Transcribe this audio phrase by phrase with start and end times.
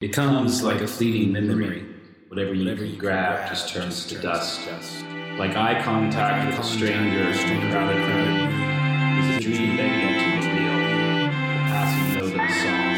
[0.00, 1.84] It comes like a fleeting memory.
[2.28, 4.60] Whatever you, Whatever you grab just turns to dust.
[5.36, 8.48] Like eye contact with a stranger in a crowded room.
[9.20, 10.72] Is a dream begging to be real.
[10.72, 12.94] The passing note of a song.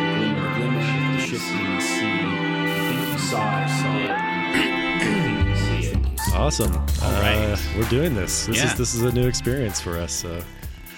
[0.00, 2.08] The glimmer, glimmer, the shifting sea.
[2.08, 5.04] You think you saw it, saw it.
[5.04, 6.34] You think you see it.
[6.34, 6.72] Awesome.
[7.02, 7.36] All right.
[7.36, 8.46] Uh, we're doing this.
[8.46, 8.64] This Yeah.
[8.72, 10.12] is this is a new experience for us.
[10.12, 10.42] So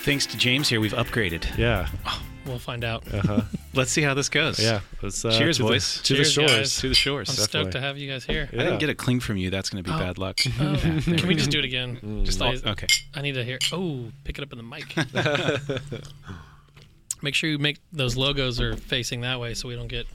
[0.05, 1.47] Thanks to James here, we've upgraded.
[1.59, 1.89] yeah.
[2.47, 3.13] We'll find out.
[3.13, 3.43] Uh-huh.
[3.75, 4.59] Let's see how this goes.
[4.59, 4.81] yeah.
[5.03, 5.97] Let's, uh, Cheers, to the- boys.
[5.97, 6.51] to Cheers, the shores.
[6.53, 6.77] guys.
[6.79, 7.29] To the shores.
[7.29, 7.61] I'm definitely.
[7.61, 8.49] stoked to have you guys here.
[8.53, 9.51] I didn't get a cling from you.
[9.51, 9.99] That's going to be Oh.
[9.99, 10.39] bad luck.
[10.61, 12.25] Oh, can we just do it again?
[12.25, 12.87] Just Oh, okay.
[13.15, 13.59] I need to hear.
[13.73, 14.95] Oh, pick it up in the mic.
[17.23, 20.07] make sure you make those logos are facing that way so we don't get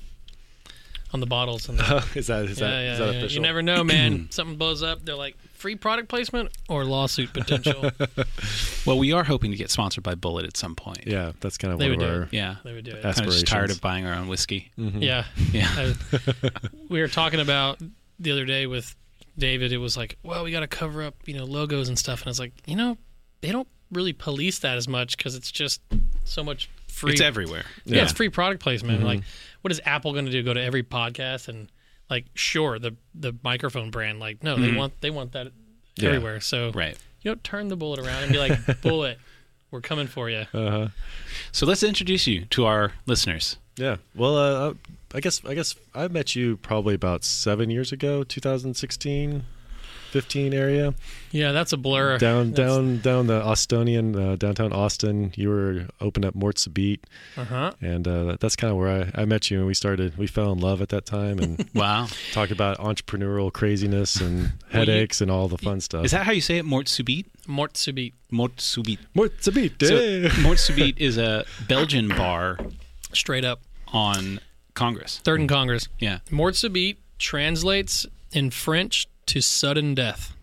[1.14, 1.68] on the bottles.
[1.70, 3.18] And the, is that is yeah, that, yeah, is that yeah.
[3.20, 3.36] official?
[3.36, 4.28] You never know, man.
[4.32, 5.04] Something blows up.
[5.06, 7.92] They're like free product placement or lawsuit potential.
[8.86, 11.06] Well, we are hoping to get sponsored by Bulleit at some point.
[11.06, 12.24] Yeah, that's kind of They one would of do our.
[12.24, 12.34] it.
[12.34, 12.56] Yeah.
[12.64, 12.96] they would do it.
[12.96, 14.72] That's- Kind of just tired of buying our own whiskey.
[14.76, 15.26] Yeah.
[15.52, 15.68] Yeah.
[16.12, 16.50] I-
[16.90, 17.80] we were talking about
[18.20, 18.96] the other day with
[19.38, 19.72] David.
[19.72, 22.22] It was like, well, we got to cover up, you know, logos and stuff.
[22.22, 22.98] And I was like, you know,
[23.42, 25.82] they don't really police that as much because it's just
[26.24, 27.12] so much free.
[27.12, 27.66] It's everywhere.
[27.86, 28.98] yeah, it's free product placement.
[29.00, 29.08] Mm-hmm.
[29.08, 29.22] Like,
[29.62, 30.42] what is Apple going to do?
[30.44, 31.70] Go to every podcast and
[32.12, 34.20] like, sure, the the microphone brand.
[34.20, 35.48] Like, no, they want they want that
[35.96, 36.10] Yeah.
[36.10, 36.40] everywhere.
[36.42, 36.96] So Right.
[37.24, 38.52] you know, turn the Bulleit around and be like,
[38.84, 39.16] Bulleit,
[39.72, 40.46] we're coming for you.
[40.54, 40.90] Uh-huh.
[41.52, 43.58] So let's introduce you to our listeners.
[43.78, 43.96] Yeah.
[44.16, 44.74] Well, uh,
[45.16, 49.44] I guess I guess I met you probably about seven years ago, 2016,
[50.12, 50.94] 15 area.
[51.32, 52.18] Yeah, that's a blur.
[52.18, 55.32] Down down down the Austonian, uh, downtown Austin.
[55.36, 57.06] You were open up Mort's Beat,
[57.38, 57.72] Uh huh.
[57.82, 60.18] and uh, that's kind of where I, I met you, and we started.
[60.18, 62.08] We fell in love at that time, and Wow.
[62.34, 66.04] talked about entrepreneurial craziness and you- headaches and all the fun stuff.
[66.06, 66.66] Is that how you say it?
[66.66, 67.26] Mort Subite?
[67.48, 68.14] Mort Subite.
[68.30, 69.00] Mort Subite.
[69.14, 69.74] Mort's Beat?
[69.82, 70.30] So, yeah.
[70.42, 72.58] Mort Subite is a Belgian bar
[73.14, 73.62] Straight up.
[73.94, 74.40] on
[74.74, 75.20] Congress.
[75.24, 75.88] Third in Congress.
[76.00, 76.20] Yeah.
[76.30, 80.34] Mort Subite translates in French to sudden death.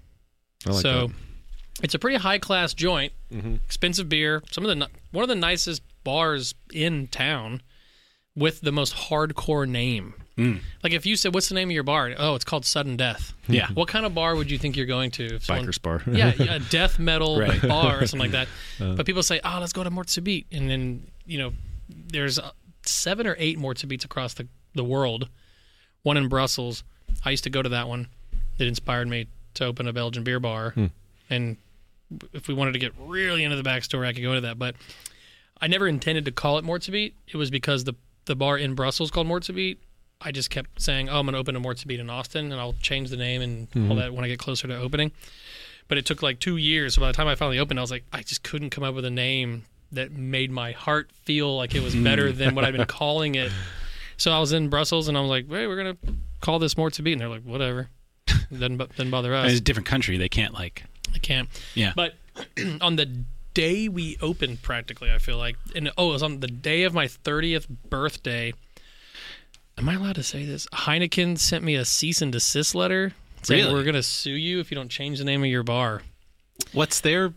[0.66, 1.06] I like so that.
[1.08, 1.84] Mm-hmm.
[1.84, 3.12] it's a pretty high class joint,
[3.64, 4.42] expensive beer.
[4.50, 7.62] Some of the one of the nicest bars in town
[8.36, 10.14] with the most hardcore name.
[10.36, 10.60] Mm.
[10.84, 13.34] Like if you said, "What's the name of your bar?" Oh, it's called Sudden Death.
[13.48, 13.68] Yeah.
[13.74, 15.40] What kind of bar would you think you're going to?
[15.40, 16.02] Someone- Bikers bar.
[16.06, 17.60] yeah, yeah, a death metal Right.
[17.60, 18.48] bar or something like that.
[18.80, 18.94] Uh.
[18.94, 21.52] but people say, "Oh, let's go to Mort Subite," and then you know,
[21.88, 22.50] there's uh,
[22.86, 25.28] seven or eight Mort Subites across the the world.
[26.04, 26.84] One in Brussels.
[27.24, 28.06] I used to go to that one.
[28.58, 30.86] It inspired me to open a Belgian beer bar, Hmm.
[31.30, 31.56] and
[32.32, 34.58] if we wanted to get really into the backstory, I could go into that.
[34.58, 34.74] But
[35.60, 37.12] I never intended to call it Mort Subite.
[37.28, 37.94] It was because the
[38.26, 39.78] the bar in Brussels called Mort Subite.
[40.20, 42.60] I just kept saying, "Oh, I'm going to open a Mort Subite in Austin, and
[42.60, 43.90] I'll change the name and Mm-hmm.
[43.90, 45.12] all that when I get closer to opening."
[45.86, 46.94] But it took like two years.
[46.94, 48.94] So by the time I finally opened, I was like, I just couldn't come up
[48.94, 52.74] with a name that made my heart feel like it was better than what I'd
[52.76, 53.50] been calling it.
[54.18, 55.96] So I was in Brussels, and I was like, "Hey, we're gonna
[56.40, 57.88] call this Mort Subite," and they're like, "Whatever."
[58.52, 59.50] doesn't doesn't bother us.
[59.50, 60.16] It's a different country.
[60.16, 60.84] They can't like.
[61.14, 61.48] I can't.
[61.74, 61.92] Yeah.
[61.94, 62.14] But
[62.80, 63.24] on the
[63.54, 66.94] day we opened, practically, I feel like, and oh, it was on the day of
[66.94, 68.52] my 30th birthday.
[69.76, 70.66] Am I allowed to say this?
[70.72, 73.12] Heineken sent me a cease and desist letter
[73.42, 73.74] saying Really?
[73.74, 76.02] we're going to sue you if you don't change the name of your bar.
[76.72, 77.32] What's their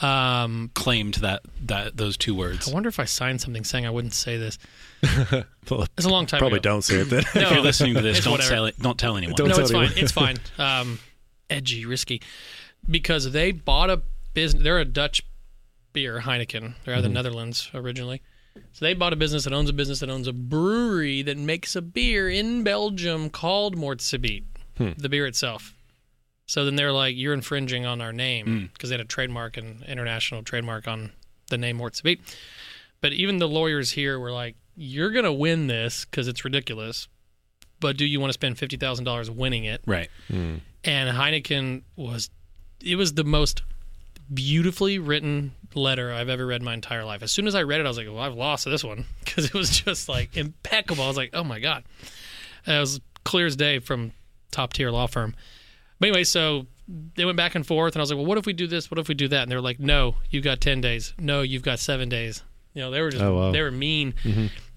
[0.00, 2.68] Um, claim to that that those two words?
[2.68, 4.58] I wonder if I signed something saying I wouldn't say this.
[5.70, 6.70] Well, It's a long time probably ago.
[6.70, 7.24] don't say it then.
[7.34, 8.78] No, if you're listening to this, don't tell it.
[8.78, 9.34] Don't tell anyone.
[9.36, 9.88] Don't no, tell it's anyone.
[9.90, 10.02] fine.
[10.02, 10.36] It's fine.
[10.58, 10.98] Um,
[11.50, 12.22] edgy, risky,
[12.88, 14.00] because they bought a
[14.34, 14.62] business.
[14.62, 15.22] They're a Dutch
[15.92, 16.74] beer, Heineken.
[16.84, 18.22] They're out of the Netherlands originally.
[18.72, 21.76] So they bought a business that owns a business that owns a brewery that makes
[21.76, 24.44] a beer in Belgium called Mort Subite,
[24.78, 25.74] the beer itself.
[26.48, 28.66] So then they're like, "You're infringing on our name," hmm.
[28.72, 31.12] because they had a trademark and international trademark on
[31.50, 32.20] the name Mort Subite.
[33.00, 37.06] But even the lawyers here were like, "You're gonna win this because it's ridiculous."
[37.80, 39.82] But do you want to spend fifty thousand dollars winning it?
[39.86, 40.10] Right.
[40.26, 40.56] Hmm.
[40.84, 42.30] and Heineken was
[42.82, 43.62] it was the most
[44.32, 47.22] beautifully written letter I've ever read in my entire life.
[47.22, 49.44] As soon as I read it, I was like, "Well, I've lost this one" because
[49.44, 51.04] it was just like impeccable.
[51.04, 51.84] I was like, "Oh my god!"
[52.64, 54.12] And it was clear as day from
[54.50, 55.34] top tier law firm.
[56.00, 56.66] But anyway, so
[57.16, 58.90] they went back and forth, and I was like, "Well, what if we do this?
[58.90, 61.12] What if we do that?" And they were like, "No, you've got ten days.
[61.18, 62.42] No, you've got seven days."
[62.74, 63.50] You know, they were just Oh, wow.
[63.52, 64.14] they were mean.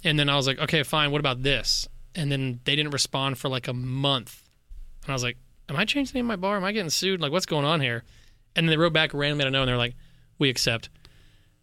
[0.04, 1.12] And then I was like, "Okay, fine.
[1.12, 4.42] What about this?" And then they didn't respond for like a month.
[5.04, 5.38] And I was like,
[5.70, 6.58] Am I changing the name of my bar?
[6.58, 7.22] Am I getting sued?
[7.22, 8.04] Like, what's going on here?
[8.56, 9.96] And then they wrote back randomly out of nowhere and they're like,
[10.38, 10.90] We accept.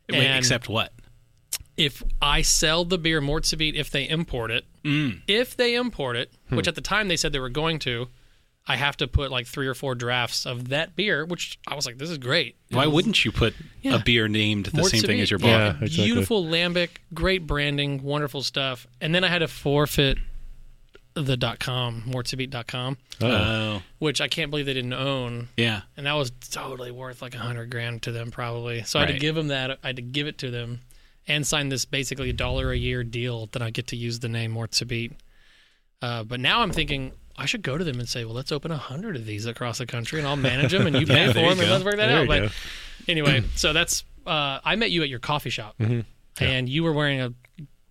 [0.09, 0.93] Wait, And except what?
[1.77, 5.21] if I sell the beer Mort Subite, if they import it, Mm.
[5.29, 8.09] if they import it, which at the time they said they were going to,
[8.71, 11.87] I have to put like three or four drafts of that beer, which I was
[11.87, 12.57] like, this is great.
[12.71, 13.95] Why wouldn't you put Yeah.
[13.95, 15.73] a beer named the Mort same thing Subit, as your Yeah.
[15.73, 15.85] bar?
[15.85, 16.05] exactly.
[16.05, 18.87] Beautiful lambic, great branding, wonderful stuff.
[19.01, 20.19] And then I had to forfeit
[21.15, 23.27] the dot .com, mortsubit.com, Oh.
[23.27, 25.49] Oh, which I can't believe they didn't own.
[25.57, 25.81] yeah.
[25.97, 28.83] And that was totally worth like a hundred grand to them probably.
[28.85, 29.79] So I had to give them that.
[29.83, 30.83] I had to give it to them
[31.27, 34.29] and sign this basically a dollar a year deal that I get to use the
[34.29, 35.13] name Mortsubit.
[36.01, 38.71] Uh, but now I'm thinking I should go to them and say, well, let's open
[38.73, 41.33] a hundred of these across the country, and I'll manage them, and you pay Yeah,
[41.33, 41.73] for you them, and go.
[41.73, 42.27] let's work that There out.
[42.29, 42.49] But go.
[43.07, 46.05] anyway, so that's uh, I met you at your coffee shop, Mhm.
[46.41, 46.49] Yeah.
[46.49, 47.33] and you were wearing a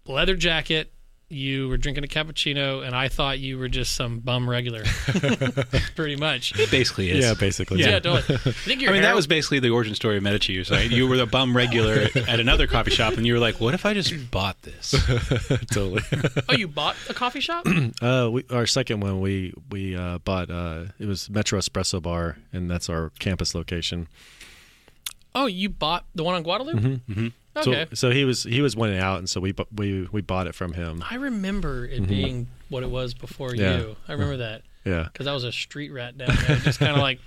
[0.05, 0.91] leather jacket.
[1.29, 4.83] You were drinking a cappuccino, and I thought you were just some bum regular,
[5.95, 6.57] pretty much.
[6.57, 7.25] It basically is.
[7.25, 7.81] Yeah, basically.
[7.81, 8.35] Yeah, totally.
[8.45, 10.63] I think your I mean, hair- that was basically the origin story of Medici.
[10.71, 10.89] Right?
[10.89, 13.85] You were the bum regular at another coffee shop, and you were like, "What if
[13.85, 14.91] I just bought this?"
[15.73, 16.01] totally.
[16.47, 17.65] Oh, you bought a coffee shop?
[18.01, 20.49] Uh, we, our second one, we we uh, bought.
[20.49, 24.07] Uh, it was Metro Espresso Bar, and that's our campus location.
[25.35, 26.79] oh, you bought the one on Guadalupe?
[27.09, 27.33] Mhm.
[27.61, 27.85] Okay.
[27.89, 30.55] So, so he was he was winning out, and so we we we bought it
[30.55, 31.03] from him.
[31.09, 33.61] I remember it being what it was before Mm-hmm.
[33.61, 33.77] Yeah.
[33.79, 33.95] you.
[34.07, 36.99] I remember that Yeah, because I was a street rat down there, just kind of
[36.99, 37.19] like.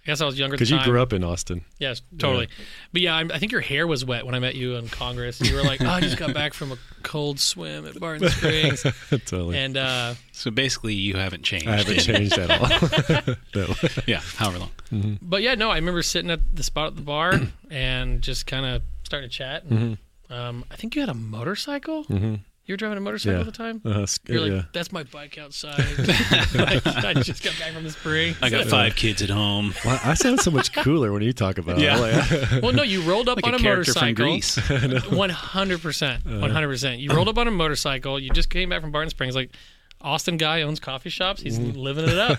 [0.00, 0.54] I guess I was younger.
[0.56, 1.66] because you grew up in Austin.
[1.78, 2.48] Yes, totally.
[2.94, 5.38] But yeah, I'm, I think your hair was wet when I met you in Congress.
[5.38, 8.86] You were like, "Oh, I just got back from a cold swim at Barton Springs,"
[9.10, 9.58] totally.
[9.58, 11.68] and uh, So basically, you haven't changed.
[11.68, 13.34] I haven't changed at all.
[13.54, 13.74] no.
[14.06, 15.18] yeah, however long.
[15.20, 17.34] but yeah, no, I remember sitting at the spot at the bar
[17.70, 19.64] and just kind of starting to chat.
[19.64, 19.98] And,
[20.30, 22.04] um, I think you had a motorcycle.
[22.04, 22.34] hmm
[22.66, 23.40] You were driving a motorcycle Yeah.
[23.40, 23.80] at the time.
[23.84, 24.62] Uh, s- You're like, yeah.
[24.74, 25.78] that's my bike outside.
[26.54, 28.36] Like, I just got back from the spring.
[28.42, 29.72] I got five kids at home.
[29.86, 31.78] Wow, I sound so much cooler when you talk about.
[31.78, 31.96] Yeah.
[31.98, 32.52] it.
[32.52, 34.38] Like, Well, no, you rolled up Like on a a, motorcycle.
[35.16, 36.40] One hundred percent, Uh-huh.
[36.40, 37.00] one hundred percent.
[37.00, 38.20] You rolled up on a motorcycle.
[38.20, 39.34] You just came back from Barton Springs.
[39.34, 39.50] Like
[40.02, 41.40] Austin guy owns coffee shops.
[41.40, 41.78] He's Mm-hmm.
[41.78, 42.38] living it up.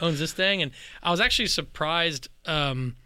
[0.00, 0.72] owns this thing, and
[1.02, 2.96] I was actually surprised um,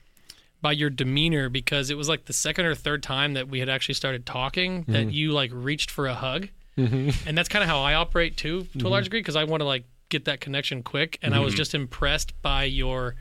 [0.65, 3.69] by your demeanor because it was like the second or third time that we had
[3.69, 5.11] actually started talking that Mm-hmm.
[5.11, 8.65] you like reached for a hug, and that's kind of how I operate too, to
[8.65, 8.87] a Mm-hmm.
[8.89, 11.75] large degree, because I want to like get that connection quick, and I was just
[11.75, 13.15] impressed by your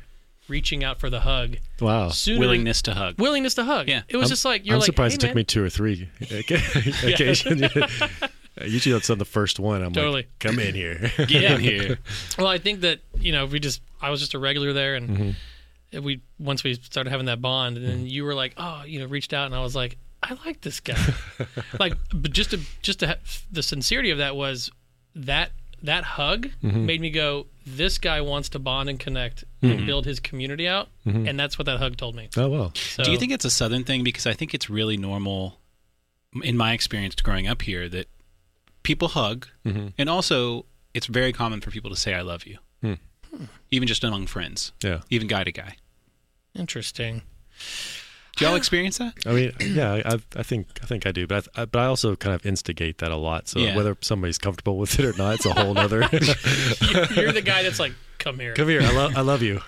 [0.48, 1.58] reaching out for the hug.
[1.82, 2.10] wow.
[2.10, 3.20] Sooner- Willingness to hug.
[3.20, 3.88] willingness to hug.
[3.90, 4.04] Yeah.
[4.08, 5.36] it was I'm- just like you're I'm like, surprised hey, it took man.
[5.36, 6.08] me two or three
[7.04, 7.62] occasions.
[8.64, 9.82] Usually that's on the first one.
[9.82, 10.14] I'm Totally.
[10.24, 11.12] like, come in here.
[11.28, 11.98] Get in here.
[12.38, 15.10] Well, I think that you know we just I was just a regular there, and
[15.10, 15.30] Mm-hmm.
[16.02, 19.06] We once we started having that bond, and then you were like, oh, you know,
[19.06, 20.98] reached out, and I was like, I like this guy.
[21.80, 23.16] like, but just to just to ha-
[23.52, 24.72] the sincerity of that was
[25.16, 25.52] that
[25.84, 26.86] that hug Mm-hmm.
[26.86, 30.88] made me go, this guy wants to bond and connect and build his community out,
[31.06, 32.30] and that's what that hug told me.
[32.38, 32.72] oh well.
[32.76, 34.04] So, Do you think it's a Southern thing?
[34.04, 35.60] Because I think it's really normal,
[36.42, 38.08] in my experience growing up here, that
[38.84, 39.88] people hug, Mm-hmm.
[39.98, 42.94] and also it's very common for people to say "I love you," Hmm.
[43.72, 45.02] even just among friends, Yeah.
[45.10, 45.76] even guy to guy.
[46.56, 47.22] Interesting?
[48.36, 49.14] Do y'all experience that?
[49.28, 52.16] I mean, yeah, I, I think I think I do, but I, but I also
[52.16, 53.48] kind of instigate that a lot.
[53.48, 53.76] So Yeah.
[53.76, 56.00] whether somebody's comfortable with it or not, it's a whole other.
[57.16, 58.56] You're the guy that's like, come here.
[58.56, 59.60] Come here, I love I love you.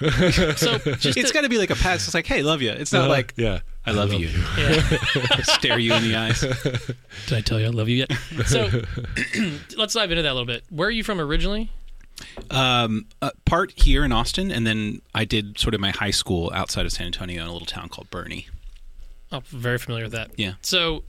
[0.55, 2.05] So just It's to- got to be like a pass.
[2.05, 4.97] It's like, "Hey, love you." It's not Uh, like yeah, "I love, you." yeah.
[5.43, 6.39] Stare you in the eyes.
[7.27, 8.47] Did I tell you I love you yet?
[8.47, 8.67] So
[9.77, 10.63] let's dive into that a little bit.
[10.71, 11.69] Where are you from originally?
[12.49, 16.51] Um, uh, part here in Austin, and then I did sort of my high school
[16.53, 18.45] outside of San Antonio in a little town called Boerne.
[19.31, 20.31] I'm very familiar with that.
[20.37, 20.53] Yeah.
[20.61, 21.03] So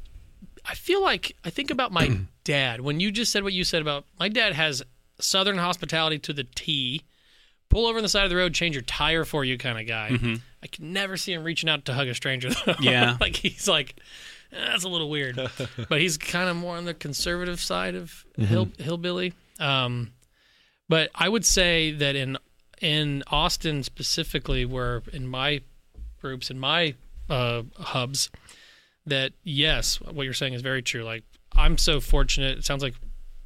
[0.64, 2.80] I feel like I think about my dad.
[2.80, 4.82] When you just said what you said about my dad has
[5.20, 7.02] southern hospitality to the T.
[7.68, 9.88] Pull over on the side of the road, change your tire for you kind of
[9.88, 10.16] guy.
[10.62, 12.74] I can never see him reaching out to hug a stranger though.
[12.80, 13.16] Yeah.
[13.20, 13.96] like he's like
[14.52, 15.36] "Eh, that's a little weird.
[15.88, 19.32] but he's kind of more on the conservative side of hill, hillbilly.
[19.58, 20.12] Um,
[20.88, 22.36] but I would say that in
[22.80, 25.62] in Austin specifically, where in my
[26.20, 26.94] groups in my
[27.30, 28.30] uh, hubs,
[29.06, 31.02] that yes, what you're saying is very true.
[31.04, 31.24] Like
[31.54, 32.58] I'm so fortunate.
[32.58, 32.94] It sounds like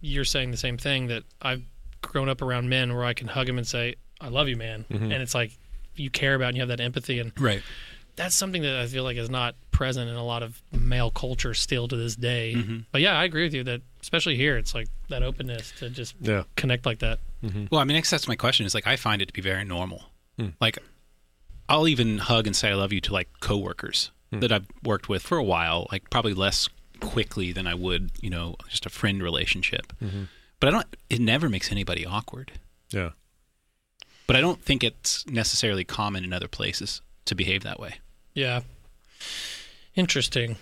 [0.01, 1.63] you're saying the same thing that I've
[2.03, 4.85] grown up around men where I can hug him and say, "I love you, man,"
[4.91, 5.57] and it's like
[5.97, 7.63] you care about and you have that empathy and Right.
[8.17, 11.55] that's something that I feel like is not present in a lot of male culture
[11.55, 12.53] still to this day.
[12.55, 12.81] Mm-hmm.
[12.93, 16.15] But yeah, I agree with you that especially here, it's like that openness to just
[16.21, 16.43] yeah.
[16.55, 17.19] connect like that.
[17.43, 17.65] Mm-hmm.
[17.71, 18.67] Well, I mean, I guess that's my question.
[18.67, 20.03] Is like I find it to be very normal.
[20.39, 20.49] Hmm.
[20.61, 20.77] Like,
[21.67, 24.41] I'll even hug and say I love you to like coworkers hmm.
[24.41, 25.87] that I've worked with for a while.
[25.91, 26.69] Like, probably less
[27.01, 29.95] quickly than I would, you know, just a friend relationship.
[30.05, 30.25] Mm-hmm.
[30.61, 30.97] But I don't.
[31.09, 32.53] It never makes anybody awkward.
[32.91, 33.13] Yeah.
[34.27, 37.95] But I don't think it's necessarily common in other places to behave that way.
[38.35, 38.61] Yeah.
[39.95, 40.57] Interesting.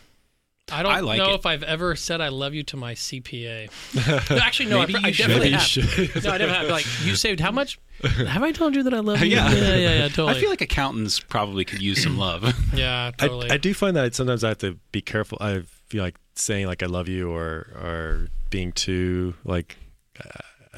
[0.70, 1.36] I don't I like know it.
[1.36, 3.70] if I've ever said I love you to my CPA.
[4.30, 5.62] No, Actually, no, I, Maybe I you definitely Maybe you have.
[5.62, 6.24] should.
[6.24, 6.68] No, I never have.
[6.68, 7.78] Like, you saved how much?
[8.02, 9.28] Have I told you that I love you?
[9.36, 9.50] Yeah.
[9.50, 10.36] yeah, yeah, yeah totally.
[10.36, 12.54] I feel like accountants probably could use some love.
[12.74, 13.50] yeah, I, totally.
[13.50, 15.38] I do find that sometimes I have to be careful.
[15.40, 19.76] I feel like saying like I love you or or being too like.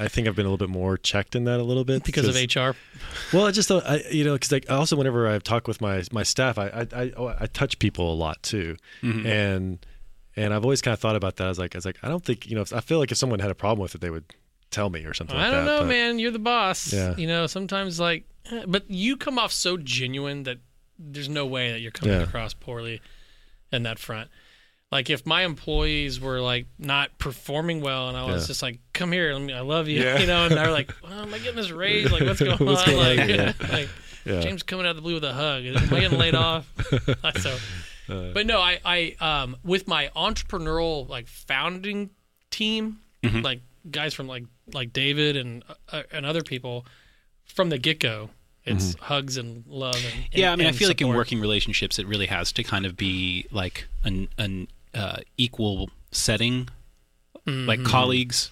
[0.00, 2.26] I think I've been a little bit more checked in that a little bit because
[2.26, 2.76] of HR.
[3.32, 3.84] Well, I just don't.
[3.84, 6.86] I, you know, because like also whenever I talk with my my staff, I I
[7.02, 9.26] I, oh, I touch people a lot too, Mm-hmm.
[9.26, 9.86] and
[10.36, 11.44] and I've always kind of thought about that.
[11.44, 12.62] I was like, I was like, I don't think you know.
[12.62, 14.24] If, I feel like if someone had a problem with it, they would
[14.70, 15.36] tell me or something.
[15.36, 16.18] I like don't that, know, but- man.
[16.18, 16.92] You're the boss.
[16.92, 17.16] Yeah.
[17.16, 20.58] You know, sometimes like, eh, but you come off so genuine that
[20.98, 22.22] there's no way that you're coming Yeah.
[22.22, 23.00] across poorly
[23.72, 24.30] in that front.
[24.92, 28.46] Like if my employees were like not performing well, and I was Yeah.
[28.48, 30.18] just like, "Come here, let me, I love you," Yeah.
[30.18, 32.10] you know, and they're like, well, "Am I getting this raise?
[32.10, 33.28] Like, what's going What's on?" going like, on?
[33.28, 33.52] Yeah.
[33.72, 33.88] like
[34.26, 34.40] Yeah.
[34.40, 35.64] James coming out of the blue with a hug.
[35.64, 36.70] Am I getting laid off?
[37.40, 37.56] so,
[38.08, 38.32] Uh.
[38.32, 42.10] but no, I, I, um, with my entrepreneurial like founding
[42.50, 43.42] team, Mm-hmm.
[43.42, 46.84] like guys from like like David and uh, and other people
[47.44, 48.30] from the get go,
[48.64, 49.94] it's hugs and love.
[49.94, 50.38] And, Mm-hmm.
[50.38, 52.86] yeah, I mean, I and feel like in working relationships, it really has to kind
[52.86, 56.68] of be like an an uh, equal setting,
[57.46, 57.86] like mm-hmm.
[57.86, 58.50] colleagues.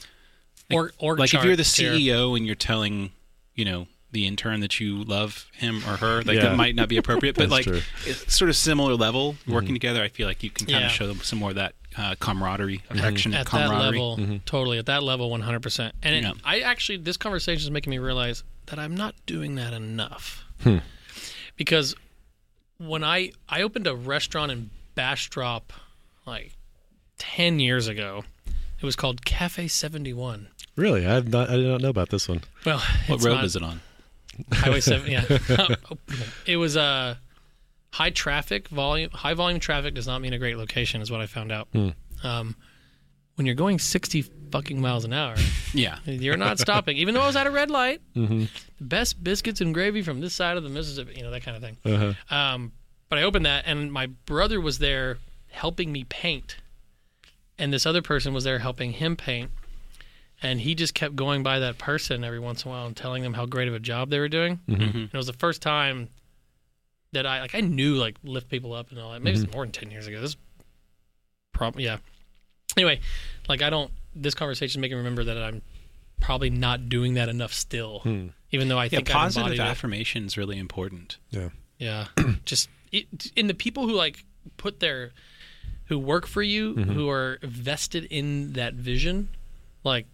[0.72, 2.36] or or like if you're the CEO here.
[2.36, 3.10] and you're telling,
[3.54, 6.50] you know, the intern that you love him or her, like Yeah.
[6.50, 7.80] that might not be appropriate, but like true.
[8.06, 9.74] it's sort of similar level working mm-hmm.
[9.74, 10.02] together.
[10.02, 10.86] I feel like you can kind Yeah.
[10.86, 12.98] of show them some more of that uh, camaraderie, mm-hmm.
[12.98, 13.98] affectionate at that camaraderie.
[13.98, 15.94] level, totally at that level, one hundred percent.
[16.02, 16.32] And it, Yeah.
[16.44, 20.44] I actually, this conversation is making me realize that I'm not doing that enough.
[20.62, 20.78] Hmm.
[21.56, 21.94] Because
[22.78, 25.72] when I I opened a restaurant in Bastrop
[26.28, 26.56] like
[27.18, 30.48] ten years ago, it was called Cafe Seventy One.
[30.76, 31.50] Really, I have not.
[31.50, 32.42] I did not know about this one.
[32.64, 33.80] Well, What road not- is it on?
[34.52, 35.10] Highway seven.
[35.10, 35.24] Yeah,
[36.46, 37.14] it was a uh,
[37.90, 39.10] high traffic volume.
[39.10, 41.66] High volume traffic does not mean a great location, is what I found out.
[42.22, 42.54] Um,
[43.34, 45.34] when you're going sixty fucking miles an hour,
[45.74, 45.98] Yeah.
[46.04, 46.96] you're not stopping.
[46.98, 48.44] Even though I was at a red light, Mm-hmm.
[48.78, 51.14] the best biscuits and gravy from this side of the Mississippi.
[51.16, 51.76] You know that kind of thing.
[51.84, 52.34] Uh-huh.
[52.36, 52.72] Um,
[53.08, 55.18] but I opened that, and my brother was there
[55.58, 56.56] helping me paint,
[57.58, 59.50] and this other person was there helping him paint.
[60.40, 63.24] And he just kept going by that person every once in a while and telling
[63.24, 64.60] them how great of a job they were doing.
[64.68, 64.82] Mm-hmm.
[64.82, 64.98] mm-hmm.
[64.98, 66.10] And it was the first time
[67.12, 69.20] that I like I knew like lift people up and all that.
[69.20, 69.52] Maybe it's mm-hmm.
[69.56, 70.20] more than ten years ago.
[70.20, 70.36] This
[71.52, 71.96] probably yeah.
[72.76, 73.00] Anyway,
[73.48, 73.90] like I don't.
[74.14, 75.60] This conversation is making me remember that I'm
[76.20, 78.28] probably not doing that enough still, hmm.
[78.52, 81.16] even though I think I've positive affirmation is really important.
[81.30, 81.48] Yeah.
[81.78, 82.06] Yeah,
[82.44, 84.24] just it, in the people who like
[84.56, 85.12] put their
[85.88, 86.92] who work for you, mm-hmm.
[86.92, 89.28] who are vested in that vision,
[89.84, 90.06] like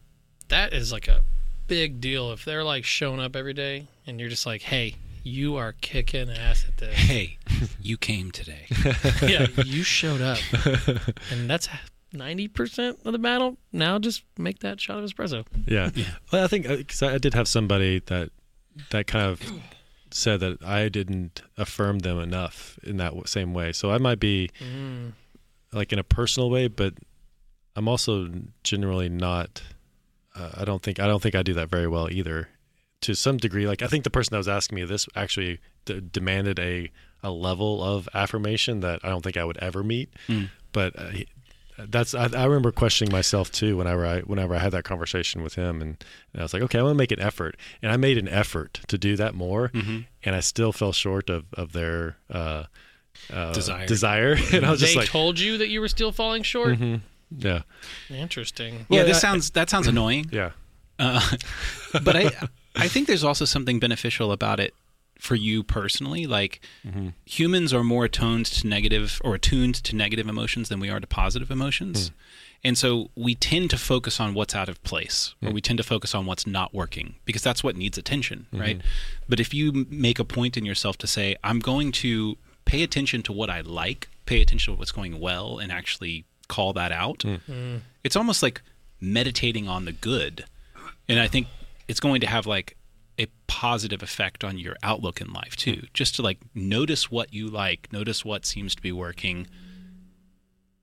[0.49, 1.21] that is like a
[1.67, 2.33] big deal.
[2.33, 6.31] If they're like showing up every day and you're just like, hey, you are kicking
[6.31, 6.95] ass at this.
[6.95, 7.39] Hey,
[7.81, 8.67] you came today.
[9.23, 10.39] yeah, you showed up,
[11.31, 11.69] and that's
[12.13, 13.57] ninety percent of the battle.
[13.73, 15.45] Now just make that shot of espresso.
[15.67, 15.91] Yeah.
[16.31, 18.31] Well, I think uh, because I, I did have somebody that
[18.91, 19.41] that kind of
[20.11, 23.73] said that I didn't affirm them enough in that same way.
[23.73, 25.13] So I might be mm.
[25.75, 26.95] Like in a personal way, but
[27.77, 28.31] I'm also
[28.63, 29.63] generally not.
[30.35, 32.49] Uh, I don't think I don't think I do that very well either.
[33.03, 36.01] To some degree, like I think the person that was asking me this actually d-
[36.11, 36.91] demanded a
[37.23, 40.11] a level of affirmation that I don't think I would ever meet.
[40.73, 41.11] But uh,
[41.89, 45.55] that's I, I remember questioning myself too whenever I whenever I had that conversation with
[45.55, 48.17] him and, and I was like okay I'm gonna make an effort and I made
[48.17, 52.65] an effort to do that more and I still fell short of of their uh,
[53.33, 53.87] uh, Desire.
[53.87, 56.79] desire and I was They just like told you that you were still falling short.
[56.79, 56.97] Mm-hmm.
[57.39, 57.63] yeah
[58.11, 58.75] Interesting.
[58.75, 60.27] yeah, Well, this I- sounds that sounds annoying.
[60.33, 60.51] yeah
[60.99, 61.21] Uh,
[62.05, 62.31] but I
[62.77, 64.75] I think there's also something beneficial about it
[65.19, 66.27] for you personally.
[66.27, 67.09] Like mm-hmm.
[67.25, 71.07] humans are more attuned to negative or attuned to negative emotions than we are to
[71.07, 72.09] positive emotions.
[72.09, 72.15] Hmm.
[72.67, 75.55] And so we tend to focus on what's out of place, or hmm.
[75.55, 78.61] we tend to focus on what's not working because that's what needs attention, mm-hmm.
[78.61, 78.81] right?
[79.29, 83.23] But if you make a point in yourself to say, I'm going to pay attention
[83.25, 87.23] to what I like, pay attention to what's going well, and actually call that out,
[87.23, 87.37] hmm.
[87.49, 87.81] mm.
[88.03, 88.63] it's almost like
[89.01, 90.45] meditating on the good.
[91.09, 91.47] And I think
[91.89, 92.77] it's going to have like
[93.19, 95.75] a positive effect on your outlook in life too.
[95.81, 95.87] Hmm.
[95.93, 99.47] Just to like notice what you like, notice what seems to be working,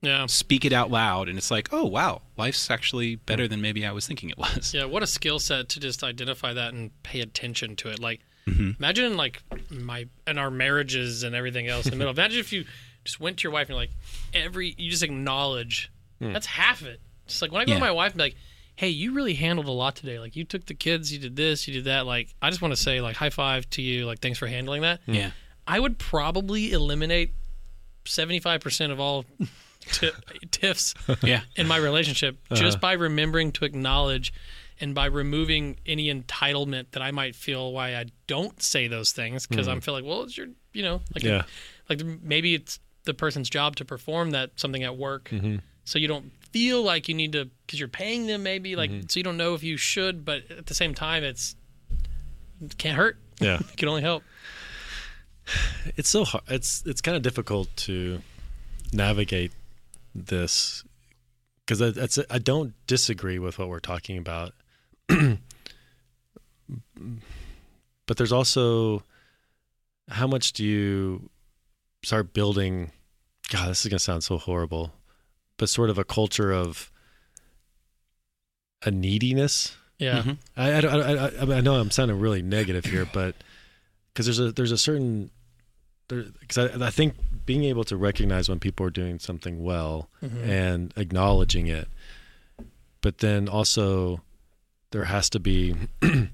[0.00, 0.26] Yeah.
[0.26, 3.50] speak it out loud, and it's like, oh wow, life's actually better hmm.
[3.50, 4.72] than maybe I was thinking it was.
[4.74, 7.98] Yeah, what a skill set to just identify that and pay attention to it.
[7.98, 8.70] Like, Mm-hmm.
[8.78, 12.12] imagine like my and our marriages and everything else in the middle.
[12.12, 12.64] Imagine if you
[13.04, 13.90] just went to your wife and you're like,
[14.34, 17.00] every you just acknowledge that's half of it.
[17.26, 17.78] Just like when I go Yeah.
[17.78, 18.36] to my wife and be like,
[18.76, 20.18] hey, you really handled a lot today.
[20.18, 22.06] Like you took the kids, you did this, you did that.
[22.06, 24.06] Like I just want to say like high five to you.
[24.06, 25.00] Like thanks for handling that.
[25.06, 25.30] Yeah.
[25.66, 27.32] I would probably eliminate
[28.04, 29.24] seventy five percent of all
[29.92, 30.10] t-
[30.50, 31.42] tiffs Yeah.
[31.56, 32.60] in my relationship Uh-huh.
[32.60, 34.32] just by remembering to acknowledge
[34.82, 39.46] and by removing any entitlement that I might feel why I don't say those things
[39.46, 41.22] because I'm feeling like, well, it's your, you know, like.
[41.24, 41.42] Yeah.
[41.88, 45.56] like maybe it's the person's job to perform that something at work, Mm-hmm.
[45.84, 49.06] so you don't feel like you need to because you're paying them maybe like Mm-hmm.
[49.08, 51.56] so you don't know if you should, but at the same time, it's
[52.60, 53.16] it can't hurt.
[53.40, 53.58] Yeah.
[53.58, 54.22] It can only help.
[55.96, 56.44] it's so hard.
[56.48, 58.20] It's it's kind of difficult to
[58.92, 59.52] navigate
[60.14, 60.84] this
[61.66, 64.52] because that's I don't disagree with what we're talking about,
[68.06, 69.02] but there's also
[70.08, 71.30] how much do you
[72.02, 72.90] start building?
[73.50, 74.92] God, this is gonna sound so horrible,
[75.56, 76.90] but sort of a culture of
[78.84, 79.76] a neediness.
[79.98, 80.22] Yeah.
[80.22, 80.38] Mhm.
[80.56, 83.36] I, I, I, I, I know I'm sounding really negative here, but
[84.12, 85.30] because there's a there's a certain
[86.08, 87.14] because I, I think
[87.46, 90.46] being able to recognize when people are doing something well Mhm.
[90.46, 91.88] and acknowledging it,
[93.00, 94.20] but then also
[94.92, 95.74] there has to be.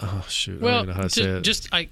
[0.00, 0.60] oh shoot!
[0.62, 1.42] I Well, don't know how to ju- say it.
[1.42, 1.88] just I,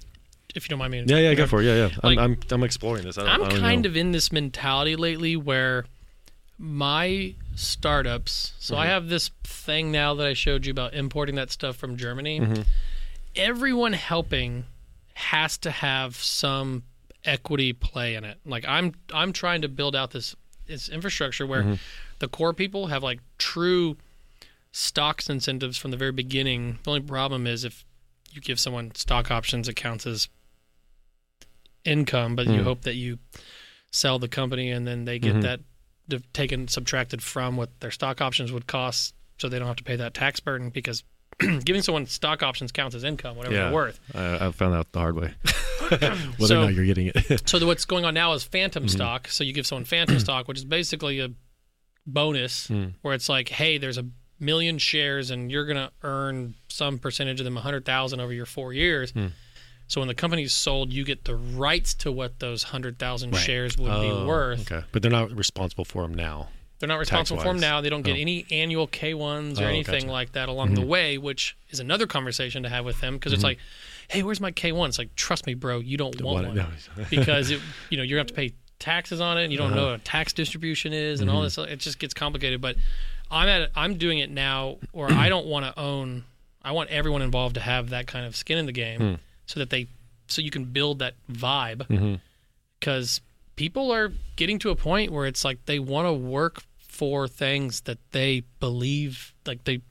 [0.55, 1.03] if you don't mind me.
[1.05, 1.65] yeah, yeah, go for it.
[1.65, 1.89] Yeah, yeah.
[2.03, 3.17] Like- I'm, I'm I'm exploring this.
[3.17, 3.89] I don't, I'm I don't kind know.
[3.89, 5.85] of in this mentality lately where
[6.57, 8.53] my startups.
[8.59, 8.81] So Mm-hmm.
[8.83, 12.39] I have this thing now that I showed you about importing that stuff from Germany.
[12.39, 12.61] Mm-hmm.
[13.35, 14.65] Everyone helping
[15.15, 16.83] has to have some
[17.25, 18.37] equity play in it.
[18.45, 20.35] Like I'm I'm trying to build out this
[20.67, 21.73] this infrastructure where Mm-hmm.
[22.23, 23.97] The core people have like true
[24.71, 26.79] stocks incentives from the very beginning.
[26.83, 27.83] The only problem is if
[28.31, 30.29] you give someone stock options, it counts as
[31.83, 32.63] income, but you Mm.
[32.63, 33.19] hope that you
[33.91, 35.41] sell the company and then they get Mhm.
[35.41, 35.59] that
[36.31, 39.95] taken subtracted from what their stock options would cost, so they don't have to pay
[39.97, 41.03] that tax burden because
[41.65, 43.63] giving someone stock options counts as income, whatever Yeah.
[43.65, 43.99] they're worth.
[44.15, 45.33] I, I found out the hard way.
[45.89, 47.43] Whether So- or not you're getting it.
[47.49, 48.51] So the, what's going on now is Mm-hmm.
[48.51, 49.27] phantom stock.
[49.27, 51.29] So you give someone phantom stock, which is basically a
[52.05, 52.93] bonus Mm.
[53.01, 54.05] where it's like, hey, there's a
[54.39, 58.73] million shares and you're going to earn some percentage of them, 100,000 over your four
[58.73, 59.11] years.
[59.13, 59.31] Mm.
[59.87, 63.39] So when the company's sold, you get the rights to what those 100,000 Right.
[63.39, 64.71] shares would Oh, be worth.
[64.71, 66.49] Okay, but they're not responsible for them now.
[66.79, 67.79] They're not responsible for them now.
[67.79, 68.19] They don't get Oh.
[68.19, 70.11] any annual K1s or Oh, anything gotcha.
[70.11, 70.87] like that along the Mhm.
[70.87, 73.35] way, which is another conversation to have with them because Mm-hmm.
[73.37, 73.59] it's like,
[74.09, 74.89] hey, where's my K1?
[74.89, 76.77] It's like, trust me, bro, you don't want What- one
[77.09, 78.51] because it, you know you're gonna have to pay
[78.83, 79.75] taxes on it and you don't Uh-huh.
[79.79, 81.63] know what a tax distribution is and all Mm-hmm.
[81.63, 82.75] this it just gets complicated but
[83.31, 86.25] i'm at i'm doing it now or i don't want to own
[86.63, 89.13] i want everyone involved to have that kind of skin in the game Hmm.
[89.45, 89.87] so that they
[90.27, 92.19] so you can build that vibe
[92.79, 93.21] because
[93.55, 97.81] people are getting to a point where it's like they want to work for things
[97.81, 99.81] that they believe like they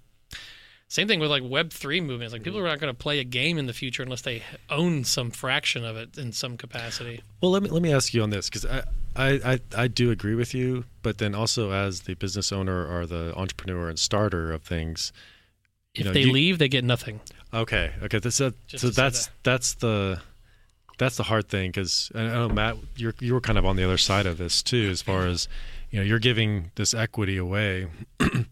[0.92, 3.24] same thing with like web 3 movements like people are not going to play a
[3.24, 7.50] game in the future unless they own some fraction of it in some capacity Well,
[7.50, 8.82] let me let me ask you on this because I,
[9.16, 13.06] I I I do agree with you, but then also as the business owner or
[13.06, 15.12] the entrepreneur and starter of things,
[15.94, 17.20] if know, they you- leave, they get nothing.
[17.54, 18.18] Okay, okay.
[18.18, 20.20] This, uh, so to say that's that's the
[20.98, 23.84] that's the hard thing because I know Matt, you're you were kind of on the
[23.84, 25.48] other side of this too, as far as
[25.90, 27.88] you know, you're giving this equity away,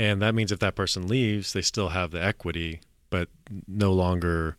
[0.00, 3.28] and that means if that person leaves, they still have the equity, but
[3.68, 4.56] no longer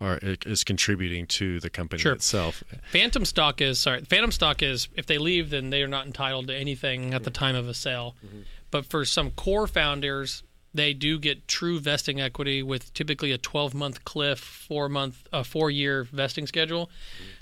[0.00, 2.12] are is contributing to the company Sure.
[2.12, 2.62] itself.
[2.92, 4.02] Phantom stock is sorry.
[4.02, 7.30] Phantom stock is if they leave, then they are not entitled to anything at the
[7.30, 8.14] time of a sale.
[8.24, 8.40] Mm-hmm.
[8.70, 10.42] But for some core founders,
[10.74, 15.44] they do get true vesting equity with typically a 12 month cliff, four month, a
[15.44, 16.90] four year vesting schedule.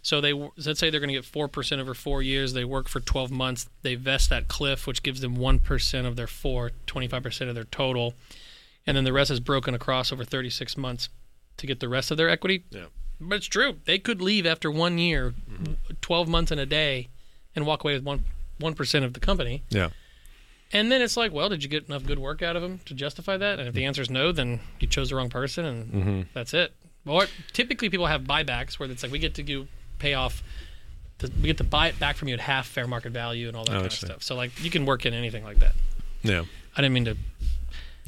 [0.02, 2.52] So they let's say they're going to get four percent over four years.
[2.52, 3.68] They work for 12 months.
[3.80, 7.54] They vest that cliff, which gives them one percent of their four, 25 percent of
[7.54, 8.14] their total,
[8.86, 11.08] and then the rest is broken across over 36 months
[11.56, 12.64] to get the rest of their equity.
[12.70, 12.86] Yeah.
[13.18, 13.76] But it's true.
[13.84, 15.74] They could leave after one year, mm-hmm.
[16.00, 17.08] 12 months and a day,
[17.54, 18.24] and walk away with one
[18.58, 19.62] one percent of the company.
[19.70, 19.88] Yeah.
[20.72, 22.94] And then it's like, well, did you get enough good work out of them to
[22.94, 23.58] justify that?
[23.58, 26.20] And if the answer is no, then you chose the wrong person, and Mm-hmm.
[26.32, 26.72] that's it.
[27.06, 29.66] Or typically people have buybacks where it's like we get to do
[29.98, 30.42] pay off,
[31.18, 33.56] the, we get to buy it back from you at half fair market value and
[33.56, 34.22] all that Oh, kind of stuff.
[34.22, 35.72] So like you can work in anything like that.
[36.22, 36.44] Yeah.
[36.76, 37.16] I didn't mean to.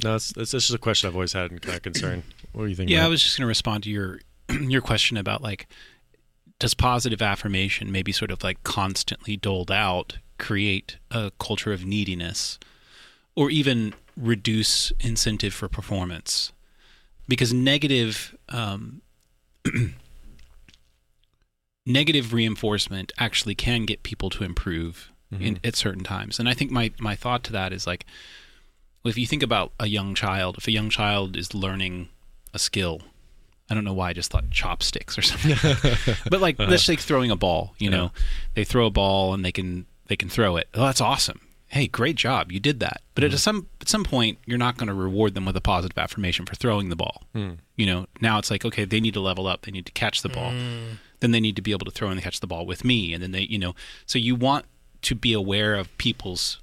[0.03, 2.23] No, it's, it's, it's just a question I've always had and kind of concern.
[2.53, 2.89] What do you think?
[2.89, 5.67] Yeah, I was just going to respond to your your question about like
[6.59, 12.59] does positive affirmation maybe sort of like constantly doled out create a culture of neediness
[13.35, 16.51] or even reduce incentive for performance.
[17.27, 19.01] Because negative um,
[21.85, 26.39] negative reinforcement actually can get people to improve in, at certain times.
[26.39, 28.05] And i think my my thought to that is like
[29.03, 32.09] if you think about a young child if a young child is learning
[32.53, 33.01] a skill
[33.69, 35.55] I don't know why I just thought chopsticks or something.
[36.29, 38.11] but like let's say throwing a ball, you know.
[38.53, 40.67] They throw a ball and they can they can throw it.
[40.73, 41.41] Oh, that's awesome.
[41.67, 42.51] Hey, great job.
[42.51, 43.01] You did that.
[43.15, 43.37] But at mm.
[43.37, 46.55] some at some point you're not going to reward them with a positive affirmation for
[46.55, 47.23] throwing the ball.
[47.33, 47.53] Hmm.
[47.75, 49.63] You know, now it's like okay, they need to level up.
[49.63, 50.51] They need to catch the ball.
[50.51, 50.97] Mm.
[51.19, 53.23] Then they need to be able to throw and catch the ball with me and
[53.23, 53.73] then they, you know,
[54.05, 54.65] so you want
[55.03, 56.59] to be aware of people's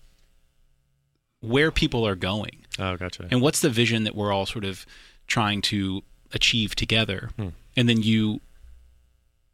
[1.41, 3.27] where people are going Oh, gotcha.
[3.31, 4.87] and what's the vision that we're all sort of
[5.27, 6.03] trying to
[6.33, 7.49] achieve together hmm.
[7.77, 8.41] and then you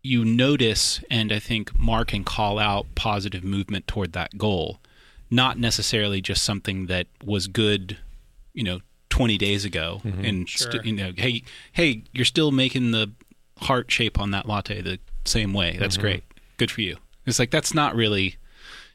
[0.03, 4.79] you notice and i think mark and call out positive movement toward that goal
[5.31, 7.99] not necessarily just something that was good
[8.55, 8.81] you know
[9.11, 10.25] 20 days ago mm-hmm.
[10.25, 13.11] and st- you know hey hey you're still making the
[13.59, 16.03] heart shape on that latte the same way that's mm-hmm.
[16.03, 16.25] great
[16.59, 18.37] good for you it's like that's not really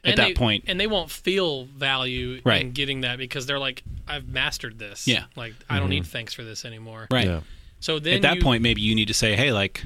[0.04, 2.62] at And that they- point and they won't feel value Right.
[2.62, 5.06] in getting that because they're like, I've mastered this.
[5.06, 5.24] Yeah.
[5.34, 5.90] Like I don't mm-hmm.
[5.90, 7.06] need thanks for this anymore.
[7.10, 7.40] right Yeah.
[7.80, 9.84] So then at that you- point maybe you need to say hey like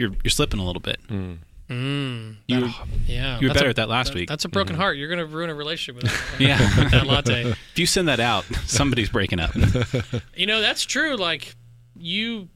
[0.00, 1.34] you're you're slipping a little bit hmm.
[1.68, 4.28] mm, you that- yeah, you were better a- at that last that- week.
[4.28, 4.82] That's a broken mm-hmm.
[4.82, 4.96] heart.
[4.96, 6.58] You're gonna ruin a relationship with that, Yeah.
[6.82, 7.54] with that latte.
[7.72, 9.50] If you send that out, somebody's breaking up.
[10.36, 11.16] You know, that's true.
[11.16, 11.54] Like
[11.96, 12.48] you,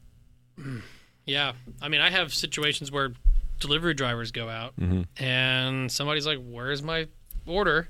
[0.58, 0.82] mm,
[1.26, 1.52] yeah.
[1.82, 3.12] I mean, I have situations where
[3.60, 5.02] delivery drivers go out mm-hmm.
[5.22, 7.08] and somebody's like, "Where's my
[7.46, 7.88] order?"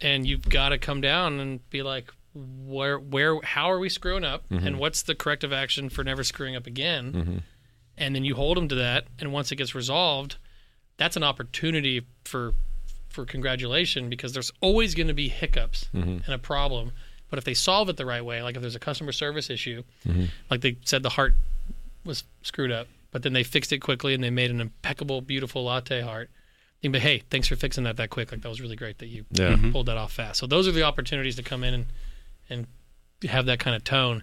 [0.00, 4.24] And you've got to come down and be like, "Where, where, how are we screwing
[4.24, 4.48] up?
[4.50, 4.66] Mm-hmm.
[4.66, 7.42] And what's the corrective action for never screwing up again?"
[7.96, 9.04] And then you hold them to that.
[9.18, 10.36] And once it gets resolved,
[10.96, 12.54] that's an opportunity for
[13.08, 16.18] for congratulation because there's always going to be hiccups mm-hmm.
[16.24, 16.90] and a problem.
[17.30, 19.84] But if they solve it the right way, like if there's a customer service issue,
[20.06, 20.24] mm-hmm.
[20.50, 21.34] like they said the heart
[22.04, 25.64] was screwed up, but then they fixed it quickly and they made an impeccable, beautiful
[25.64, 26.28] latte heart.
[26.80, 28.30] You can hey, thanks for fixing that that quick.
[28.32, 29.50] Like that was really great that you Yeah.
[29.50, 29.70] Mm-hmm.
[29.70, 30.40] pulled that off fast.
[30.40, 31.86] So those are the opportunities to come in and
[32.50, 32.66] and
[33.28, 34.22] have that kind of tone.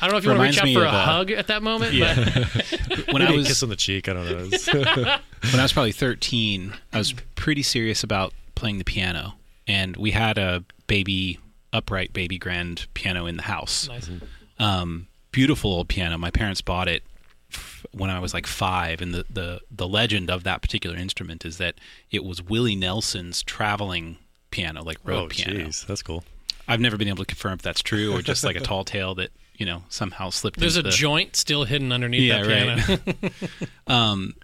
[0.00, 1.30] I don't know if you want to reach out me for a of, uh, hug
[1.30, 2.16] at that moment, but
[3.12, 4.08] When I Maybe a was kiss on the cheek.
[4.08, 4.38] I don't know.
[5.50, 9.34] when I was probably 13, I was pretty serious about playing the piano,
[9.66, 11.38] and we had a baby
[11.72, 13.88] upright baby grand piano in the house.
[13.88, 14.10] nice.
[14.58, 16.18] Um, beautiful old piano.
[16.18, 17.02] My parents bought it
[17.50, 21.44] f- when I was like five, and the, the the legend of that particular instrument
[21.44, 21.76] is that
[22.10, 24.18] it was Willie Nelson's traveling
[24.50, 25.66] piano, like road oh, piano.
[25.66, 26.24] jeez, that's cool.
[26.68, 29.14] I've never been able to confirm if that's true or just like a tall tale
[29.16, 29.30] that
[29.62, 30.58] you know somehow slipped.
[30.58, 33.30] There's a the, joint still hidden underneath Yeah, that piano.
[33.86, 34.34] Um,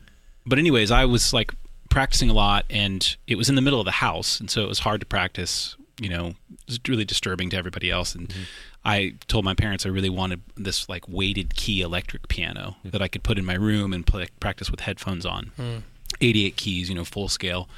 [0.46, 1.52] but anyways, I was like
[1.90, 4.68] practicing a lot, and it was in the middle of the house, and so it
[4.68, 5.74] was hard to practice.
[6.00, 8.14] You know, it was really disturbing to everybody else.
[8.14, 8.33] And
[8.85, 13.09] I told my parents I really wanted this like weighted key electric piano that I
[13.09, 15.50] could put in my room and play, practice with headphones on.
[16.20, 17.68] 88 keys, you know, full scale.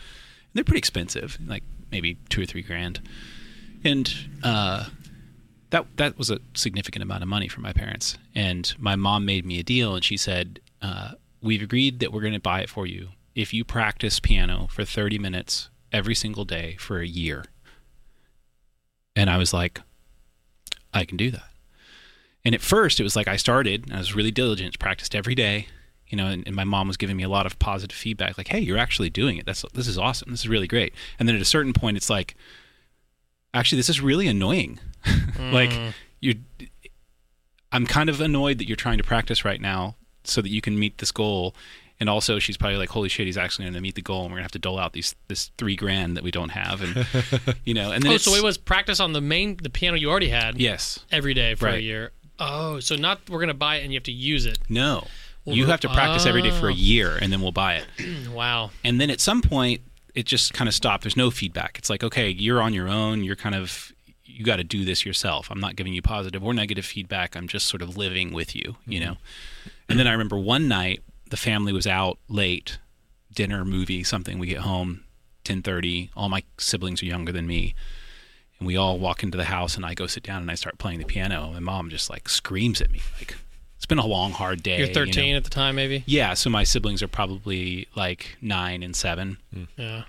[0.52, 3.00] They're pretty expensive, like maybe two or three grand.
[3.84, 4.84] And uh,
[5.70, 8.18] that that was a significant amount of money for my parents.
[8.34, 12.20] And my mom made me a deal, and she said, uh, "We've agreed that we're
[12.20, 16.44] going to buy it for you if you practice piano for 30 minutes every single
[16.44, 17.44] day for a year."
[19.16, 19.80] And I was like,
[20.92, 21.50] "I can do that."
[22.44, 25.66] And at first, it was like I started, I was really diligent, practiced every day,
[26.08, 28.48] you know, and, and my mom was giving me a lot of positive feedback, like,
[28.48, 29.46] "Hey, you're actually doing it.
[29.46, 30.30] That's this is awesome.
[30.30, 32.34] This is really great." And then at a certain point, it's like,
[33.54, 34.80] actually, this is really annoying.
[35.52, 35.92] like mm.
[36.20, 36.36] you,
[37.72, 40.78] I'm kind of annoyed that you're trying to practice right now so that you can
[40.78, 41.54] meet this goal.
[41.98, 44.30] And also, she's probably like, "Holy shit, he's actually going to meet the goal, and
[44.30, 46.80] we're going to have to dole out these this three grand that we don't have."
[46.80, 47.06] And
[47.64, 50.08] you know, and then Oh, so it was practice on the main the piano you
[50.08, 52.12] already had yes, every day for a year.
[52.38, 54.58] Oh, so not we're gonna buy it and you have to use it.
[54.70, 55.06] no,
[55.44, 56.76] Well, you have to practice every day for a oh.
[56.76, 57.86] year, and then we'll buy it.
[58.30, 58.70] Wow.
[58.82, 59.82] And then at some point,
[60.14, 61.02] it just kind of stopped.
[61.02, 61.76] There's no feedback.
[61.78, 63.24] It's like, okay, you're on your own.
[63.24, 63.92] You're kind of,
[64.30, 65.50] you got to do this yourself.
[65.50, 67.36] I'm not giving you positive or negative feedback.
[67.36, 69.10] I'm just sort of living with you, you mm-hmm.
[69.10, 69.16] know?
[69.88, 72.78] And then I remember one night, the family was out late,
[73.34, 74.38] dinner, movie, something.
[74.38, 75.04] We get home,
[75.46, 76.10] 1030.
[76.16, 77.74] All my siblings are younger than me.
[78.58, 80.78] And we all walk into the house and I go sit down and I start
[80.78, 81.52] playing the piano.
[81.54, 83.00] And my mom just like screams at me.
[83.18, 83.36] Like,
[83.76, 84.78] it's been a long, hard day.
[84.78, 85.36] You're you 13 know?
[85.38, 86.04] at the time, maybe.
[86.06, 86.34] Yeah.
[86.34, 89.38] So my siblings are probably like nine and seven.
[89.54, 89.68] Mm.
[89.76, 90.02] Yeah.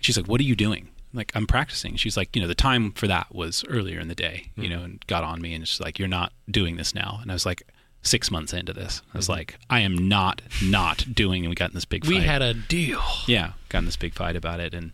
[0.00, 2.92] She's like, "What are you doing?" Like, "I'm practicing." She's like, "You know, the time
[2.92, 4.70] for that was earlier in the day, you mm.
[4.70, 7.34] know," and got on me and she's like, "You're not doing this now." And I
[7.34, 7.62] was like,
[8.02, 9.32] six months into this, I was mm-hmm.
[9.32, 12.10] like, "I am not not doing." And we got in this big fight.
[12.10, 13.02] We had a deal.
[13.26, 14.92] yeah, got in this big fight about it, and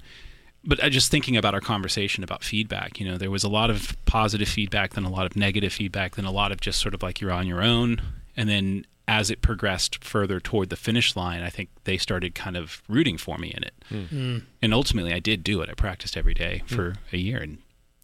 [0.65, 2.99] but I just thinking about our conversation about feedback.
[2.99, 6.17] You know, there was a lot of positive feedback, then a lot of negative feedback,
[6.17, 8.01] then a lot of just sort of like you're on your own,
[8.37, 12.57] and then as it progressed further toward the finish line, I think they started kind
[12.57, 13.75] of rooting for me in it.
[14.09, 14.39] Hmm.
[14.63, 15.69] And ultimately, I did do it.
[15.69, 17.59] I practiced every day for a year and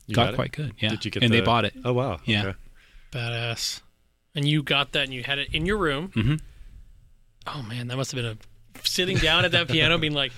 [0.07, 0.37] You got, got it?
[0.37, 0.75] quite good.
[0.79, 1.73] Yeah, Did you get and they bought it.
[1.85, 2.21] Oh wow.
[2.25, 2.47] Yeah.
[2.49, 2.59] Okay.
[3.13, 3.81] Badass.
[4.35, 6.09] and you got that and you had it in your room.
[6.15, 6.41] Mhm.
[7.47, 10.33] Oh man, that must have been a sitting down at that piano, being like,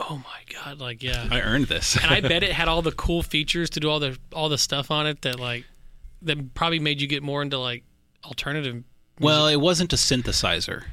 [0.00, 1.28] "Oh my god!" Like, yeah.
[1.30, 1.96] I earned this.
[1.96, 4.58] and I bet it had all the cool features to do all the all the
[4.58, 5.64] stuff on it that like
[6.22, 7.84] that probably made you get more into like
[8.24, 8.82] alternative,
[9.20, 10.84] well, it wasn't a synthesizer,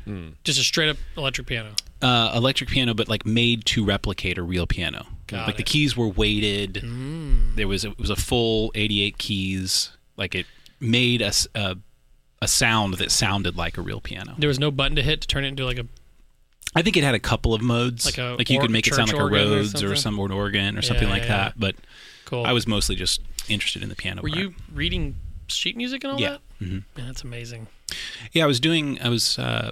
[0.43, 1.71] just a straight up electric piano.
[2.01, 5.05] uh, electric piano, but like made to replicate a real piano.
[5.27, 5.67] Got like the it.
[5.67, 6.75] keys were weighted.
[6.75, 7.55] Mm.
[7.55, 9.91] There was it was a full 88 keys.
[10.17, 10.45] Like it
[10.79, 11.77] made a, s- a
[12.41, 14.35] a sound that sounded like a real piano.
[14.37, 15.85] There was no button to hit to turn it into like a
[16.75, 18.05] I think it had a couple of modes.
[18.05, 19.95] Like a you or- could make it sound church like a organ or Rhodes or,
[19.95, 19.95] something?
[19.95, 21.27] some organ or something Yeah, like yeah.
[21.29, 21.53] that.
[21.59, 21.75] But
[22.25, 22.45] cool.
[22.45, 24.21] I was mostly just interested in the piano.
[24.21, 24.39] Were part.
[24.39, 25.15] you reading
[25.47, 26.31] sheet music and all Yeah.
[26.31, 26.41] that?
[26.65, 26.83] Mhm.
[26.97, 27.67] Man, that's amazing.
[28.31, 28.99] Yeah, I was doing.
[29.01, 29.37] I was.
[29.39, 29.71] Uh,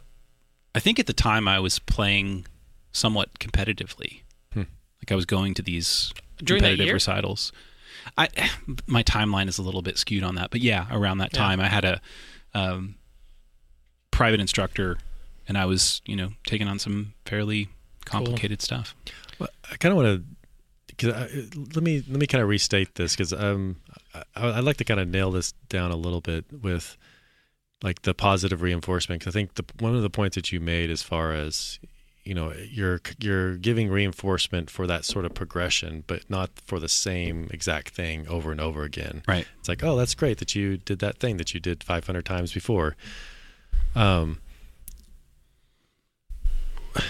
[0.76, 2.46] I think at the time I was playing
[2.91, 4.22] somewhat competitively.
[4.54, 4.60] Hmm.
[5.02, 6.93] Like I was going to these During that competitive year?
[6.96, 7.52] recitals.
[8.17, 8.28] I
[8.88, 11.39] my timeline is a little bit skewed on that, but yeah, around that Yeah.
[11.39, 12.02] time I had a
[12.54, 12.96] um,
[14.12, 14.98] private instructor,
[15.48, 17.69] and I was you know taking on some fairly
[18.06, 18.96] complicated stuff.
[19.39, 20.24] Well, I kind of want to.
[20.96, 21.22] Cause I,
[21.74, 23.78] let me let me kind of restate this because um
[24.13, 26.98] I, I'd like to kind of nail this down a little bit with
[27.84, 30.89] like the positive reinforcement because I think the one of the points that you made
[30.89, 31.78] as far as
[32.24, 36.88] you know you're you're giving reinforcement for that sort of progression but not for the
[36.88, 39.46] same exact thing over and over again Right.
[39.60, 42.54] it's like oh that's great that you did that thing that you did 500 times
[42.54, 42.96] before
[43.93, 44.39] um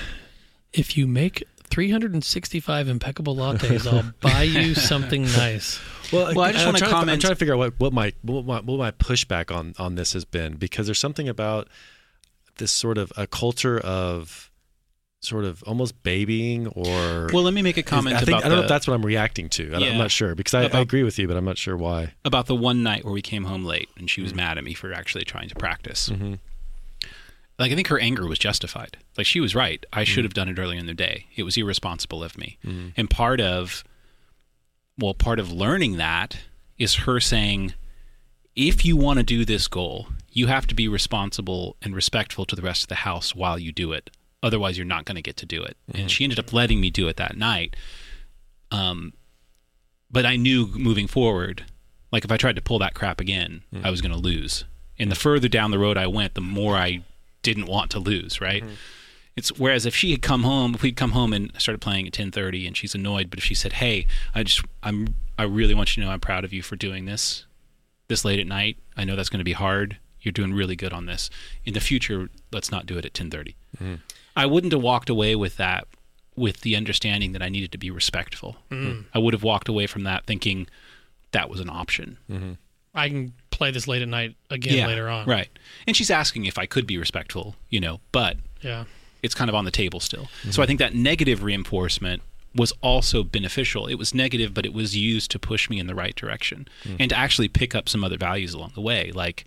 [0.73, 5.79] If you make 365 impeccable lattes, I'll buy you something nice.
[6.11, 8.13] Well, Well, I just I'm wanna trying I'm trying to figure out what, what my
[8.21, 11.67] what my what my pushback on on this has been because there's something about
[12.57, 14.51] this sort of a culture of
[15.21, 18.49] sort of almost babying or Well, let me make a comment I think about I
[18.49, 19.67] don't know if that's what I'm reacting to.
[19.73, 21.77] I don't- I'm not sure because I, I agree with you, but I'm not sure
[21.77, 22.13] why.
[22.25, 24.37] about the one night where we came home late and she was Mm-hmm.
[24.37, 26.09] mad at me for actually trying to practice.
[26.09, 26.39] Mhm.
[27.63, 28.97] Like I think her anger was justified.
[29.17, 29.83] Like she was right.
[29.91, 30.03] I Mm-hmm.
[30.05, 31.27] should have done it earlier in the day.
[31.35, 32.57] It was irresponsible of me.
[32.97, 33.83] And part of
[34.99, 36.37] well, part of learning that
[36.77, 37.73] is her saying
[38.55, 42.55] if you want to do this goal, you have to be responsible and respectful to
[42.55, 44.11] the rest of the house while you do it.
[44.43, 45.77] Otherwise, you're not going to get to do it.
[45.93, 47.75] And she ended up letting me do it that night.
[48.71, 49.13] Um,
[50.11, 51.65] but I knew moving forward,
[52.11, 54.65] like if I tried to pull that crap again, I was going to lose.
[54.99, 57.03] And the further down the road I went, the more I
[57.43, 58.41] didn't want to lose.
[58.41, 58.63] Right.
[58.63, 58.73] Mm-hmm.
[59.35, 62.13] It's whereas if she had come home, if we'd come home and started playing at
[62.13, 65.73] ten thirty, and she's annoyed, but if she said, "Hey, I just, I'm, I really
[65.73, 67.45] want you to know I'm proud of you for doing this,
[68.07, 68.77] this late at night.
[68.95, 69.97] I know that's going to be hard.
[70.21, 71.29] You're doing really good on this.
[71.65, 73.95] In the future, let's not do it at ten mm-hmm.
[74.35, 75.87] I wouldn't have walked away with that,
[76.35, 78.57] with the understanding that I needed to be respectful.
[78.71, 79.01] Mm-hmm.
[79.13, 80.67] I would have walked away from that thinking
[81.31, 82.17] that was an option.
[82.95, 85.25] I can play this late at night again later on.
[85.25, 85.47] Right.
[85.87, 88.83] And she's asking if I could be respectful, you know, but Yeah.
[89.21, 90.27] it's kind of on the table still.
[90.49, 90.63] So mhm.
[90.63, 92.21] I think that negative reinforcement
[92.53, 93.87] was also beneficial.
[93.87, 96.95] It was negative, but it was used to push me in the right direction hmm.
[96.99, 99.11] and to actually pick up some other values along the way.
[99.13, 99.45] Like,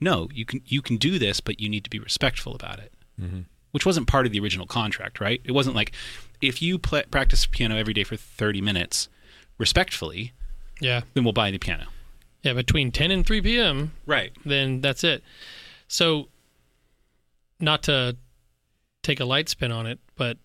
[0.00, 2.92] no, you can you can do this, but you need to be respectful about it.
[3.20, 3.40] Mm-hmm.
[3.72, 5.42] Which wasn't part of the original contract, right?
[5.44, 5.92] It wasn't like
[6.40, 9.08] if you pla practice piano every day for thirty minutes
[9.58, 10.32] respectfully,
[10.80, 11.02] Yeah.
[11.12, 11.88] then we'll buy the piano.
[12.48, 12.54] Yeah.
[12.54, 14.32] Between 10 and 3 p.m., Right.
[14.44, 15.22] then that's it.
[15.86, 16.28] So,
[17.60, 18.16] not to
[19.02, 20.36] take a light spin on it, but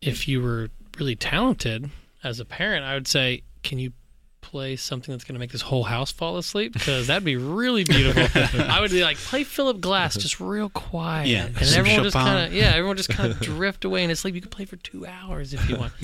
[0.00, 1.90] if you were really talented
[2.24, 3.92] as a parent, I would say, can you
[4.40, 6.72] play something that's going to make this whole house fall asleep?
[6.72, 8.24] Because that'd be really beautiful.
[8.62, 11.28] I would be like, play Philip Glass just real quiet.
[11.28, 14.34] Yeah, And everyone just kind of, yeah, everyone just kind of drift away into sleep.
[14.34, 15.92] You could play for two hours if you want.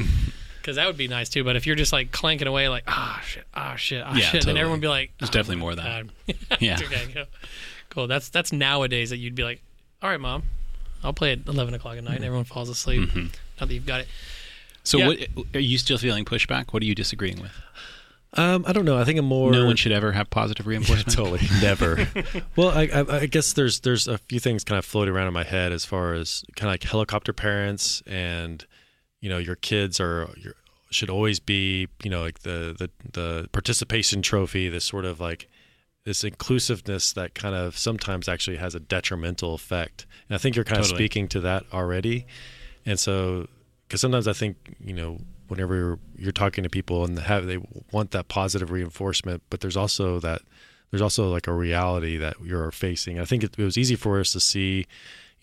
[0.64, 1.44] Because that would be nice too.
[1.44, 4.32] But if you're just like clanking away, like, ah, shit, ah, shit, ah, Yeah, shit,
[4.32, 4.60] then totally.
[4.60, 6.06] everyone would be like, There's "Oh definitely more of that.
[6.26, 6.78] God." Yeah.
[6.82, 7.24] okay, cool.
[7.90, 8.06] cool.
[8.06, 9.60] That's that's nowadays that you'd be like,
[10.02, 10.44] all right, mom,
[11.02, 12.16] I'll play at eleven o'clock at night.
[12.16, 13.10] and Everyone falls asleep.
[13.10, 13.26] Mm-hmm.
[13.60, 14.08] Now that you've got it.
[14.84, 15.06] So Yeah.
[15.08, 15.18] what
[15.54, 16.72] are you still feeling pushback?
[16.72, 17.52] What are you disagreeing with?
[18.36, 18.98] Um, I don't know.
[18.98, 19.52] I think I'm more.
[19.52, 21.12] no one should ever have positive reinforcement.
[21.14, 22.08] totally never.
[22.56, 25.34] well, I, I, I guess there's there's a few things kind of floating around in
[25.34, 28.64] my head as far as kind of like helicopter parents and
[29.24, 30.52] you know your kids are your,
[30.90, 34.68] should always be you know like the the the participation trophy.
[34.68, 35.48] This sort of like
[36.04, 40.04] this inclusiveness that kind of sometimes actually has a detrimental effect.
[40.28, 42.26] And I think you're kind of speaking to that already.
[42.84, 43.48] And so,
[43.88, 47.58] because sometimes I think you know whenever you're, you're talking to people and have they
[47.92, 50.42] want that positive reinforcement, but there's also that
[50.90, 53.18] there's also like a reality that you're facing.
[53.18, 54.86] I think it, it was easy for us to see,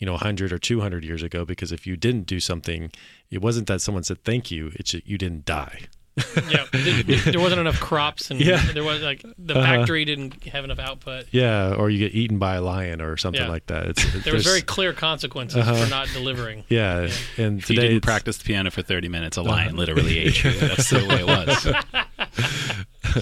[0.02, 2.92] you know, 100 or 200 years ago because if you didn't do something,
[3.30, 5.82] it wasn't that someone said thank you; it's just you didn't die.
[6.50, 8.62] yeah, there wasn't enough crops, and Yeah.
[8.74, 9.62] there was like the Uh-huh.
[9.64, 11.28] factory didn't have enough output.
[11.32, 13.48] Yeah, or you get eaten by a lion or something Yeah.
[13.48, 13.86] like that.
[13.88, 15.86] It's, it- There was very clear consequences Uh-huh.
[15.86, 16.66] for not delivering.
[16.70, 20.44] yeah, and If you didn't practice the piano for 30 minutes, a lion literally ate
[20.44, 20.52] you.
[20.52, 23.22] That's the way it was.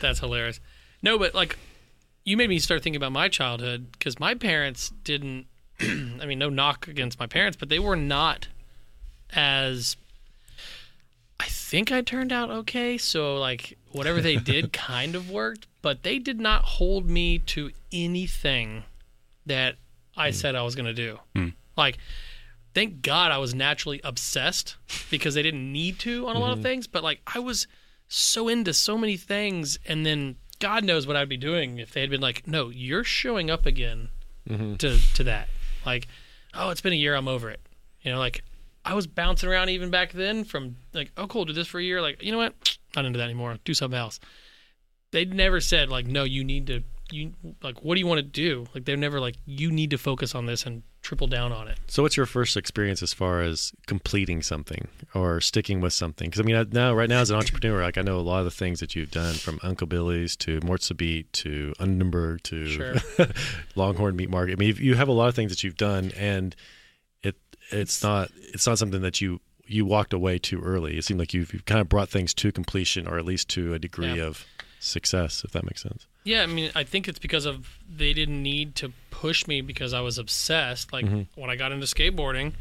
[0.00, 0.60] That's hilarious.
[1.02, 1.58] No, but like,
[2.24, 5.46] you made me start thinking about my childhood because my parents didn't.
[6.20, 8.48] I mean, no knock against my parents, but they were not
[9.32, 9.96] as.
[11.38, 12.98] I think I turned out okay.
[12.98, 17.70] So like, whatever they did kind of worked, but they did not hold me to
[17.92, 18.84] anything
[19.46, 19.76] that
[20.16, 20.34] I hmm.
[20.34, 21.18] said I was going to do.
[21.34, 21.48] Hmm.
[21.76, 21.98] Like,
[22.74, 24.76] thank God I was naturally obsessed
[25.10, 26.64] because they didn't need to on a lot of mm-hmm.
[26.64, 26.86] things.
[26.86, 27.66] But like I was
[28.08, 32.00] so into so many things, and then God knows what I'd be doing if they
[32.00, 34.08] had been like, "No, you're showing up again
[34.48, 34.74] mm-hmm.
[34.76, 35.48] to to that."
[35.84, 36.08] Like,
[36.54, 37.60] oh, it's been a year, I'm over it.
[38.02, 38.42] You know, like
[38.84, 41.82] I was bouncing around even back then from like, oh, cool, do this for a
[41.82, 42.00] year.
[42.00, 42.78] Like, you know what?
[42.96, 43.58] Not into that anymore.
[43.64, 44.18] Do something else.
[45.12, 46.82] They never said like, no, you need to.
[47.12, 48.66] You like, what do you want to do?
[48.72, 51.76] Like, they're never like, you need to focus on this and triple down on it.
[51.88, 56.30] So, what's your first experience as far as completing something or sticking with something?
[56.30, 58.44] Because I mean, now right now as an entrepreneur, like I know a lot of
[58.44, 62.94] the things that you've done, from Uncle Billy's to Mort Subite to Undenberg to Sure.
[63.74, 64.52] Longhorn Meat Market.
[64.52, 66.54] I mean, you have a lot of things that you've done, and
[67.24, 67.34] it
[67.72, 70.96] it's not it's not something that you you walked away too early.
[70.96, 73.74] It seemed like you've, you've kind of brought things to completion, or at least to
[73.74, 74.26] a degree Yeah.
[74.26, 74.46] of
[74.80, 76.06] success, if that makes sense.
[76.24, 79.92] Yeah, I mean, I think it's because of they didn't need to push me because
[79.92, 80.92] I was obsessed.
[80.92, 81.40] Like mm-hmm.
[81.40, 82.54] when I got into skateboarding,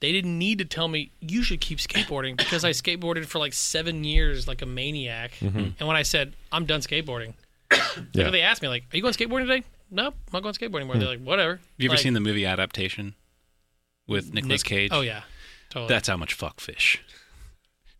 [0.00, 3.52] they didn't need to tell me you should keep skateboarding because I skateboarded for like
[3.52, 5.32] seven years like a maniac.
[5.40, 5.58] Mm-hmm.
[5.78, 7.34] And when I said I'm done skateboarding,
[8.12, 8.24] Yeah.
[8.24, 10.80] like, they asked me like, "Are you going skateboarding today?" Nope, I'm not going skateboarding
[10.80, 10.94] anymore.
[10.94, 11.00] Hmm.
[11.00, 13.14] They're like, "Whatever." Have you ever Like, seen the movie adaptation
[14.06, 14.90] with Nicolas Nick- Cage?
[14.92, 15.22] Oh yeah,
[15.70, 15.88] totally.
[15.88, 17.02] That's how much fuckfish.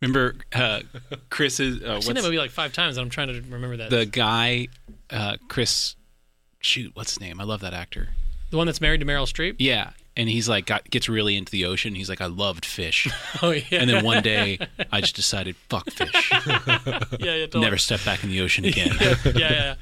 [0.00, 0.80] Remember uh,
[1.30, 1.82] Chris's?
[1.82, 3.90] Uh, I've seen that movie like five times, and I'm trying to remember that.
[3.90, 4.68] the guy?
[5.10, 5.96] Uh, Chris.
[6.60, 7.40] Shoot, what's his name?
[7.40, 8.08] I love that actor.
[8.50, 9.56] the one that's married to Meryl Streep.
[9.58, 11.94] Yeah, and he's like got, gets really into the ocean.
[11.94, 13.08] He's like, I loved fish,
[13.42, 14.58] Oh yeah, and then one day
[14.90, 17.64] I just decided, fuck fish, yeah, yeah, totally.
[17.64, 18.90] never step back in the ocean again.
[19.00, 19.74] yeah, yeah,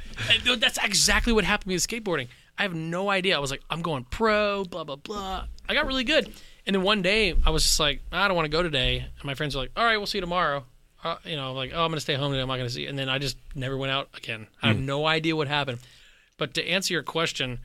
[0.44, 0.56] yeah.
[0.56, 2.28] That's exactly what happened to me with skateboarding.
[2.58, 3.36] I have no idea.
[3.36, 5.46] I was like, I'm going pro, blah blah blah.
[5.68, 6.30] I got really good,
[6.66, 8.98] and then one day I was just like, I don't want to go today.
[8.98, 10.64] And my friends were like, All right, we'll see you tomorrow.
[11.04, 12.42] Uh, you know, like, oh, I'm gonna stay home today.
[12.42, 12.82] I'm not gonna see.
[12.82, 14.46] you." And then I just never went out again.
[14.62, 14.86] I have hmm.
[14.86, 15.78] no idea what happened.
[16.36, 17.60] But to answer your question,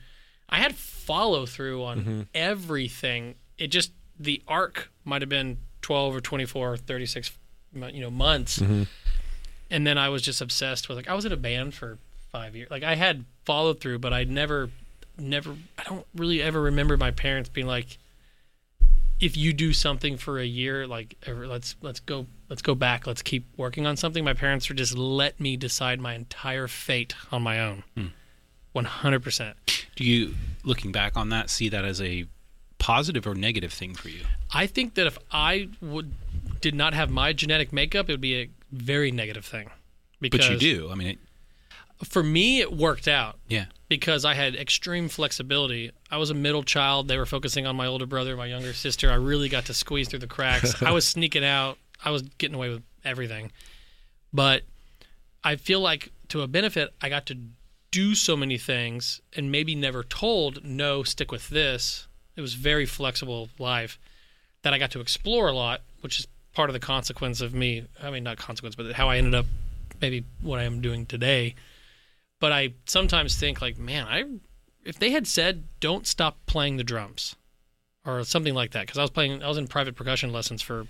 [0.48, 2.20] I had follow through on mm-hmm.
[2.34, 3.34] everything.
[3.58, 7.32] It just the arc might have been 12 or 24 or 36
[7.74, 8.82] you know months mm-hmm.
[9.70, 11.98] and then I was just obsessed with like I was in a band for
[12.32, 12.70] five years.
[12.70, 14.70] Like I had followed through, but I never,
[15.18, 15.54] never.
[15.78, 17.98] I don't really ever remember my parents being like,
[19.22, 23.22] "If you do something for a year, like let's let's go let's go back, let's
[23.22, 27.42] keep working on something." My parents would just let me decide my entire fate on
[27.42, 28.06] my own, hmm.
[28.72, 29.56] one hundred percent.
[29.96, 32.26] Do you, looking back on that, see that as a
[32.78, 34.24] positive or negative thing for you?
[34.52, 36.12] I think that if I would
[36.60, 39.70] did not have my genetic makeup, it would be a very negative thing.
[40.20, 40.90] Because But you do.
[40.90, 41.18] I mean, it,
[42.06, 43.38] For me, it worked out.
[43.48, 43.66] yeah.
[43.92, 45.90] Because I had extreme flexibility.
[46.10, 47.08] I was a middle child.
[47.08, 49.10] They were focusing on my older brother, my younger sister.
[49.10, 50.82] I really got to squeeze through the cracks.
[50.82, 51.76] I was sneaking out.
[52.02, 53.52] I was getting away with everything.
[54.32, 54.62] But
[55.44, 57.36] I feel like to a benefit, I got to
[57.90, 62.08] do so many things and maybe never told, no, stick with this.
[62.34, 63.98] It was very flexible life
[64.62, 67.84] that I got to explore a lot, which is part of the consequence of me.
[68.02, 69.44] I mean, not consequence, but how I ended up
[70.00, 71.56] maybe what I am doing today
[72.42, 74.24] but I sometimes think like, man, I
[74.84, 77.36] if they had said don't stop playing the drums
[78.04, 80.88] or something like that, because I was playing, I was in private percussion lessons for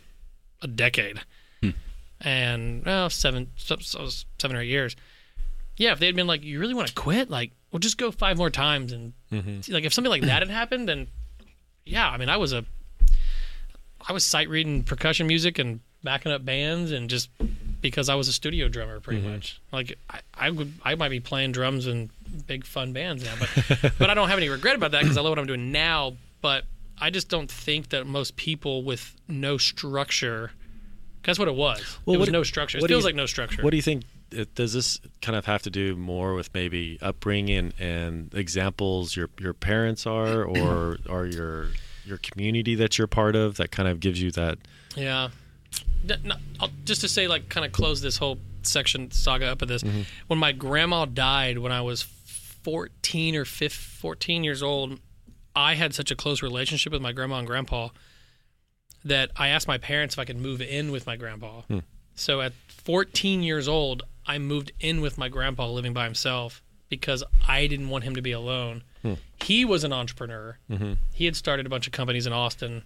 [0.62, 1.21] a decade,
[1.61, 1.73] hmm.
[2.23, 4.09] and well, seven, so, so
[4.41, 4.97] seven or eight years.
[5.77, 8.11] Yeah, if they had been like, you really want to quit, like, well, just go
[8.11, 9.75] five more times, and mm-hmm.
[9.75, 11.09] like if something like that had happened, then
[11.85, 12.65] yeah, I mean, I was a,
[14.09, 17.29] I was sight reading percussion music and backing up bands, and just
[17.83, 19.33] because I was a studio drummer, pretty mm-hmm.
[19.33, 19.61] much.
[19.73, 22.11] Like I, I would, I might be playing drums in
[22.47, 25.21] big fun bands now, but but I don't have any regret about that because I
[25.21, 26.14] love what I'm doing now.
[26.40, 26.64] But
[26.99, 30.53] I just don't think that most people with no structure.
[31.25, 31.99] That's what it was.
[32.07, 32.79] Well, it was no structure.
[32.79, 33.62] It feels you- like no structure.
[33.62, 34.05] What do you think?
[34.31, 39.29] It, does this kind of have to do more with maybe upbringing and examples your
[39.38, 41.68] your parents are, or or your
[42.07, 44.59] your community that you're part of that kind of gives you that?
[44.96, 45.29] Yeah.
[46.04, 49.68] No, I'll- just to say, like, kind of close this whole section saga up of
[49.68, 49.83] this.
[49.83, 50.02] Mm-hmm.
[50.27, 55.00] When my grandma died when I was 14 or 15, 14 years old,
[55.54, 57.88] I had such a close relationship with my grandma and grandpa
[59.04, 61.79] that I asked my parents if I could move in with my grandpa hmm.
[62.14, 67.25] So at 14 years old, I moved in with my grandpa living by himself because
[67.48, 68.83] I didn't want him to be alone.
[69.00, 69.14] Hmm.
[69.42, 70.58] He was an entrepreneur.
[70.70, 70.92] Mm-hmm.
[71.14, 72.83] He had started a bunch of companies in Austin,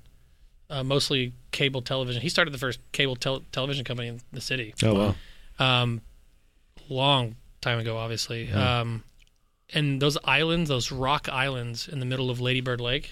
[0.70, 2.22] uh, mostly cable television.
[2.22, 5.14] He started the first cable tel- television company in the city Oh
[5.58, 5.74] wow.
[5.82, 6.00] um,
[6.88, 8.50] long time ago, obviously.
[8.52, 9.02] Um,
[9.74, 13.10] and those islands, those rock islands in the middle of Lady Bird Lake,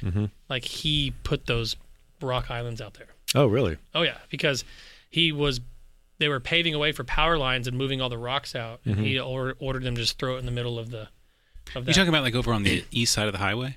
[0.48, 1.74] like he put those
[2.22, 3.08] rock islands out there.
[3.34, 3.76] Oh really?
[3.94, 4.64] Oh yeah, because
[5.10, 5.60] he was.
[6.18, 9.00] They were paving a way for power lines and moving all the rocks out, and
[9.00, 11.08] he or, ordered them to just throw it in the middle of the.
[11.74, 13.76] Of You talking about like over on the east side of the highway?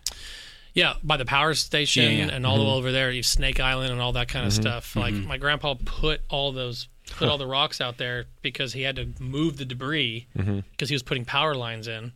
[0.78, 2.34] Yeah, by the power station Yeah, yeah.
[2.34, 4.62] and all the way over there, you Snake Island and all that kind of mm-hmm.
[4.62, 4.96] stuff.
[4.96, 5.28] Like Mm-hmm.
[5.28, 9.10] my grandpa put all those put all the rocks out there because he had to
[9.20, 10.60] move the debris mm-hmm.
[10.72, 12.12] because he was putting power lines in.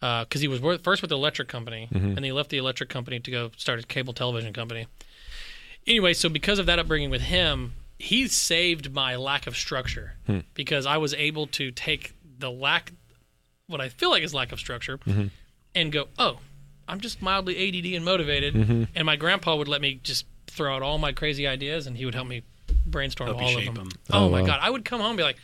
[0.00, 2.88] Uh, because he was wor- first with the electric company, and he left the electric
[2.88, 4.86] company to go start a cable television company.
[5.88, 10.38] Anyway, so because of that upbringing with him, he saved my lack of structure hmm.
[10.54, 12.92] because I was able to take the lack,
[13.66, 15.00] what I feel like is lack of structure,
[15.74, 16.38] and go, oh,
[16.88, 18.54] I'm just mildly ADD and motivated.
[18.54, 18.84] Mm-hmm.
[18.94, 22.04] And my grandpa would let me just throw out all my crazy ideas, and he
[22.04, 22.42] would help me
[22.86, 23.78] brainstorm Help all of shape them.
[23.86, 23.90] 'em.
[24.10, 24.46] Oh, Oh, my wow.
[24.46, 25.36] god, I would come home and be like,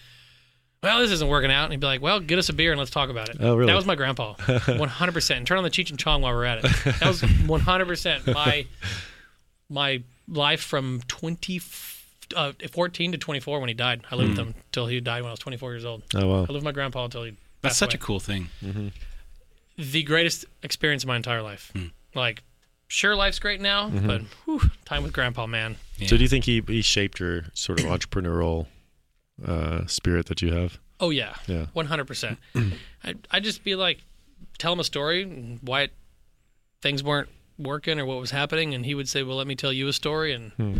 [0.82, 2.78] well, this isn't working out, and he'd be like, well, get us a beer and
[2.78, 3.38] let's talk about it.
[3.40, 3.70] Oh, really?
[3.70, 4.34] That was my grandpa,
[4.66, 5.12] 100.
[5.12, 6.70] percent And turn on the Cheech and Chong while we're at it.
[7.00, 8.66] That was 100 percent my
[9.68, 11.60] my life from 20.
[12.34, 14.00] Uh, 14 to 24 when he died.
[14.10, 14.36] I lived hmm.
[14.38, 16.02] with him till he died when I was 24 years old.
[16.14, 16.34] Oh wow.
[16.36, 18.48] I lived with my grandpa until he That's such away a cool thing.
[18.62, 18.88] Mm-hmm.
[19.76, 21.70] The greatest experience of my entire life.
[21.74, 21.86] Hmm.
[22.14, 22.42] Like,
[22.88, 24.06] sure, life's great now, Mm-hmm.
[24.06, 25.76] but whew, time with Grandpa, man.
[25.98, 26.08] Yeah.
[26.08, 28.66] So do you think he he shaped your sort of entrepreneurial
[29.44, 30.78] uh, spirit that you have?
[31.00, 31.66] Oh yeah, Yeah.
[31.72, 32.38] one hundred percent.
[33.04, 33.98] I I just be like,
[34.58, 35.92] tell him a story, and why it,
[36.82, 39.72] things weren't working or what was happening, and he would say, "Well, let me tell
[39.72, 40.76] you a story." And Hmm.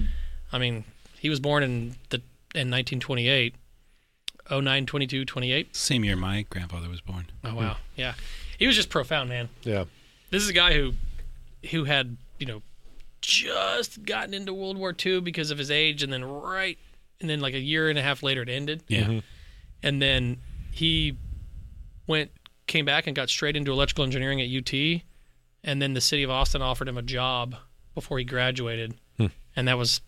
[0.53, 0.85] I mean,
[1.19, 2.19] he was born in the
[2.55, 3.55] in 1928.
[4.51, 5.75] 09, 22, 28.
[5.75, 7.27] Same year my grandfather was born.
[7.43, 8.15] Oh wow, yeah,
[8.65, 9.51] he was just profound, man.
[9.63, 9.85] Yeah.
[10.31, 10.95] this is a guy who
[11.71, 12.63] who had you know
[13.21, 16.79] just gotten into World War II because of his age, and then right
[17.21, 19.03] and then like a year and a half later it ended, Yeah.
[19.03, 19.19] Mm-hmm.
[19.83, 20.39] and then
[20.71, 21.19] he
[22.07, 22.31] went
[22.67, 25.03] came back and got straight into electrical engineering at UT,
[25.63, 27.57] and then the city of Austin offered him a job
[27.95, 29.27] before he graduated, hmm.
[29.55, 30.01] and that was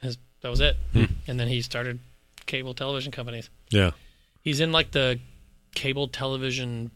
[0.00, 1.04] his that was it, hmm.
[1.26, 1.98] and then he started
[2.46, 3.50] cable television companies.
[3.68, 3.90] Yeah.
[4.40, 5.20] He's in like the
[5.74, 6.90] cable television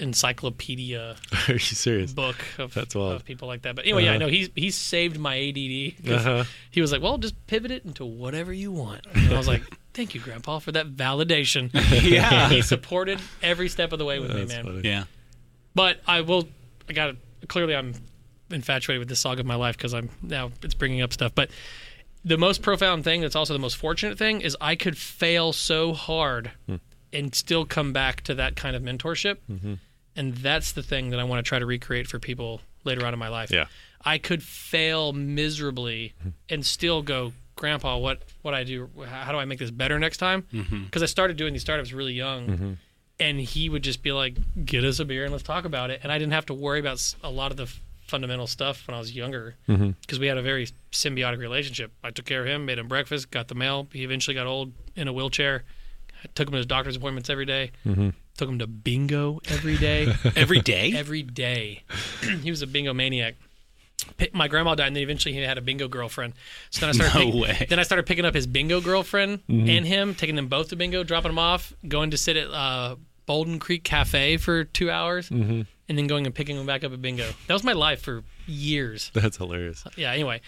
[0.00, 1.16] encyclopedia
[1.48, 2.12] Are you serious?
[2.12, 3.12] book of, That's wild.
[3.16, 3.76] of people like that.
[3.76, 4.24] But anyway, yeah, I Uh-huh.
[4.26, 6.04] know he's he saved my ADD.
[6.04, 6.44] 'cause Uh-huh.
[6.70, 9.62] He was like, "Well, just pivot it into whatever you want." And I was like,
[9.94, 11.70] "Thank you, Grandpa, for that validation."
[12.02, 12.48] Yeah.
[12.48, 14.64] he supported every step of the way with me, man.
[14.64, 14.80] funny.
[14.84, 15.04] Yeah.
[15.74, 16.48] But I will.
[16.88, 17.16] I got
[17.48, 17.94] clearly I'm
[18.50, 21.34] infatuated with this saga of my life because I'm now it's bringing up stuff.
[21.34, 21.50] But
[22.24, 25.92] the most profound thing, that's also the most fortunate thing, is I could fail so
[25.94, 26.76] hard Hmm.
[27.14, 29.38] And still come back to that kind of mentorship.
[29.50, 29.74] Mm-hmm.
[30.16, 33.12] And that's the thing that I want to try to recreate for people later on
[33.12, 33.50] in my life.
[33.50, 33.66] Yeah.
[34.04, 36.30] I could fail miserably mm-hmm.
[36.50, 38.90] and still go, Grandpa, what what I do?
[39.06, 40.44] How do I make this better next time?
[40.52, 40.84] Mm-hmm.
[40.84, 42.72] Because I started doing these startups really young, mm-hmm.
[43.20, 46.00] and he would just be like, "Get us a beer and let's talk about it."
[46.02, 47.72] And I didn't have to worry about a lot of the
[48.08, 51.92] fundamental stuff when I was younger because we had a very symbiotic relationship.
[52.02, 53.86] I took care of him, made him breakfast, got the mail.
[53.92, 55.62] He eventually got old in a wheelchair.
[56.24, 57.70] I took him to his doctor's appointments every day.
[57.84, 60.92] Took him to bingo every day Every day?
[60.96, 61.82] every day.
[62.42, 63.34] he was a bingo maniac.
[64.32, 66.34] My grandma died, and then eventually he had a bingo girlfriend.
[66.70, 67.14] So then I started.
[67.14, 67.66] No pick- way.
[67.70, 69.68] Then I started picking up his bingo girlfriend Mm-hmm.
[69.68, 72.96] and him, taking them both to bingo, dropping them off, going to sit at uh,
[73.28, 75.62] Bouldin Creek Cafe for two hours, Mm-hmm.
[75.88, 77.30] and then going and picking them back up at bingo.
[77.46, 79.10] That was my life for years.
[79.14, 79.84] That's hilarious.
[79.96, 80.10] Yeah.
[80.12, 80.40] Anyway,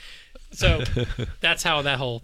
[0.50, 0.82] so
[1.40, 2.22] that's how that whole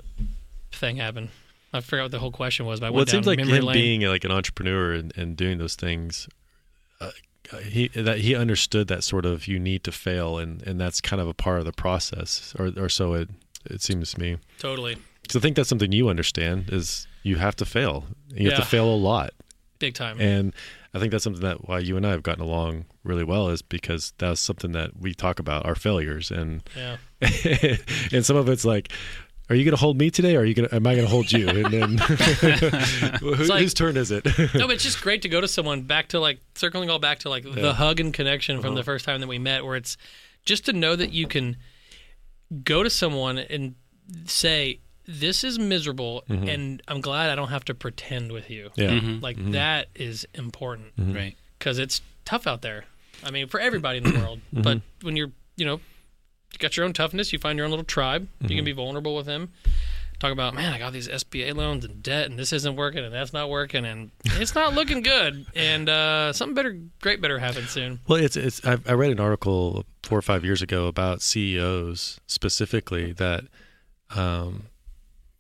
[0.73, 1.29] thing happened.
[1.73, 3.49] I forgot what the whole question was, but I Well, went it seems like him
[3.49, 3.73] lane.
[3.75, 6.29] being like an entrepreneur and, and doing those things.
[7.01, 7.11] Uh,
[7.69, 11.21] he that he understood that sort of you need to fail and and that's kind
[11.21, 13.29] of a part of the process or or so it
[13.69, 14.39] it seems to me.
[14.59, 14.97] totally
[15.29, 18.05] So I think that's something you understand is you have to fail.
[18.35, 19.31] You have to fail a lot.
[19.79, 20.21] big time.
[20.21, 20.55] And
[20.95, 23.63] I think that's something that why you and I have gotten along really well is
[23.63, 26.97] because that's something that we talk about our failures and yeah.
[28.13, 28.93] and some of it's like
[29.53, 31.11] are you going to hold me today or are you going am I going to
[31.11, 31.99] hold you and then
[33.21, 34.25] who, like- whose turn is it
[34.55, 37.21] no, but it's just great to go to someone back to like circling all back
[37.21, 38.77] to like the hug and connection from Uh-huh.
[38.77, 39.97] the first time that we met, where it's
[40.45, 41.57] just to know that you can
[42.65, 43.75] go to someone and
[44.27, 48.91] say, "This is miserable, and I'm glad I don't have to pretend with you." yeah
[48.91, 49.23] Mhm.
[49.23, 51.37] Like that is important Right.
[51.59, 52.85] because it's tough out there.
[53.25, 55.81] I mean, for everybody in the world, but when you're, you know,
[56.53, 58.29] you got your own toughness, you find your own little tribe.
[58.41, 59.51] You can be vulnerable with them.
[60.19, 63.13] talk about, man, I got these SBA loans and debt, and this isn't working, and
[63.13, 67.67] that's not working, and it's not looking good, and uh, something better, great, better happen
[67.67, 67.99] soon.
[68.07, 68.65] Well, it's it's.
[68.65, 73.45] I, I read an article four or five years ago about CEOs specifically that,
[74.15, 74.65] um,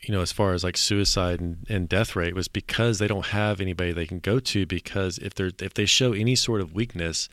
[0.00, 3.26] you know, as far as like suicide and, and death rate was because they don't
[3.26, 6.72] have anybody they can go to because if they're if they show any sort of
[6.72, 7.28] weakness,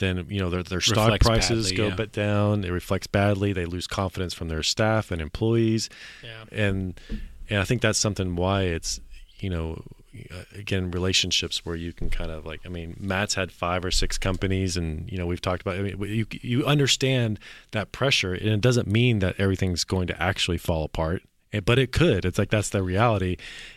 [0.00, 1.94] then you know their their stock Reflects prices badly, go yeah.
[1.94, 2.64] bit down.
[2.64, 3.52] It reflects badly.
[3.52, 5.88] They lose confidence from their staff and employees.
[6.24, 6.44] Yeah.
[6.66, 7.00] and
[7.48, 9.00] and I think that's something why it's
[9.38, 9.82] you know
[10.32, 13.90] uh, again relationships where you can kind of like I mean Matt's had five or
[13.90, 17.38] six companies and you know we've talked about I mean you you understand
[17.70, 21.22] that pressure and it doesn't mean that everything's going to actually fall apart
[21.64, 23.36] but it could it's like that's the reality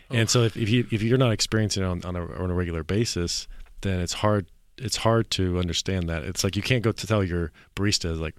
[0.09, 2.53] and so if, if you if you're not experiencing it on, on, a, on a
[2.53, 3.47] regular basis
[3.81, 4.47] then it's hard
[4.77, 8.35] it's hard to understand that it's like you can't go to tell your barista like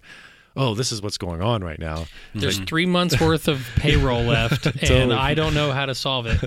[0.57, 2.05] oh this is what's going on right now
[2.35, 5.15] There's three months worth of payroll left, and Totally.
[5.15, 6.41] I don't know how to solve it.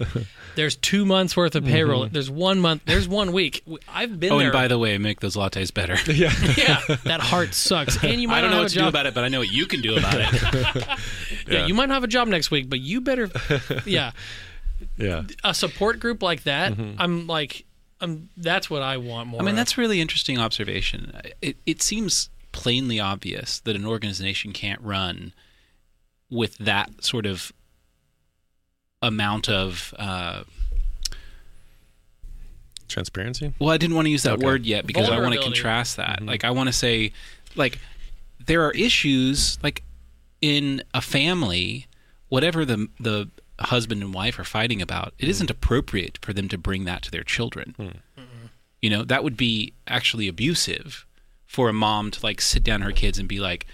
[0.56, 2.08] There's two months worth of payroll.
[2.08, 2.82] There's one month.
[2.86, 3.64] There's one week.
[3.88, 4.48] I've been Oh, there.
[4.48, 5.96] and by the way, make those lattes better.
[6.12, 8.74] yeah yeah, that heart sucks, and you might I don't not know have what a
[8.76, 10.88] to do about it, but I know what you can do about it.
[11.48, 13.30] yeah, you might not have a job next week, but you better.
[13.86, 14.14] Yeah,
[14.98, 16.72] yeah a support group like that.
[16.74, 17.00] Mm-hmm.
[17.00, 17.66] I'm like,
[18.00, 18.30] I'm.
[18.38, 19.42] That's what I want more.
[19.42, 19.58] I mean, of.
[19.58, 21.20] that's really interesting observation.
[21.42, 25.34] It, it seems plainly obvious that an organization can't run
[26.30, 27.52] with that sort of
[29.02, 29.94] amount of.
[29.98, 30.44] Uh,
[32.88, 34.46] transparency well, I didn't want to use that Okay.
[34.46, 36.26] word yet because I want to contrast that.
[36.26, 37.12] Like, I want to say,
[37.56, 37.80] like,
[38.46, 39.84] there are issues like
[40.42, 41.88] in a family,
[42.30, 43.30] whatever the the
[43.66, 45.32] husband and wife are fighting about, it hmm.
[45.32, 47.74] isn't appropriate for them to bring that to their children.
[47.78, 47.84] Hmm.
[47.84, 48.46] Mm-hmm.
[48.82, 51.06] You know, that would be actually abusive
[51.46, 53.66] for a mom to like sit down her kids and be like,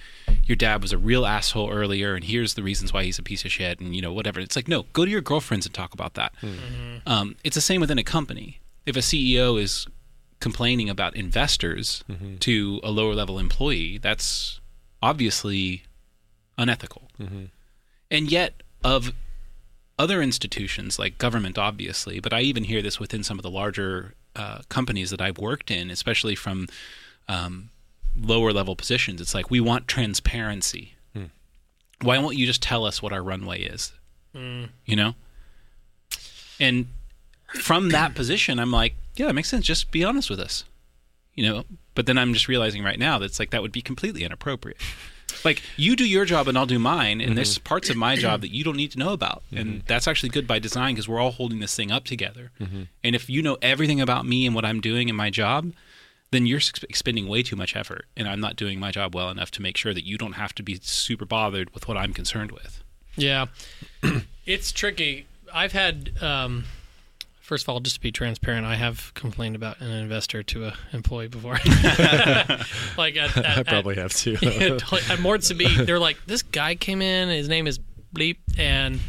[0.45, 3.43] "Your dad was a real asshole earlier, and here's the reasons why he's a piece
[3.43, 4.39] of shit," and you know whatever.
[4.39, 6.33] It's like, no, go to your girlfriends and talk about that.
[6.39, 6.47] Hmm.
[6.47, 6.97] Mm-hmm.
[7.05, 8.59] Um, it's the same within a company.
[8.85, 9.87] If a CEO is
[10.39, 12.35] complaining about investors mm-hmm.
[12.37, 14.59] to a lower level employee, that's
[15.01, 15.83] obviously
[16.57, 17.09] unethical.
[18.11, 19.13] And yet, of
[19.99, 24.15] other institutions like government, obviously, but I even hear this within some of the larger
[24.35, 26.67] uh, companies that I've worked in, especially from
[27.27, 27.69] um,
[28.19, 29.21] lower level positions.
[29.21, 30.95] It's like we want transparency.
[32.01, 33.93] Why won't you just tell us what our runway is?
[34.85, 35.13] You know,
[36.59, 36.87] and
[37.61, 39.65] from that position, I'm like, yeah, that makes sense.
[39.65, 40.63] Just be honest with us.
[41.35, 41.63] You know,
[41.95, 44.81] but then I'm just realizing right now that's like that would be completely inappropriate.
[45.43, 47.63] Like you do your job and I'll do mine, and there's mm-hmm.
[47.63, 49.79] parts of my job that you don't need to know about, and mm-hmm.
[49.87, 52.51] that's actually good by design because we're all holding this thing up together.
[52.59, 52.83] Mm-hmm.
[53.03, 55.73] And if you know everything about me and what I'm doing in my job,
[56.31, 59.51] then you're expending way too much effort, and I'm not doing my job well enough
[59.51, 62.51] to make sure that you don't have to be super bothered with what I'm concerned
[62.51, 62.83] with.
[63.15, 63.47] Yeah,
[64.45, 65.27] it's tricky.
[65.53, 66.65] I've had, um,
[67.43, 70.73] first of all, just to be transparent, I have complained about an investor to a
[70.93, 71.53] employee before.
[72.97, 74.33] like at, at, I probably have to.
[74.35, 77.79] at, at Sabine, they're like, this guy came in, his name is
[78.15, 78.99] Bleep, and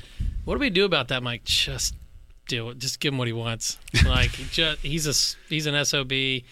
[0.45, 1.19] what do we do about that?
[1.19, 1.95] I'm like, just
[2.49, 2.79] do it.
[2.79, 3.79] Just give him what he wants.
[4.05, 5.15] Like, just, he's a
[5.49, 6.13] he's an sob.
[6.13, 6.43] You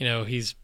[0.00, 0.54] know, he's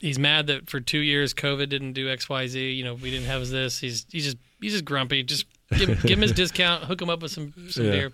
[0.00, 2.70] he's mad that for two years COVID didn't do X Y Z.
[2.72, 3.78] You know, we didn't have this.
[3.78, 5.22] He's he's just he's just grumpy.
[5.22, 5.46] Just
[5.76, 6.84] give, give him his discount.
[6.84, 7.90] Hook him up with some some Yeah.
[7.90, 8.12] beer.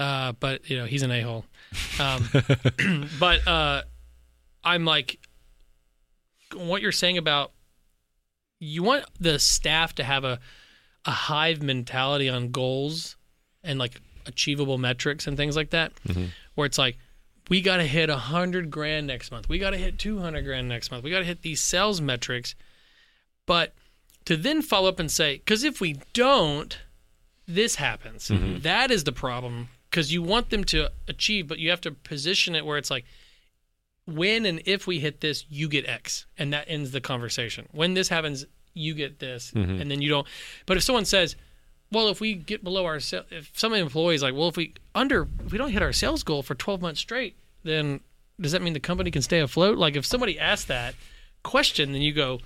[0.00, 1.44] Uh, but you know, he's an a hole.
[2.00, 2.26] Um,
[3.20, 3.82] but uh,
[4.64, 5.18] I'm like,
[6.54, 7.52] what you're saying about
[8.58, 10.40] you want the staff to have a
[11.04, 13.16] a hive mentality on goals
[13.62, 15.92] and like achievable metrics and things like that,
[16.54, 16.96] where it's like
[17.50, 20.44] we got to hit a hundred grand next month, we got to hit two hundred
[20.46, 22.54] grand next month, we got to hit these sales metrics,
[23.46, 23.74] but
[24.24, 26.78] to then follow up and say, because if we don't,
[27.46, 28.30] this happens.
[28.62, 32.54] That is the problem because you want them to achieve, but you have to position
[32.54, 33.04] it where it's like
[34.06, 37.68] when and if we hit this, you get X, and that ends the conversation.
[37.72, 39.80] When this happens, you get this, mm-hmm.
[39.80, 40.26] and then you don't.
[40.66, 41.36] But if someone says,
[41.90, 45.28] "Well, if we get below our, sale, if some employees like, well, if we under,
[45.44, 48.00] if we don't hit our sales goal for 12 months straight, then
[48.40, 50.94] does that mean the company can stay afloat?" Like if somebody asks that
[51.42, 52.40] question, then you go,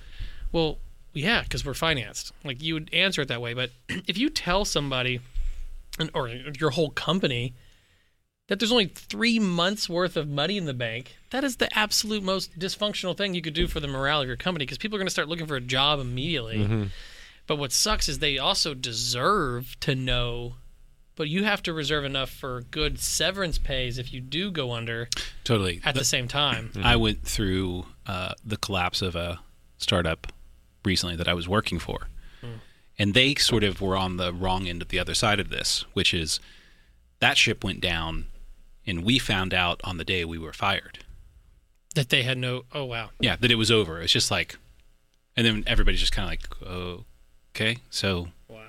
[0.52, 0.78] "Well,
[1.12, 3.54] yeah, because we're financed." Like you would answer it that way.
[3.54, 5.20] But if you tell somebody,
[6.14, 7.54] or your whole company
[8.48, 12.22] that there's only three months worth of money in the bank, that is the absolute
[12.22, 14.98] most dysfunctional thing you could do for the morale of your company because people are
[14.98, 16.90] going to start looking for a job immediately.
[17.46, 20.56] But what sucks is they also deserve to know,
[21.16, 25.08] but you have to reserve enough for good severance pays if you do go under
[25.44, 25.80] Totally.
[25.84, 26.70] at the same time.
[26.82, 29.40] I went through uh, the collapse of a
[29.78, 30.26] startup
[30.84, 32.08] recently that I was working for,
[32.98, 35.84] And they sort of were on the wrong end of the other side of this,
[35.94, 36.38] which is
[37.20, 38.26] that ship went down
[38.86, 40.98] and we found out on the day we were fired.
[41.94, 42.64] That they had no.
[42.72, 43.10] Oh wow.
[43.20, 44.00] Yeah, that it was over.
[44.00, 44.56] It's just like,
[45.36, 47.04] and then everybody's just kind of like, oh,
[47.54, 47.78] okay.
[47.90, 48.60] So Wow.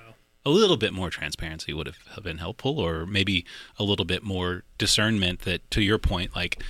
[0.44, 3.44] a little bit more transparency would have been helpful, or maybe
[3.78, 6.62] a little bit more discernment that, to your point, like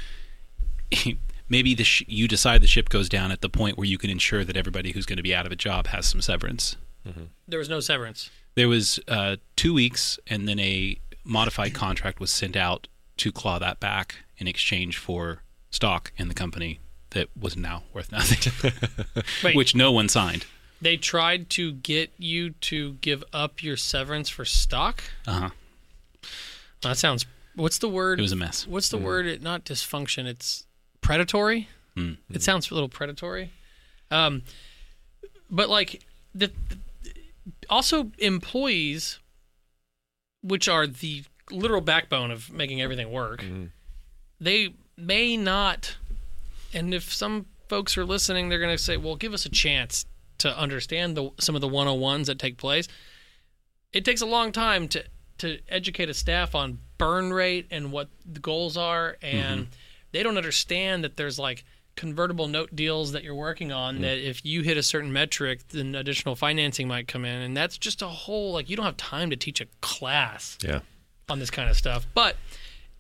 [1.48, 4.10] maybe the sh- you decide the ship goes down at the point where you can
[4.10, 6.76] ensure that everybody who's going to be out of a job has some severance.
[7.48, 8.30] There was no severance.
[8.54, 12.88] There was uh, two weeks, and then a modified contract was sent out
[13.18, 16.80] to claw that back in exchange for stock in the company
[17.10, 18.72] that was now worth nothing,
[19.44, 19.56] Wait.
[19.56, 20.44] which no one signed.
[20.80, 25.02] They tried to get you to give up your severance for stock.
[25.26, 25.50] Uh huh.
[26.82, 27.24] That sounds.
[27.54, 28.18] What's the word?
[28.18, 28.66] It was a mess.
[28.66, 29.26] What's the word?
[29.26, 30.26] It not dysfunction.
[30.26, 30.64] It's
[31.00, 31.68] predatory.
[31.96, 32.18] Mm.
[32.30, 33.50] It sounds a little predatory.
[34.10, 34.42] Um,
[35.50, 36.04] but like
[36.34, 36.52] the,
[37.68, 39.18] also employees,
[40.42, 43.66] which are the literal backbone of making everything work, mm-hmm.
[44.40, 45.96] they may not.
[46.72, 50.06] And if some folks are listening, they're going to say, "Well, give us a chance
[50.38, 52.88] to understand the some of the 101s that take place."
[53.92, 55.04] It takes a long time to
[55.38, 59.70] to educate a staff on burn rate and what the goals are and mm-hmm.
[60.12, 61.64] they don't understand that there's like
[61.96, 64.00] convertible note deals that you're working on mm.
[64.02, 67.78] that if you hit a certain metric then additional financing might come in and that's
[67.78, 70.80] just a whole like you don't have time to teach a class Yeah.
[71.28, 72.06] on this kind of stuff.
[72.14, 72.36] But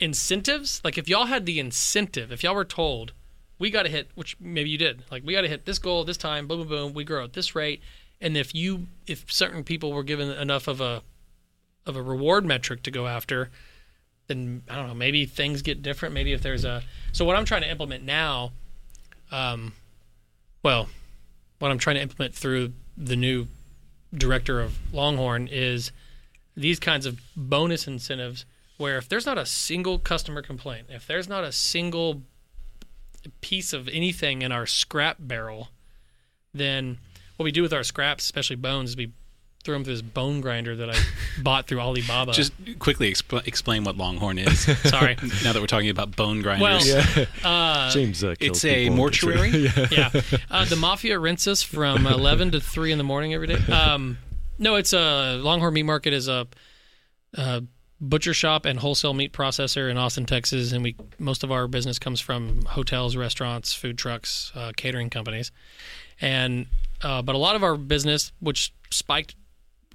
[0.00, 3.12] incentives, like if y'all had the incentive, if y'all were told,
[3.58, 6.04] we got to hit, which maybe you did, like we got to hit this goal
[6.04, 7.80] this time, boom, boom, boom, we grow at this rate,
[8.20, 11.02] and if you, if certain people were given enough of a,
[11.86, 13.50] of a reward metric to go after,
[14.26, 16.14] then I don't know, maybe things get different.
[16.14, 16.82] Maybe if there's a,
[17.12, 18.52] so what I'm trying to implement now,
[19.30, 19.72] um,
[20.62, 20.88] well,
[21.58, 23.46] what I'm trying to implement through the new
[24.14, 25.92] director of Longhorn is
[26.56, 28.44] these kinds of bonus incentives
[28.78, 32.22] where if there's not a single customer complaint, if there's not a single
[33.40, 35.68] piece of anything in our scrap barrel,
[36.52, 36.98] then
[37.36, 39.12] what we do with our scraps, especially bones, is we
[39.66, 40.96] throw them through this bone grinder that I
[41.42, 42.32] bought through Alibaba.
[42.32, 44.60] Just quickly expl- explain what Longhorn is.
[44.88, 45.16] sorry.
[45.44, 46.62] now that we're talking about bone grinders.
[46.94, 47.48] Well, Yeah.
[47.48, 49.50] Uh, James uh, kills it's a mortuary.
[49.50, 49.86] yeah.
[49.90, 50.10] yeah.
[50.50, 53.58] Uh, the mafia rents us from 11 to 3 in the morning every day.
[53.70, 54.18] Um,
[54.58, 56.46] no, it's a Longhorn Meat Market is a,
[57.34, 57.62] a
[58.00, 61.98] butcher shop and wholesale meat processor in Austin, Texas, and we most of our business
[61.98, 65.50] comes from hotels, restaurants, food trucks, uh, catering companies,
[66.20, 66.66] and
[67.02, 69.34] uh, but a lot of our business, which spiked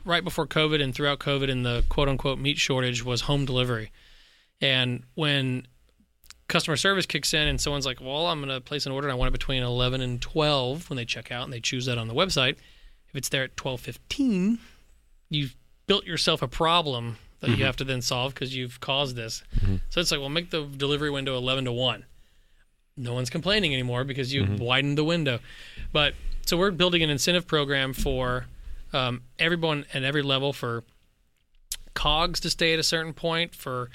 [0.06, 3.92] right before COVID and throughout COVID and the quote unquote meat shortage, was home delivery,
[4.60, 5.68] and when
[6.48, 9.14] customer service kicks in and someone's like, "Well, I'm going to place an order and
[9.14, 11.98] I want it between 11 and 12 when they check out and they choose that
[11.98, 12.58] on the website."
[13.10, 14.60] If it's there at 12:15,
[15.30, 15.56] you've
[15.88, 17.66] built yourself a problem that you mm-hmm.
[17.66, 19.44] have to then solve because you've caused this.
[19.58, 19.78] Mm-hmm.
[19.90, 22.06] So it's like, well, make the delivery window 11 to 1.
[22.98, 24.58] No one's complaining anymore because you mm-hmm.
[24.58, 25.40] widened the window.
[25.92, 26.14] But
[26.46, 28.46] so we're building an incentive program for
[28.94, 30.84] um, everyone at every level for
[31.94, 33.90] cogs to stay at a certain point, for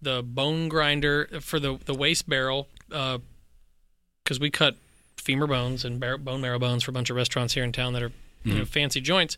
[0.00, 4.76] the bone grinder, for the the waste barrel, because we cut
[5.16, 7.92] femur bones and bar- bone marrow bones for a bunch of restaurants here in town
[7.92, 8.12] that are
[8.44, 9.36] you know fancy joints.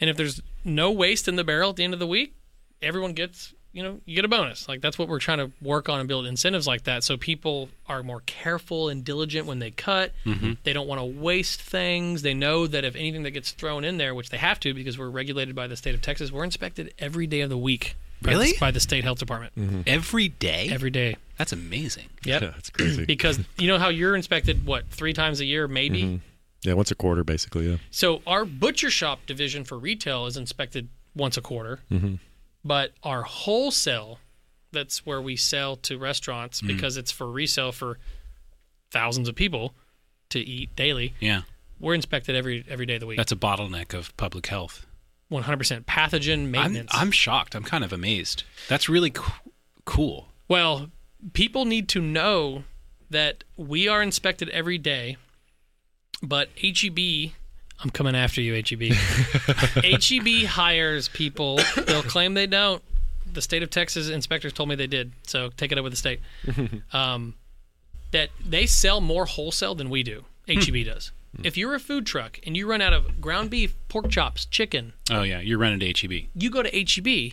[0.00, 2.34] And if there's no waste in the barrel at the end of the week,
[2.82, 4.68] everyone gets you know you get a bonus.
[4.68, 7.68] Like that's what we're trying to work on and build incentives like that, so people
[7.88, 10.12] are more careful and diligent when they cut.
[10.24, 10.52] Mm-hmm.
[10.62, 12.22] They don't want to waste things.
[12.22, 14.96] They know that if anything that gets thrown in there, which they have to because
[14.96, 17.96] we're regulated by the state of Texas, we're inspected every day of the week.
[18.22, 18.52] by the- Really?
[18.58, 19.80] By the state health department mm-hmm.
[19.86, 20.68] Every day?
[20.70, 21.16] every day.
[21.36, 22.06] That's amazing.
[22.24, 22.42] Yep.
[22.42, 23.04] Yeah, that's crazy.
[23.06, 26.16] because you know how you're inspected what three times a year maybe mm-hmm.
[26.62, 27.68] yeah, once a quarter, basically.
[27.68, 27.78] Yeah.
[27.90, 31.80] so our butcher shop division for retail is inspected once a quarter
[32.64, 34.18] but our wholesale
[34.72, 36.66] that's where we sell to restaurants mm.
[36.66, 37.98] because it's for resale for
[38.90, 39.74] thousands of people
[40.30, 41.42] to eat daily Yeah.
[41.78, 44.86] we're inspected every every day of the week That's a bottleneck of public health.
[45.30, 47.54] 100% pathogen I'm, maintenance I'm shocked.
[47.54, 48.44] I'm kind of amazed.
[48.68, 49.32] That's really co-
[49.84, 50.28] cool.
[50.48, 50.90] Well,
[51.32, 52.64] people need to know
[53.10, 55.16] that we are inspected every day,
[56.22, 57.32] but HEB,
[57.82, 58.92] I'm coming after you, HEB.
[59.84, 61.60] HEB hires people.
[61.86, 62.82] They'll claim they don't.
[63.32, 65.96] The state of Texas inspectors told me they did, so take it up with the
[65.96, 66.20] state.
[66.92, 67.34] Um,
[68.12, 70.24] that they sell more wholesale than we do.
[70.46, 71.10] HEB does.
[71.42, 74.92] If you're a food truck and you run out of ground beef, pork chops, chicken,
[75.10, 75.40] Oh, yeah.
[75.40, 76.28] You're running to HEB.
[76.36, 77.32] you go to HEB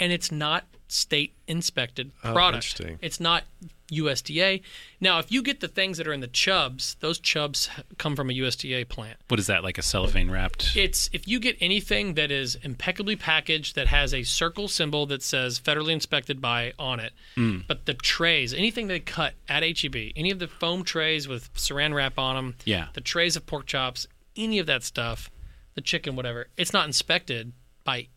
[0.00, 2.64] and it's not state inspected Oh, product.
[2.64, 2.98] interesting.
[3.02, 3.44] It's not
[3.92, 4.62] USDA.
[5.00, 7.68] Now, if you get the things that are in the chubs, those chubs
[7.98, 9.18] come from a USDA plant.
[9.28, 9.62] What is that?
[9.62, 10.76] Like a cellophane wrapped?
[10.76, 15.22] It's if you get anything that is impeccably packaged that has a circle symbol that
[15.22, 17.60] says federally inspected by on it, Hmm.
[17.68, 21.94] but the trays, anything they cut at HEB, any of the foam trays with saran
[21.94, 22.88] wrap on them, Yeah.
[22.94, 25.30] the trays of pork chops, any of that stuff,
[25.74, 27.52] the chicken, whatever, it's not inspected
[27.84, 28.08] by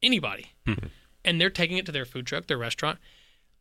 [0.00, 0.52] anybody,
[1.28, 2.98] and they're taking it to their food truck, their restaurant.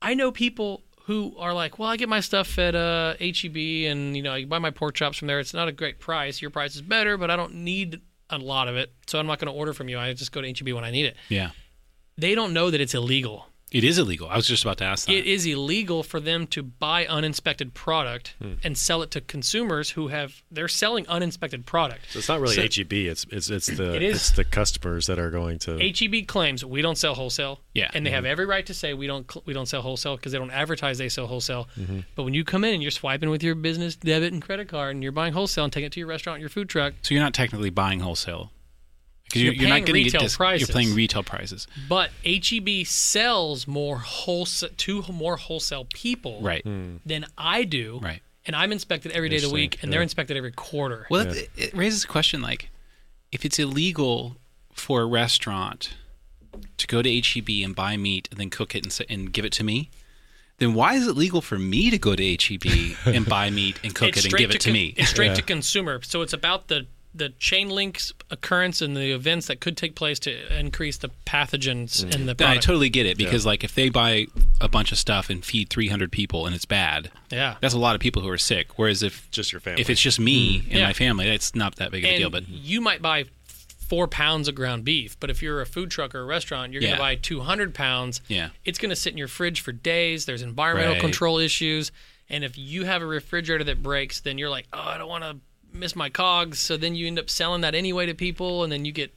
[0.02, 3.58] I know people who are like, well, I get my stuff at uh, HEB,
[3.92, 5.40] and you know, I buy my pork chops from there.
[5.40, 6.42] It's not a great price.
[6.42, 9.40] Your price is better, but I don't need a lot of it, so I'm not
[9.40, 10.00] going to order from you.
[10.00, 11.18] I just go to HEB when I need it.
[11.28, 11.52] Yeah.
[12.18, 13.48] They don't know that it's illegal.
[13.70, 14.30] It is illegal.
[14.30, 15.14] I was just about to ask that.
[15.14, 18.54] It is illegal for them to buy uninspected product Hmm.
[18.64, 22.06] and sell it to consumers who have they're selling uninspected product.
[22.12, 22.94] So it's not really So- HEB.
[23.08, 24.16] It's it's it's the It is.
[24.16, 25.78] it's the customers that are going to.
[25.80, 27.60] HEB claims we don't sell wholesale.
[27.74, 27.92] Yeah.
[27.94, 30.38] and they have every right to say we don't we don't sell wholesale because they
[30.40, 31.68] don't advertise they sell wholesale.
[31.78, 32.00] Mm-hmm.
[32.16, 34.96] But when you come in and you're swiping with your business debit and credit card
[34.96, 37.24] and you're buying wholesale and taking it to your restaurant, your food truck, so you're
[37.24, 38.52] not technically buying wholesale.
[39.28, 40.70] Because You're you're, you're, not paying getting retail it dis- prices.
[40.70, 41.68] You're paying retail prices.
[41.90, 46.64] but HEB sells more wholesale to more wholesale people Right.
[46.64, 46.98] Hmm.
[47.06, 48.00] than I do.
[48.02, 48.22] Right.
[48.46, 51.06] And I'm inspected every day of the week, and they're inspected every quarter.
[51.10, 52.70] Well, it, it raises a question like
[53.34, 54.38] if it's illegal
[54.72, 55.96] for a restaurant
[56.78, 59.52] to go to HEB and buy meat and then cook it and, and give it
[59.54, 59.90] to me,
[60.60, 63.94] then why is it legal for me to go to HEB and buy meat and
[63.94, 64.94] cook it's it and give it to con- me?
[64.96, 65.34] It's straight Yeah.
[65.36, 66.02] to consumer.
[66.04, 66.88] So it's about the
[67.18, 72.04] the chain links occurrence and the events that could take place to increase the pathogens
[72.16, 72.46] in the Mm.
[72.48, 74.28] I totally get it because like if they buy
[74.62, 77.56] a bunch of stuff and feed 300 people and it's bad, yeah.
[77.62, 78.78] that's a lot of people who are sick.
[78.78, 79.82] Whereas if Just your family.
[79.82, 80.74] if it's just me and Mm.
[80.76, 80.86] Yeah.
[80.88, 82.30] my family, that's not that big of a and deal.
[82.30, 83.26] But you might buy
[83.88, 86.82] four pounds of ground beef, but if you're a food truck or a restaurant, you're
[86.82, 88.20] going to buy 200 pounds.
[88.28, 88.50] Yeah.
[88.66, 90.26] It's going to sit in your fridge for days.
[90.26, 91.02] There's environmental Right.
[91.02, 91.92] control issues.
[92.30, 95.24] And if you have a refrigerator that breaks, then you're like, oh, I don't want
[95.24, 95.38] to
[95.80, 96.60] miss my cogs.
[96.60, 99.14] So then you end up selling that anyway to people, and then you get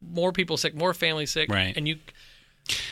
[0.00, 1.50] more people sick, more families sick.
[1.50, 1.76] Right.
[1.76, 1.98] And you,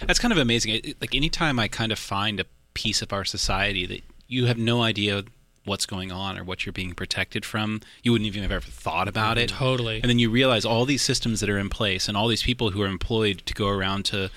[0.07, 0.75] That's kind of amazing.
[0.77, 4.59] It- Like anytime I kind of find a piece of our society that you have
[4.59, 5.25] no idea
[5.65, 9.09] what's going on or what you're being protected from, you wouldn't even have ever thought
[9.09, 9.49] about it.
[9.49, 9.97] Totally.
[10.03, 12.71] And then you realize all these systems that are in place and all these people
[12.71, 14.31] who are employed to go around to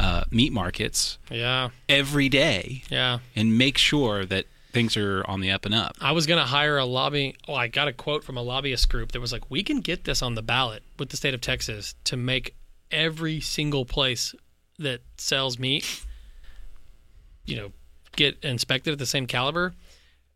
[0.00, 3.18] uh, meat markets yeah, every day yeah.
[3.36, 5.96] and make sure that things are on the up and up.
[6.00, 7.36] I was going to hire a lobby.
[7.46, 10.04] Oh, I got a quote from a lobbyist group that was like, "We can get
[10.04, 12.54] this on the ballot with the state of Texas to make
[12.90, 14.34] every single place
[14.78, 16.04] that sells meat,
[17.44, 17.72] you know,
[18.16, 19.74] get inspected at the same caliber."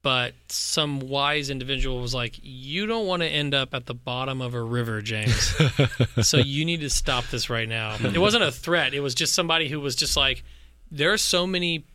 [0.03, 4.41] But some wise individual was like, "You don't want to end up at the bottom
[4.41, 5.55] of a river, James.
[6.23, 8.95] so you need to stop this right now." It wasn't a threat.
[8.95, 10.45] It was just somebody who was just like,
[10.93, 11.87] "There are so many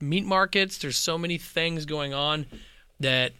[0.00, 0.78] meat markets.
[0.78, 2.46] There's so many things going on
[3.00, 3.32] that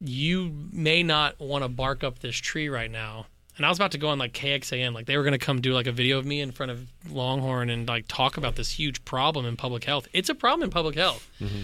[0.00, 3.26] you may not want to bark up this tree right now.
[3.56, 5.60] And I was about to go on like KXAN, like they were going to come
[5.60, 8.70] do like a video of me in front of Longhorn and like talk about this
[8.70, 10.08] huge problem in public health.
[10.12, 11.28] It's a problem in public health.
[11.38, 11.62] Mm-hmm.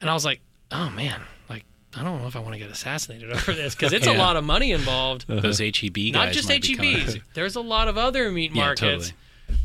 [0.00, 0.40] And I was like,
[0.72, 1.64] oh man, like
[1.96, 4.36] I don't know if I want to get assassinated over this because it's a lot
[4.36, 5.26] of money involved.
[5.28, 7.20] Those HEB guys Not just HEBs.
[7.34, 8.80] There's a lot of other meat Yeah, markets
[9.10, 9.12] totally.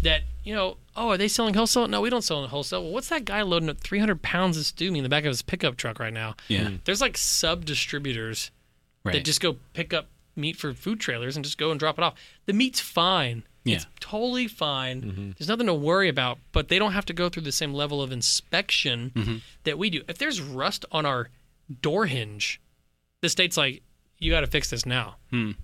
[0.03, 0.77] That you know.
[0.97, 1.87] Oh, are they selling wholesale?
[1.87, 2.83] No, we don't sell in wholesale.
[2.83, 5.29] Well, what's that guy loading up 300 pounds of stew meat in the back of
[5.29, 6.35] his pickup truck right now?
[6.47, 6.69] Yeah.
[6.69, 6.75] Hmm.
[6.85, 8.51] There's like sub distributors
[9.05, 9.13] Right.
[9.13, 12.03] that just go pick up meat for food trailers and just go and drop it
[12.03, 12.15] off.
[12.47, 13.43] The meat's fine.
[13.63, 13.75] Yeah.
[13.75, 15.01] It's totally fine.
[15.01, 15.31] Mm-hmm.
[15.37, 18.01] There's nothing to worry about, but they don't have to go through the same level
[18.01, 19.35] of inspection mm-hmm.
[19.63, 20.01] that we do.
[20.07, 21.29] If there's rust on our
[21.81, 22.59] door hinge,
[23.21, 23.81] the state's like,
[24.25, 25.15] you got to fix this now.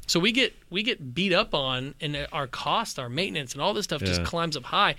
[0.07, 3.73] So we get we get beat up on, and our cost, our maintenance, and all
[3.73, 4.95] this stuff just climbs up high.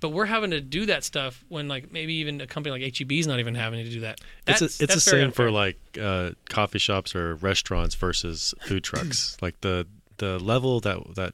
[0.00, 3.12] But we're having to do that stuff when, like, maybe even a company like HEB
[3.12, 4.20] is not even having to do that.
[4.46, 8.84] It's, a, it's the that's same for like uh, coffee shops or restaurants versus food
[8.90, 9.38] trucks.
[9.40, 9.86] like the
[10.18, 11.32] the level that that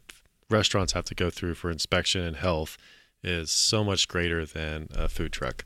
[0.50, 2.76] restaurants have to go through for inspection and health
[3.24, 5.64] is so much greater than a food truck.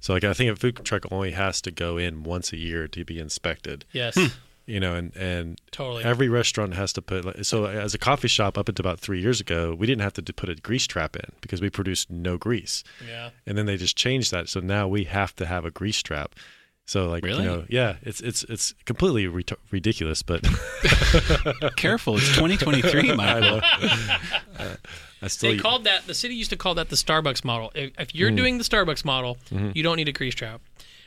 [0.00, 2.86] So like I think a food truck only has to go in once a year
[2.88, 3.84] to be inspected.
[3.92, 4.16] yes,
[4.68, 6.04] You know, and and totally.
[6.04, 9.18] every restaurant has to put like, so as a coffee shop up until about three
[9.20, 12.36] years ago we didn't have to put a grease trap in because we produced no
[12.36, 13.30] grease yeah.
[13.46, 16.34] and then they just changed that so now we have to have a grease trap
[16.84, 17.44] so like Really?
[17.44, 20.42] you know yeah it's it's it's completely ret- ridiculous but
[21.76, 23.56] Careful, it's 2023, I Michael.
[23.56, 23.60] know
[24.58, 24.74] Uh,
[25.22, 27.70] I still They called that the city used to call that the Starbucks model.
[27.76, 29.38] If, if you're doing the Starbucks model,
[29.72, 30.60] you don't need a grease trap.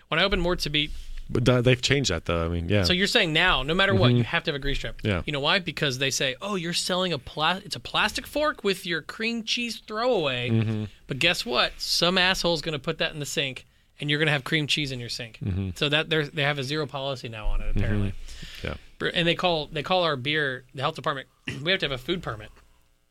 [0.07, 0.95] When I opened Mort Subite But th-
[1.32, 2.45] they've changed that though.
[2.45, 2.84] I mean, yeah.
[2.84, 4.17] So you're saying now, no matter what, mm-hmm.
[4.17, 4.95] you have to have a grease trap.
[5.03, 5.21] Yeah.
[5.25, 5.59] You know why?
[5.59, 9.43] Because they say, oh, you're selling a pla- it's a plastic fork with your cream
[9.43, 10.49] cheese throwaway.
[10.49, 10.86] Mm-hmm.
[11.07, 11.73] But guess what?
[11.77, 13.65] Some asshole's going to put that in the sink,
[13.99, 15.39] and you're going to have cream cheese in your sink.
[15.43, 15.69] Mm-hmm.
[15.75, 18.13] So that they they have a zero policy now on it apparently.
[18.63, 18.75] Yeah.
[19.13, 21.27] And they call they call our beer the health department.
[21.63, 22.49] We have to have a food permit.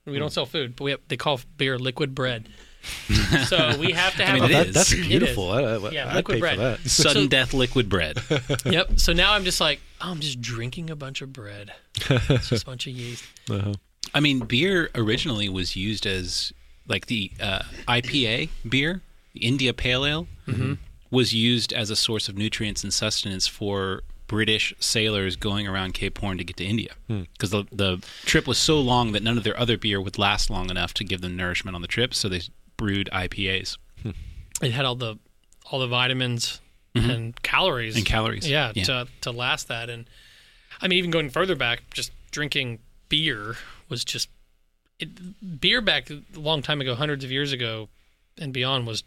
[0.06, 0.32] We don't mm.
[0.32, 2.48] sell food, but we have, they call beer liquid bread.
[3.46, 4.34] So we have to have.
[4.34, 4.74] mean, a, it that, is.
[4.74, 5.06] that's It is.
[5.06, 5.50] beautiful.
[5.50, 6.56] I, I, Yeah, I'd liquid pay bread.
[6.56, 6.80] for that.
[6.88, 8.18] Sudden death liquid bread.
[8.64, 8.98] Yep.
[9.00, 11.72] So now I'm just like, oh, I'm just drinking a bunch of bread.
[12.08, 13.24] It's just a bunch of yeast.
[13.50, 13.74] Uh-huh.
[14.14, 16.52] I mean, beer originally was used as
[16.86, 19.02] like the uh, IPA beer,
[19.34, 20.28] the India Pale Ale,
[21.10, 26.16] was used as a source of nutrients and sustenance for British sailors going around Cape
[26.18, 29.42] Horn to get to India because the the trip was so long that none of
[29.42, 32.28] their other beer would last long enough to give them nourishment on the trip, so
[32.28, 32.40] they
[32.80, 34.12] brewed IPAs hmm.
[34.62, 35.18] It had all the
[35.70, 36.60] all the vitamins
[36.94, 37.10] mm-hmm.
[37.10, 38.48] and calories and calories.
[38.48, 39.90] Yeah, to to last that.
[39.90, 40.08] And
[40.80, 42.78] I mean, even going further back, just drinking
[43.08, 43.56] beer
[43.88, 44.28] was just
[44.98, 47.88] it, beer back a long time ago, hundreds of years ago
[48.38, 49.02] and beyond, was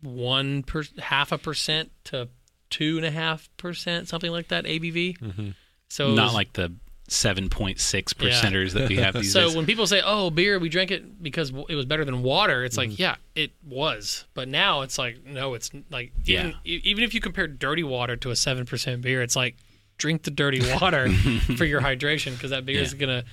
[0.00, 2.28] one per half a percent to
[2.70, 5.18] two and a half percent, something like that ABV.
[5.18, 5.50] Mm-hmm.
[5.88, 6.72] So not was- like the
[7.08, 9.56] seven point six percenters that we have these So days.
[9.56, 12.76] when people say, "Oh, beer, we drank it because it was better than water," it's
[12.78, 12.90] Mm-hmm.
[12.90, 14.24] like, yeah, it was.
[14.34, 16.80] But now it's like, no, it's like even Yeah.
[16.82, 19.56] even if you compare dirty water to a seven percent beer, it's like
[19.98, 21.12] drink the dirty water
[21.56, 23.24] for your hydration because that beer is gonna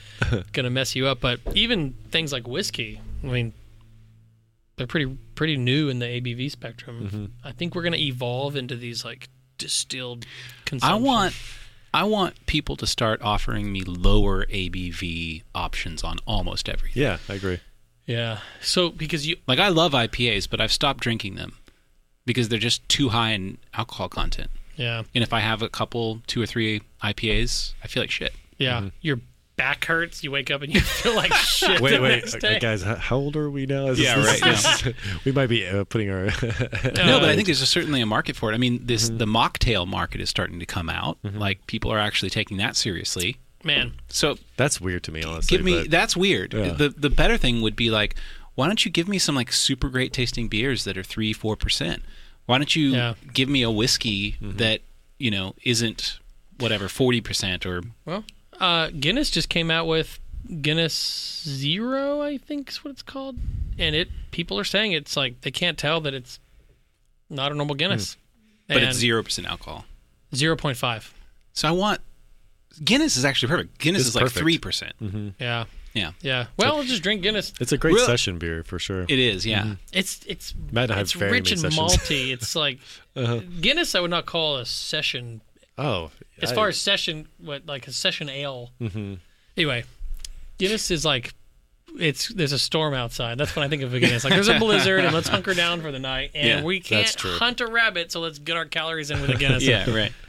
[0.51, 1.19] gonna mess you up.
[1.21, 3.53] But even things like whiskey, I mean,
[4.75, 7.07] they're pretty pretty new in the ABV spectrum.
[7.07, 7.25] Mm-hmm.
[7.47, 10.25] I think we're gonna evolve into these like distilled.
[10.81, 11.33] I want
[11.93, 17.01] I want people to start offering me lower ABV options on almost everything.
[17.01, 17.59] Yeah, I agree.
[18.05, 18.39] yeah.
[18.61, 21.53] So because you Like I love IPAs, but I've stopped drinking them
[22.25, 24.51] because they're just too high in alcohol content.
[24.75, 28.33] yeah And if I have a couple, two or three IPAs, I feel like shit.
[28.57, 28.87] Yeah, mm-hmm.
[29.01, 29.19] your
[29.59, 30.23] back hurts.
[30.23, 31.79] You wake up and you feel like shit.
[31.81, 32.59] Wait, the wait, next okay, day.
[32.59, 33.87] guys, how, how old are we now?
[33.87, 34.83] Is Yeah, right, this-
[35.25, 36.25] we might be uh, putting our.
[36.25, 38.55] no, Uh, but I think there's a, certainly a market for it.
[38.55, 41.17] I mean, this the mocktail market is starting to come out.
[41.23, 43.37] Like people are actually taking that seriously.
[43.63, 45.57] Man, So That's weird to me, honestly.
[45.57, 46.53] give me but- that's weird.
[46.53, 46.69] Yeah.
[46.71, 48.15] The the better thing would be like,
[48.55, 51.55] why don't you give me some like super great tasting beers that are three four
[51.57, 52.01] percent?
[52.45, 53.13] Why don't you Yeah.
[53.33, 54.79] give me a whiskey that
[55.17, 56.19] you know isn't
[56.57, 58.23] whatever forty percent or well,
[58.59, 60.19] uh, Guinness just came out with
[60.61, 63.37] Guinness Zero, I think is what it's called,
[63.77, 66.39] and it people are saying it's like they can't tell that it's
[67.29, 68.19] not a normal Guinness, hmm.
[68.67, 69.85] but and it's zero percent alcohol.
[70.33, 71.13] zero point five.
[71.53, 72.01] So I want
[72.83, 73.77] Guinness is actually perfect.
[73.79, 74.93] Guinness It's is like three percent.
[75.01, 75.29] Mm-hmm.
[75.39, 76.45] Yeah, Yeah, yeah.
[76.57, 77.53] Well, just drink Guinness.
[77.59, 78.05] It's a great Really?
[78.05, 79.03] session beer for sure.
[79.03, 79.45] it is.
[79.45, 79.73] Yeah, mm-hmm.
[79.91, 81.79] It's it's Matt and I have it's rich and sessions.
[81.79, 82.31] malty.
[82.31, 82.79] It's like
[83.15, 83.41] uh-huh.
[83.59, 83.95] Guinness.
[83.95, 85.41] I would not call a session
[85.79, 86.11] oh,
[86.41, 89.15] as I- far as session what like a session ale mm-hmm.
[89.57, 89.83] anyway
[90.57, 91.33] guinness is like
[91.99, 94.59] it's there's a storm outside that's when i think of a guinness like there's a
[94.59, 98.11] blizzard and let's hunker down for the night and Yeah, we can't hunt a rabbit
[98.11, 100.11] so let's get our calories in with a guinness yeah, right.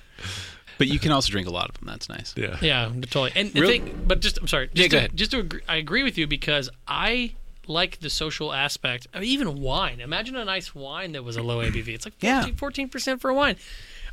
[0.79, 1.87] But you can also drink a lot of them.
[1.89, 2.33] That's nice.
[2.39, 2.57] yeah.
[2.63, 5.11] yeah totally and the Real- thing but just i'm sorry just Yeah, to, go ahead.
[5.17, 7.35] just to agree, i agree with you because i
[7.67, 11.43] like the social aspect I mean, even wine imagine a nice wine that was a
[11.43, 12.45] low abv it's like 14, Yeah.
[12.89, 13.57] 14% for a wine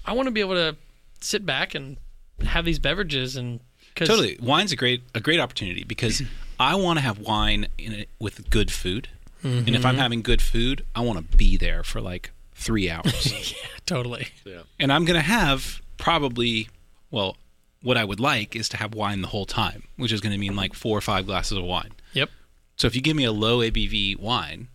[0.06, 0.76] i want to be able to
[1.22, 1.98] sit back and
[2.46, 3.60] have these beverages and
[3.96, 6.22] cause, Totally, wine's a great a great opportunity because
[6.60, 9.10] I want to have wine in it with good food,
[9.44, 10.02] and if I'm mm-hmm.
[10.02, 14.62] having good food, I want to be there for like three hours, yeah, totally Yeah.
[14.80, 16.70] and I'm gonna have probably
[17.12, 17.38] well,
[17.82, 20.38] what I would like is to have wine the whole time, which is going to
[20.38, 21.92] mean like four or five glasses of wine.
[22.14, 22.30] yep
[22.76, 24.68] So if you give me a low ABV wine,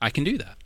[0.00, 0.56] I can do that.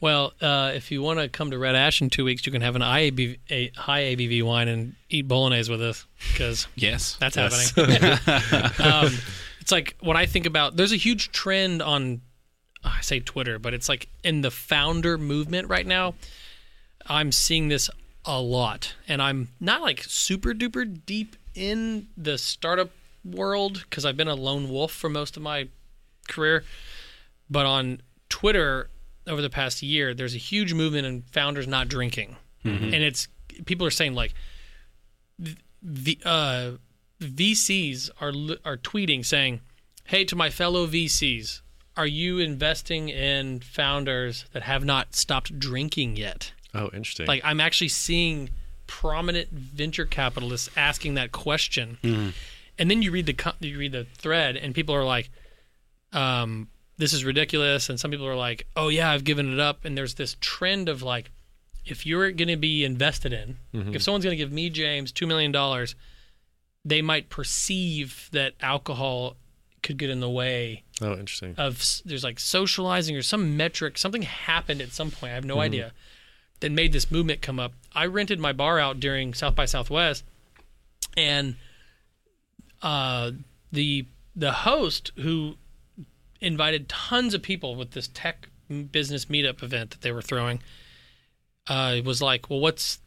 [0.00, 2.62] Well, uh, if you want to come to Red Ash in two weeks, you can
[2.62, 7.16] have an high ABV, a high ABV wine and eat bolognese with us because Yes,
[7.20, 7.70] that's Yes.
[7.74, 8.70] happening.
[8.86, 9.12] um,
[9.60, 12.22] it's like when I think about there's a huge trend on
[12.82, 16.14] I say Twitter, but it's like in the founder movement right now.
[17.06, 17.90] I'm seeing this
[18.24, 22.90] a lot, and I'm not like super duper deep in the startup
[23.24, 25.68] world because I've been a lone wolf for most of my
[26.28, 26.64] career.
[27.50, 28.88] But on Twitter
[29.30, 33.28] over the past year, there's a huge movement in founders not drinking, and it's
[33.64, 34.34] people are saying like
[35.82, 36.72] the uh,
[37.20, 38.32] VCs are
[38.64, 39.60] are tweeting saying,
[40.04, 41.62] "Hey, to my fellow VCs,
[41.96, 47.26] are you investing in founders that have not stopped drinking yet?" Oh, interesting.
[47.26, 48.50] Like I'm actually seeing
[48.86, 51.98] prominent venture capitalists asking that question,
[52.78, 55.30] and then you read the you read the thread, and people are like,
[56.12, 56.68] um,
[57.00, 59.96] "This is ridiculous," and some people are like, "Oh yeah, I've given it up." And
[59.98, 61.30] there's this trend of like
[61.84, 65.26] if you're going to be invested in, if someone's going to give me James two
[65.26, 65.94] million dollars,
[66.84, 69.36] they might perceive that alcohol
[69.82, 71.54] could get in the way Oh, interesting.
[71.56, 75.58] of there's like socializing or some metric something happened at some point i have no
[75.58, 75.92] idea
[76.60, 80.22] that made this movement come up i rented my bar out during south by southwest
[81.16, 81.56] and
[82.82, 83.30] uh
[83.72, 84.04] the
[84.36, 85.56] the host who
[86.40, 88.48] invited tons of people with this tech
[88.90, 90.60] business meetup event that they were throwing
[91.68, 93.00] uh was like well what's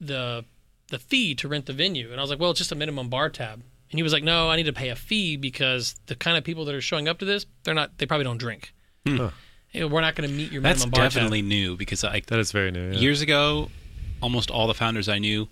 [0.00, 0.44] the
[0.88, 3.08] the fee to rent the venue and i was like well it's just a minimum
[3.08, 6.14] bar tab and he was like no i need to pay a fee because the
[6.14, 8.72] kind of people that are showing up to this they're not they probably don't drink
[9.06, 9.30] Huh.
[9.72, 11.04] You know, we're not going to meet your That's minimum bar tab.
[11.04, 12.92] That's definitely new because like That is very new.
[12.92, 12.98] Yeah.
[12.98, 13.68] years ago,
[14.20, 15.48] almost all the founders I knew,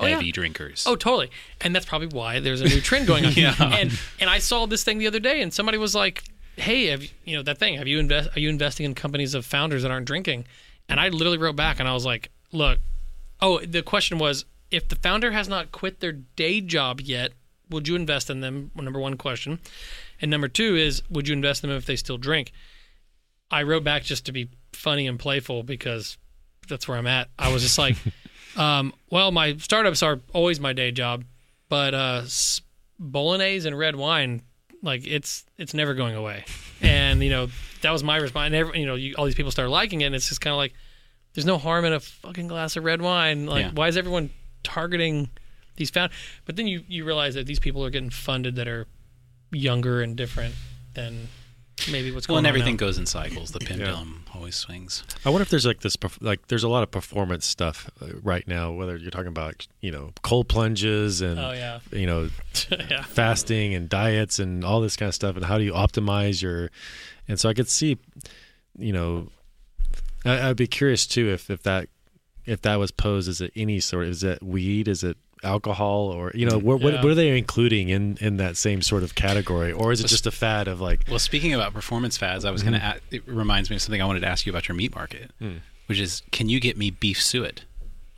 [0.00, 0.16] Oh, yeah.
[0.16, 0.84] heavy drinkers.
[0.86, 1.30] Oh, totally.
[1.60, 3.32] And that's probably why there's a new trend going on.
[3.36, 3.54] Yeah.
[3.60, 6.24] And and I saw this thing the other day, and somebody was like,
[6.56, 7.76] "Hey, have you, you know that thing?
[7.76, 8.30] Have you invest?
[8.36, 10.46] Are you investing in companies of founders that aren't drinking?"
[10.88, 12.78] And I literally wrote back, and I was like, "Look,
[13.40, 17.32] oh, the question was if the founder has not quit their day job yet,
[17.70, 18.70] would you invest in them?
[18.74, 19.58] Number one question,
[20.20, 22.52] and number two is, would you invest in them if they still drink?"
[23.50, 26.16] I wrote back just to be funny and playful because
[26.68, 27.28] that's where I'm at.
[27.38, 27.96] I was just like,
[28.56, 31.24] um, well, my startups are always my day job,
[31.68, 32.22] but uh,
[32.98, 34.42] bolognese and red wine,
[34.82, 36.44] like it's it's never going away.
[36.82, 37.48] And you know
[37.82, 38.52] that was my response.
[38.54, 40.58] And you know, you, all these people start liking it, and it's just kind of
[40.58, 40.72] like,
[41.34, 43.46] there's no harm in a fucking glass of red wine.
[43.46, 43.70] Like, Yeah.
[43.74, 44.30] why is everyone
[44.62, 45.30] targeting
[45.76, 46.12] these found?
[46.44, 48.86] But then you you realize that these people are getting funded that are
[49.52, 50.54] younger and different
[50.94, 51.28] than
[51.90, 52.48] maybe what's well, going and on.
[52.48, 52.86] everything now.
[52.86, 53.52] goes in cycles.
[53.52, 55.04] The pendulum always swings.
[55.24, 58.46] I wonder if there's like this, like there's a lot of performance stuff uh, right
[58.46, 58.72] now.
[58.72, 62.30] Whether you're talking about, you know, cold plunges and Oh yeah, you know
[62.70, 63.02] yeah.
[63.02, 66.70] fasting and diets and all this kind of stuff, and how do you optimize your?
[67.28, 67.98] And so I could see,
[68.78, 69.28] you know,
[70.24, 71.88] I, I'd be curious too if if that
[72.46, 74.06] if that was posed as a, any sort.
[74.06, 74.88] Is it weed?
[74.88, 76.08] Is it alcohol?
[76.08, 77.02] Or you know, what what, Yeah.
[77.02, 79.72] what are they including in in that same sort of category?
[79.72, 81.04] Or is it just a fad of like?
[81.08, 83.00] Well, speaking about performance fads, I was going to.
[83.10, 85.30] It reminds me of something I wanted to ask you about your meat market,
[85.86, 87.64] which is, can you get me beef suet?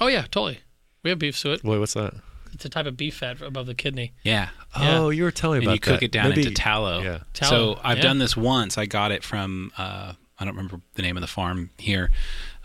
[0.01, 0.61] Oh yeah, totally.
[1.03, 1.63] We have beef suet.
[1.65, 2.15] Wait, what's that?
[2.53, 4.13] It's a type of beef fat above the kidney.
[4.25, 4.51] Yeah.
[4.79, 4.99] Yeah.
[4.99, 5.87] Oh, you were telling me and about that.
[5.87, 6.05] you cook that.
[6.07, 7.01] it down Maybe- into tallow.
[7.01, 7.19] Yeah.
[7.33, 8.03] Tallow, So I've yeah.
[8.03, 8.77] done this once.
[8.77, 12.11] I got it from uh, I don't remember the name of the farm here.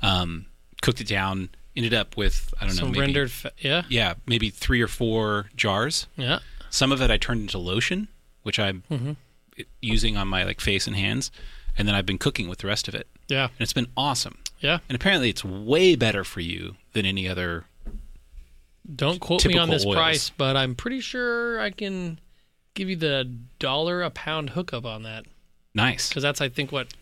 [0.02, 0.48] Um,
[0.82, 1.50] cooked it down.
[1.78, 4.88] Ended up with I don't know Some maybe, rendered, fa- yeah, yeah maybe three or
[4.88, 6.08] four jars.
[6.18, 6.40] yeah.
[6.70, 8.10] Some of it I turned into lotion,
[8.44, 9.12] which I'm Mm-hmm.
[9.82, 11.32] using on my like face and hands,
[11.78, 14.40] and then I've been cooking with the rest of it, Yeah, and it's been awesome.
[14.60, 14.80] yeah.
[14.90, 17.66] And apparently, it's way better for you than any other.
[18.96, 19.96] Don't quote me on this oils.
[19.96, 22.20] price, but I'm pretty sure I can
[22.74, 25.26] give you the dollar a pound hookup on that
[25.74, 26.10] Nice.
[26.10, 26.94] because that's I think what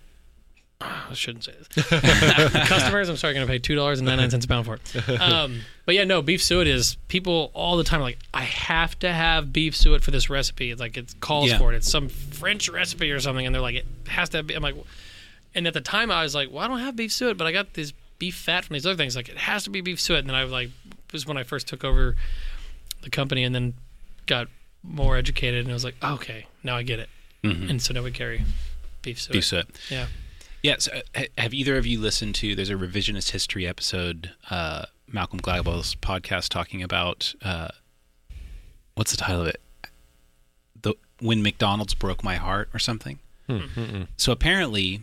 [0.81, 1.85] I shouldn't say this.
[2.67, 4.75] Customers, I'm sorry, going to pay two dollars and ninety nine cents a pound for
[4.75, 5.19] it.
[5.21, 8.97] Um, but yeah, no, beef suet is people all the time are like I have
[8.99, 10.71] to have beef suet for this recipe.
[10.71, 11.57] It's like it calls Yeah.
[11.59, 11.77] for it.
[11.77, 14.43] It's some French recipe or something, and they're like it has to.
[14.43, 14.75] be I'm like,
[15.53, 17.51] and at the time I was like, well, I don't have beef suet, but I
[17.51, 19.15] got this beef fat from these other things.
[19.15, 20.69] Like it has to be beef suet, and then I was like,
[21.11, 22.15] this is when I first took over
[23.01, 23.73] the company, and then
[24.25, 24.47] got
[24.83, 27.09] more educated, and I was like, okay, now I get it.
[27.43, 27.69] Mhm.
[27.69, 28.43] And so now we carry
[29.03, 29.33] beef suet.
[29.33, 29.67] Beef suet.
[29.89, 30.07] Yeah.
[30.65, 30.87] Yes.
[30.87, 32.55] uh, ha- have either of you listened to?
[32.55, 37.69] There's a revisionist history episode, uh, Malcolm Gladwell's podcast, talking about uh,
[38.95, 39.61] what's the title of it?
[40.81, 43.19] The when McDonald's broke my heart or something.
[43.47, 44.07] Hmm, mm-mm.
[44.17, 45.01] So apparently,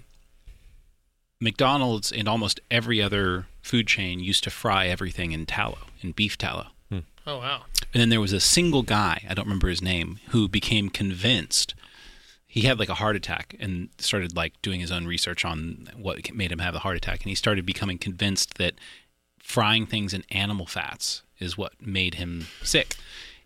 [1.40, 6.36] McDonald's and almost every other food chain used to fry everything in tallow, in beef
[6.36, 6.66] tallow.
[7.26, 7.62] Oh wow.
[7.94, 11.74] And then there was a single guy, I don't remember his name, who became convinced.
[12.52, 16.34] He had like a heart attack and started like doing his own research on what
[16.34, 17.22] made him have the heart attack.
[17.22, 18.74] And he started becoming convinced that
[19.38, 22.96] frying things in animal fats is what made him sick.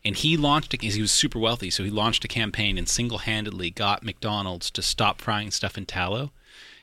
[0.04, 3.18] And he launched, a, he was super wealthy, so he launched a campaign and single
[3.18, 6.32] handedly got McDonald's to stop frying stuff in tallow.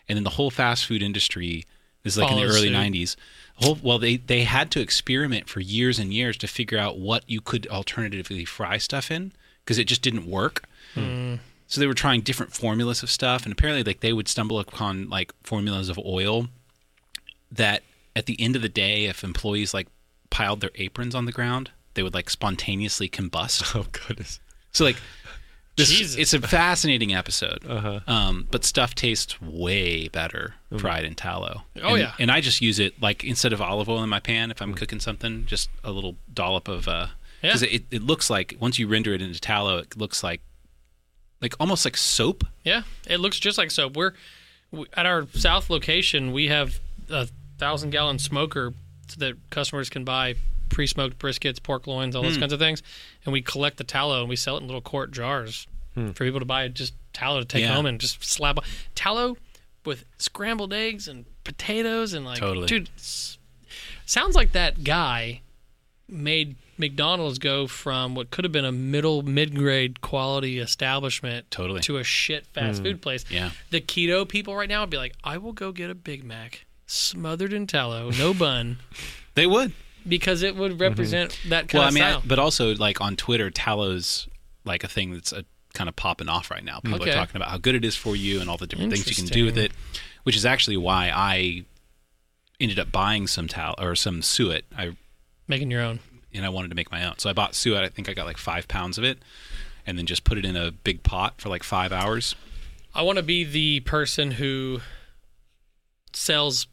[0.07, 1.65] And then the whole fast food industry,
[2.03, 2.73] this is like in the early suit.
[2.73, 3.15] 90s,
[3.55, 7.29] whole, well, they, they had to experiment for years and years to figure out what
[7.29, 9.33] you could alternatively fry stuff in
[9.65, 10.63] because it just didn't work.
[10.93, 11.35] Hmm.
[11.73, 15.09] So they were trying different formulas of stuff, and apparently, like they would stumble upon
[15.09, 16.49] like formulas of oil
[17.51, 17.81] that,
[18.15, 19.87] at the end of the day, if employees like
[20.29, 23.75] piled their aprons on the ground, they would like spontaneously combust.
[23.75, 24.39] Oh goodness.
[24.71, 24.97] So like,
[25.75, 26.15] this, Jesus.
[26.15, 27.65] it's a fascinating episode.
[27.67, 28.01] Uh-huh.
[28.05, 31.63] Um, but stuff tastes way better fried in tallow.
[31.81, 32.13] Oh, And- yeah.
[32.19, 34.75] and I just use it like instead of olive oil in my pan if I'm
[34.75, 37.07] cooking something, just a little dollop of uh,
[37.41, 37.69] because Yeah.
[37.69, 40.41] it, it looks like once you render it into tallow, it looks like
[41.43, 42.45] like almost like soap.
[42.63, 43.95] Yeah, it looks just like soap.
[43.95, 44.13] We're
[44.71, 46.31] we, at our south location.
[46.31, 46.79] We have
[47.09, 47.27] a
[47.59, 48.73] thousand gallon smoker
[49.09, 50.35] so that customers can buy
[50.69, 52.39] pre-smoked briskets, pork loins, all those hmm.
[52.39, 52.81] kinds of things,
[53.25, 56.11] and we collect the tallow and we sell it in little quart jars hmm.
[56.11, 57.75] for people to buy just tallow to take Yeah.
[57.75, 58.63] home and just slap on.
[58.95, 59.37] tallow
[59.85, 62.67] with scrambled eggs and potatoes and like Totally.
[62.67, 62.89] dude
[64.05, 65.41] sounds like that guy
[66.07, 71.81] made McDonald's go from what could have been a middle mid-grade quality establishment Totally.
[71.81, 73.25] to a shit fast food place.
[73.29, 73.51] Yeah.
[73.69, 76.65] The keto people right now would be like, I will go get a Big Mac
[76.87, 78.77] smothered in tallow, no bun,
[79.35, 79.73] They would.
[80.07, 81.77] because it would represent that kind Mm-hmm.
[81.77, 84.27] Well, I of mean, I, but also like on Twitter, tallow's
[84.65, 86.79] like a thing that's a, kind of popping off right now.
[86.79, 87.11] People Okay.
[87.11, 89.15] are talking about how good it is for you and all the different things you
[89.15, 89.71] can do with it,
[90.23, 91.65] which is actually why I
[92.59, 94.65] ended up buying some tallow or some suet.
[94.77, 94.95] I
[95.47, 95.99] Making your own.
[96.33, 97.83] And I wanted to make my own, so I bought suet.
[97.83, 99.19] I think I got like five pounds of it,
[99.85, 102.35] and then just put it in a big pot for like five hours.
[102.95, 104.81] I want to be the person who
[106.13, 106.67] sells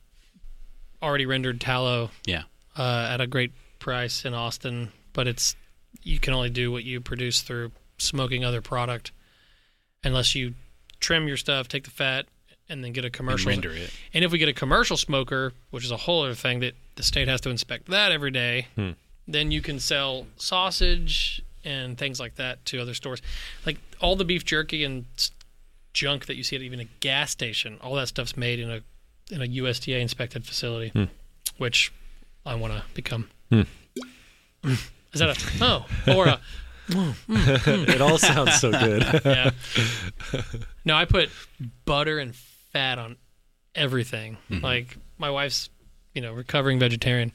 [1.02, 2.42] already rendered tallow Yeah,
[2.76, 5.56] uh, at a great price in Austin, but it's
[6.02, 9.12] you can only do what you produce through smoking other product,
[10.04, 10.54] unless you
[11.00, 12.26] trim your stuff, take the fat,
[12.68, 13.50] and then get a and commercial.
[13.50, 13.90] render it.
[14.14, 17.02] And if we get a commercial smoker, which is a whole other thing that the
[17.02, 18.68] state has to inspect that every day,
[19.32, 23.20] then you can sell sausage and things like that to other stores.
[23.66, 25.04] Like all the beef jerky and
[25.92, 28.82] junk that you see at even a gas station, all that stuff's made in a
[29.30, 31.04] in a USDA inspected facility, hmm.
[31.58, 31.92] which
[32.44, 33.28] I want to become.
[33.50, 33.62] Hmm.
[34.64, 36.40] Is that a oh or a
[36.90, 39.02] hmm, it all sounds so good.
[39.24, 39.50] yeah.
[40.84, 41.30] No, I put
[41.84, 43.16] butter and fat on
[43.74, 44.36] everything.
[44.50, 44.64] Mm-hmm.
[44.64, 45.70] Like my wife's,
[46.14, 47.32] you know, recovering vegetarian.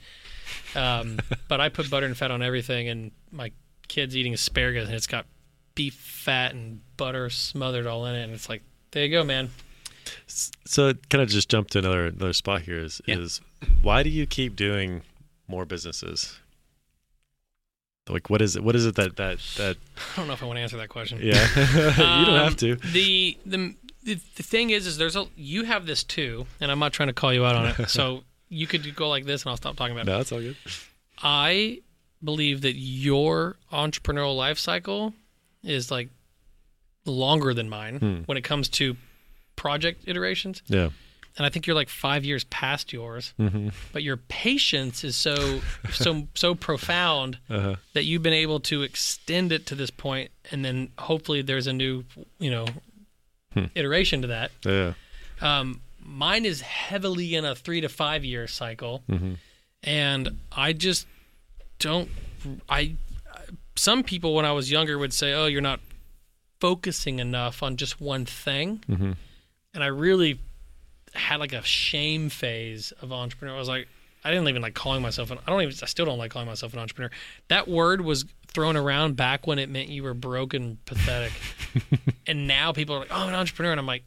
[0.76, 3.52] Um, but I put butter and fat on everything, and my
[3.88, 5.26] kid's eating asparagus, and it's got
[5.76, 9.50] beef fat and butter smothered all in it, and it's like, there you go, man.
[10.28, 13.18] so kind of just jump to another another spot here is Yeah.
[13.18, 13.42] is
[13.82, 15.02] why do you keep doing
[15.48, 16.40] more businesses?
[18.08, 18.64] Like what is it?
[18.64, 19.78] What is it that that that?
[20.14, 21.20] I don't know if I want to answer that question.
[21.22, 21.48] Yeah,
[22.20, 22.76] you don't Um, have to.
[22.76, 26.78] The, the the the thing is, is there's a you have this too, and I'm
[26.80, 27.90] not trying to call you out on it.
[27.90, 30.12] So you could go like this, and I'll stop talking about it.
[30.12, 30.56] No, that's all good.
[31.22, 31.80] I
[32.24, 35.14] believe that your entrepreneurial life cycle
[35.64, 36.10] is like
[37.06, 38.96] longer than mine when it comes to
[39.56, 40.62] project iterations.
[40.68, 40.90] Yeah.
[41.38, 43.70] And I think you're like five years past yours, Mm-hmm.
[43.92, 45.60] but your patience is so
[45.92, 47.76] so so profound Uh-huh.
[47.94, 51.74] that you've been able to extend it to this point, and then hopefully there's a
[51.74, 52.06] new
[52.40, 52.66] you know
[53.76, 54.52] iteration to that.
[54.66, 54.94] Yeah.
[55.42, 59.34] Um, mine is heavily in a three to five year cycle, mm-hmm.
[59.84, 61.08] and I just
[61.80, 62.10] don't.
[62.70, 62.96] I
[63.76, 65.80] some people when I was younger would say, "Oh, you're not
[66.60, 69.12] focusing enough on just one thing," mm-hmm.
[69.74, 70.40] and I really
[71.14, 73.56] had like a shame phase of entrepreneur.
[73.56, 73.88] I was like,
[74.24, 75.40] I didn't even like calling myself an.
[75.46, 75.76] I don't even.
[75.82, 77.12] I still don't like calling myself an entrepreneur.
[77.48, 81.32] That word was thrown around back when it meant you were broken, pathetic,
[82.28, 84.04] and now people are like, "Oh, I'm an entrepreneur," and I'm like,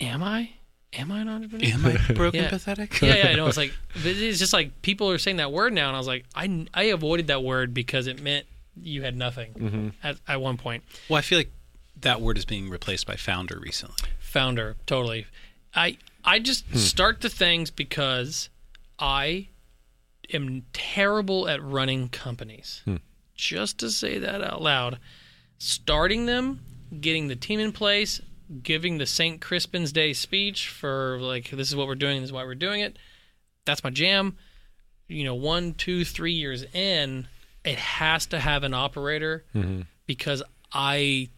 [0.00, 0.50] "Am I?
[0.98, 2.50] Am I an entrepreneur?" Am I broken Yeah.
[2.50, 3.00] pathetic?
[3.00, 3.46] yeah, yeah, I know.
[3.46, 6.24] It's like it's just like people are saying that word now, and I was like,
[6.34, 8.46] I I avoided that word because it meant
[8.80, 9.88] you had nothing mm-hmm.
[10.02, 10.84] at at one point.
[11.08, 11.52] Well, I feel like
[12.00, 14.08] that word is being replaced by founder recently.
[14.18, 15.26] Founder, totally.
[15.74, 16.76] I I just hmm.
[16.78, 18.48] start the things because
[18.98, 19.48] I
[20.32, 22.82] am terrible at running companies.
[22.84, 22.96] Hmm.
[23.34, 24.98] Just to say that out loud,
[25.58, 26.60] starting them,
[27.00, 28.20] getting the team in place,
[28.62, 29.40] giving the St.
[29.40, 32.80] Crispin's Day speech for like this is what we're doing, this is why we're doing
[32.80, 32.98] it.
[33.64, 34.36] That's my jam.
[35.08, 37.28] You know, one, two, three years in,
[37.64, 39.82] it has to have an operator mm-hmm.
[40.06, 40.42] because
[40.72, 41.28] I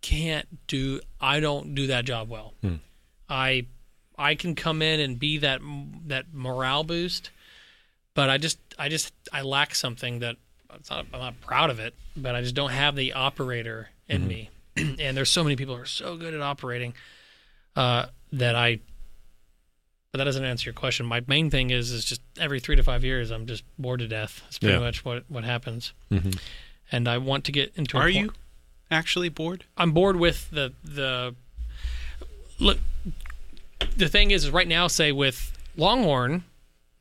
[0.00, 2.54] can't do I don't do that job well.
[2.60, 2.76] Hmm.
[3.28, 3.66] I
[4.18, 5.60] I can come in and be that
[6.06, 7.30] that morale boost,
[8.14, 10.36] but I just I just I lack something that
[10.74, 14.20] it's not, I'm not proud of it, but I just don't have the operator in
[14.20, 14.28] mm-hmm.
[14.28, 14.50] me.
[14.76, 16.94] and there's so many people who are so good at operating
[17.76, 18.80] uh, that I.
[20.10, 21.06] But that doesn't answer your question.
[21.06, 24.08] My main thing is is just every three to five years I'm just bored to
[24.08, 24.40] death.
[24.44, 24.80] That's pretty Yeah.
[24.80, 25.92] much what what happens.
[26.10, 26.38] Mhm.
[26.90, 27.96] And I want to get into.
[27.96, 28.32] a Are point- you
[28.90, 29.64] actually bored?
[29.78, 31.34] I'm bored with the the
[32.58, 32.78] look.
[33.96, 36.44] The thing is, right now, say with Longhorn,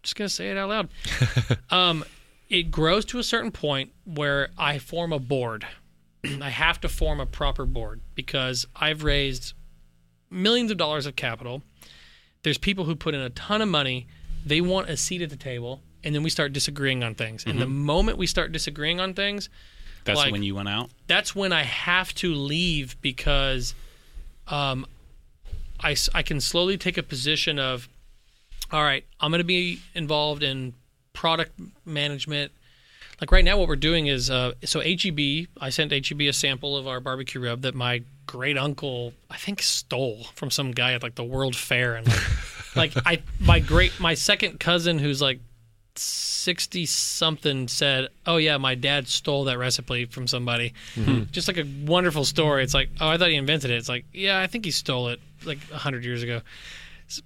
[0.04, 0.90] just gonna say it out loud.
[1.70, 2.06] um,
[2.50, 5.68] it grows to a certain point where I form a board.
[6.42, 9.54] I have to form a proper board because I've raised
[10.30, 11.64] millions of dollars of capital.
[12.44, 14.08] There's people who put in a ton of money.
[14.46, 17.44] They want a seat at the table, and then we start disagreeing on things.
[17.46, 19.50] And the moment we start disagreeing on things,
[20.04, 20.90] That's Like- when you went out.
[21.06, 23.76] that's when I have to leave because
[24.48, 24.88] um,
[25.80, 27.88] I, I can slowly take a position of
[28.72, 30.74] all right, I'm going to be involved in
[31.14, 32.52] product management.
[33.22, 35.48] Like right now, what we're doing is uh, so HEB.
[35.60, 39.62] I sent HEB a sample of our barbecue rub that my great uncle I think
[39.62, 42.26] stole from some guy at like the World Fair, and like,
[42.76, 45.40] like I my great my second cousin who's like
[45.96, 50.74] sixty something said, "Oh yeah, my dad stole that recipe from somebody."
[51.32, 52.64] Just like a wonderful story.
[52.64, 53.76] It's like, oh, I thought he invented it.
[53.76, 56.42] It's like, yeah, I think he stole it like hundred years ago.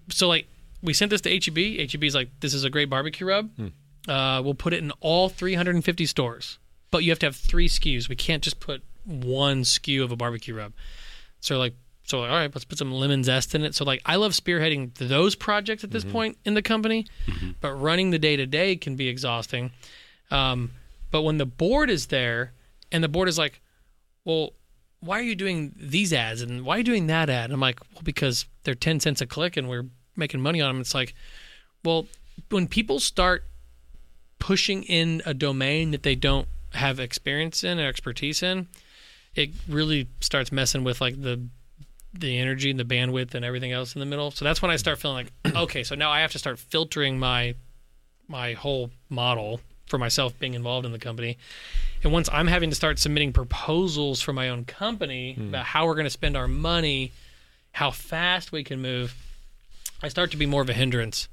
[0.09, 0.47] So like
[0.81, 1.89] we sent this to HEB.
[1.89, 3.49] HEB's like, this is a great barbecue rub.
[4.07, 6.59] Uh, we'll put it in all 350 stores,
[6.91, 8.07] but you have to have three SKUs.
[8.07, 10.73] We can't just put one SKU of a barbecue rub.
[11.39, 13.73] So like, so all right, let's put some lemon zest in it.
[13.73, 17.07] So like, I love spearheading those projects at this point in the company,
[17.61, 19.71] but running the day to day can be exhausting.
[20.29, 20.71] Um,
[21.11, 22.53] but when the board is there,
[22.91, 23.61] and the board is like,
[24.23, 24.53] well,
[24.99, 27.45] why are you doing these ads and why are you doing that ad?
[27.45, 30.69] And I'm like, well, because they're 10 cents a click and we're making money on
[30.69, 30.81] them.
[30.81, 31.13] It's like,
[31.83, 32.07] well,
[32.49, 33.43] when people start
[34.39, 38.67] pushing in a domain that they don't have experience in or expertise in,
[39.33, 41.47] it really starts messing with like the
[42.13, 44.31] the energy and the bandwidth and everything else in the middle.
[44.31, 47.19] So that's when I start feeling like, okay, so now I have to start filtering
[47.19, 47.55] my
[48.27, 51.37] my whole model for myself being involved in the company.
[52.03, 55.49] And once I'm having to start submitting proposals for my own company hmm.
[55.49, 57.11] about how we're going to spend our money,
[57.71, 59.15] how fast we can move,
[60.01, 61.27] I start to be more of a hindrance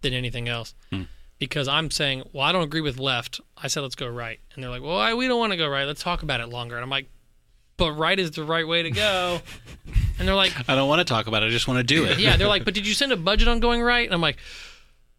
[0.00, 0.74] than anything else.
[0.90, 1.02] Hmm.
[1.40, 3.40] Because I'm saying, well, I don't agree with left.
[3.56, 4.38] I said, let's go right.
[4.54, 5.84] And they're like, well, I, we don't want to go right.
[5.84, 6.76] Let's talk about it longer.
[6.76, 7.08] And I'm like,
[7.78, 9.40] but right is the right way to go.
[10.18, 11.46] and they're like, I don't want to talk about it.
[11.46, 12.18] I just want to do it.
[12.20, 14.04] yeah, they're like, but did you send a budget on going right?
[14.04, 14.36] And I'm like,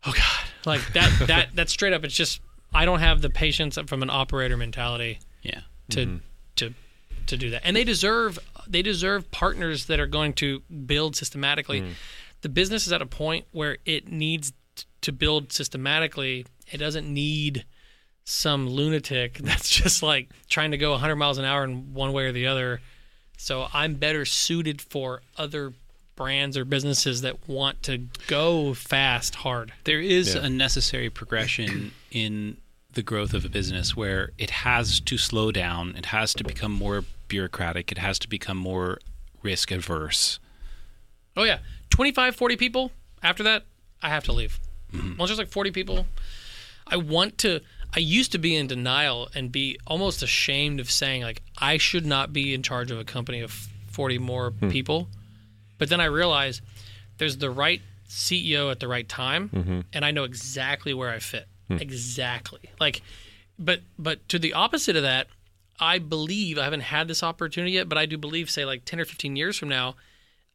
[0.06, 2.06] oh god, like that that that's straight up.
[2.06, 2.39] It's just
[2.72, 5.61] I don't have the patience from an operator mentality Yeah.
[5.89, 6.18] to mm-hmm.
[6.57, 6.73] to
[7.26, 7.64] to do that.
[7.65, 8.38] And they deserve
[8.68, 11.81] they deserve partners that are going to build systematically.
[11.81, 11.93] Mm.
[12.41, 16.45] The business is at a point where it needs t- to build systematically.
[16.72, 17.65] It doesn't need
[18.23, 22.26] some lunatic that's just like trying to go 100 miles an hour in one way
[22.26, 22.81] or the other.
[23.38, 25.73] So I'm better suited for other
[26.15, 29.73] brands or businesses that want to go fast, hard.
[29.85, 30.41] There is Yeah.
[30.45, 32.57] a necessary progression in
[32.93, 36.72] the growth of a business where it has to slow down, it has to become
[36.73, 38.99] more bureaucratic, it has to become more
[39.41, 40.39] risk averse.
[41.35, 42.91] Oh yeah, 25, 40 people.
[43.23, 43.64] After that,
[44.02, 44.60] I have to leave.
[44.94, 45.18] Mm-hmm.
[45.18, 46.06] Well, there's like 40 people,
[46.88, 47.61] I want to.
[47.94, 52.06] I used to be in denial and be almost ashamed of saying like I should
[52.06, 53.52] not be in charge of a company of
[53.91, 54.69] 40 more hmm.
[54.69, 55.07] people.
[55.78, 56.61] But then I realized
[57.18, 59.80] there's the right CEO at the right time, mm-hmm.
[59.94, 61.48] and I know exactly where I fit.
[61.68, 61.78] Hmm.
[61.78, 62.61] Exactly.
[62.80, 63.02] Like,
[63.57, 65.28] but but to the opposite of that,
[65.80, 68.99] I believe I haven't had this opportunity yet, but I do believe, say, like 10
[68.99, 69.95] or 15 years from now,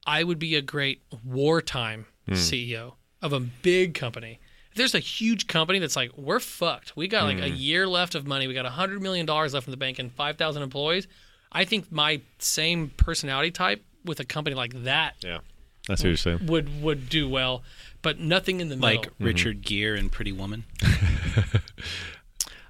[0.07, 2.35] I would be a great wartime hmm.
[2.35, 2.95] CEO
[3.27, 4.39] of a big company.
[4.71, 6.97] If there's a huge company that's like, we're fucked.
[6.97, 7.59] We got like a mm.
[7.59, 8.47] year left of money.
[8.47, 11.07] We got $100 million left in the bank and 5,000 employees.
[11.53, 15.39] I think my same personality type with a company like that Yeah,
[15.89, 16.47] that's what you're saying.
[16.47, 17.63] would would do well,
[18.03, 19.03] but nothing in the middle.
[19.03, 19.75] Like Richard mm-hmm.
[19.75, 20.65] Gere and Pretty Woman.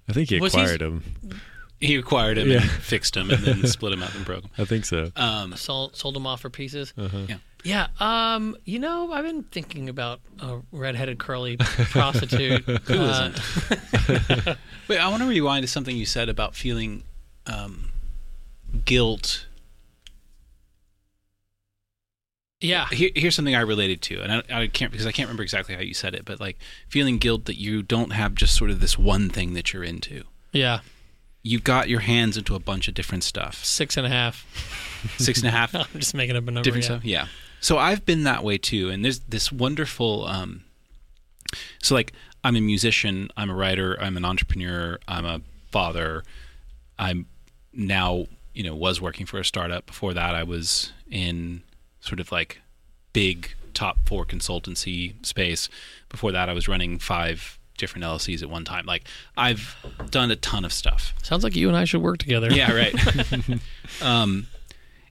[0.09, 1.03] I think he acquired him.
[1.81, 2.63] He acquired him Yeah.
[2.63, 4.51] and fixed him and then split him up and broke him.
[4.57, 5.11] I think so.
[5.17, 6.95] Um, sold sold them off for pieces.
[6.97, 7.27] Uh-huh.
[7.29, 7.37] Yeah.
[7.67, 7.89] Yeah.
[7.99, 8.57] Um.
[8.65, 12.63] You know, I've been thinking about a redheaded curly prostitute.
[12.65, 13.41] Who isn't?
[14.89, 17.03] Wait, I want to rewind to something you said about feeling
[17.47, 17.91] um,
[18.85, 19.47] guilt.
[22.61, 22.87] Yeah.
[22.89, 25.75] Here, here's something I related to, and I, I can't because I can't remember exactly
[25.75, 28.79] how you said it, but like feeling guilt that you don't have just sort of
[28.79, 30.23] this one thing that you're into.
[30.53, 30.81] Yeah.
[31.43, 33.65] You've got your hands into a bunch of different stuff.
[33.65, 34.47] Six and a half.
[35.19, 36.63] Six and a half I'm just making up a number.
[36.63, 36.89] different yeah.
[36.89, 37.05] stuff.
[37.05, 37.27] Yeah.
[37.61, 40.27] So I've been that way too, and there's this wonderful.
[40.27, 40.65] Um,
[41.83, 42.13] so like
[42.45, 46.23] I'm a musician, I'm a writer, I'm an entrepreneur, I'm a father.
[46.99, 47.27] I'm
[47.73, 49.87] now you know was working for a startup.
[49.87, 51.63] Before that, I was in
[52.01, 52.61] sort of like
[53.13, 55.69] big top four consultancy space.
[56.09, 58.87] Before that, I was running five different LLCs at one time.
[58.87, 59.05] Like
[59.37, 59.77] I've
[60.11, 61.15] done a ton of stuff.
[61.23, 62.51] Sounds like you and I should work together.
[62.51, 62.95] Yeah, right.
[64.03, 64.47] um,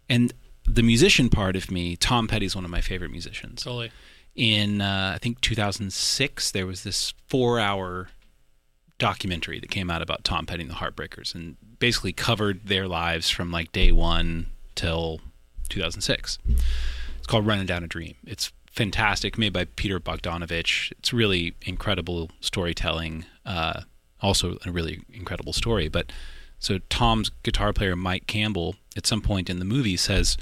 [0.10, 0.34] and
[0.68, 3.64] the musician part of me, Tom Petty's one of my favorite musicians.
[3.64, 3.92] Totally.
[4.36, 8.10] In uh, I think 2006, there was this four-hour
[8.98, 13.30] documentary that came out about Tom Petty and the Heartbreakers, and basically covered their lives
[13.30, 15.22] from like day one till
[15.70, 16.38] 2006.
[17.18, 18.16] It's called Running Down a Dream.
[18.26, 20.92] It's fantastic, made by Peter Bogdanovich.
[21.00, 23.26] It's really incredible storytelling.
[23.46, 23.82] Uh,
[24.22, 25.88] also, a really incredible story.
[25.88, 26.12] But
[26.66, 30.36] so Tom's guitar player Mike Campbell, at some point in the movie, says,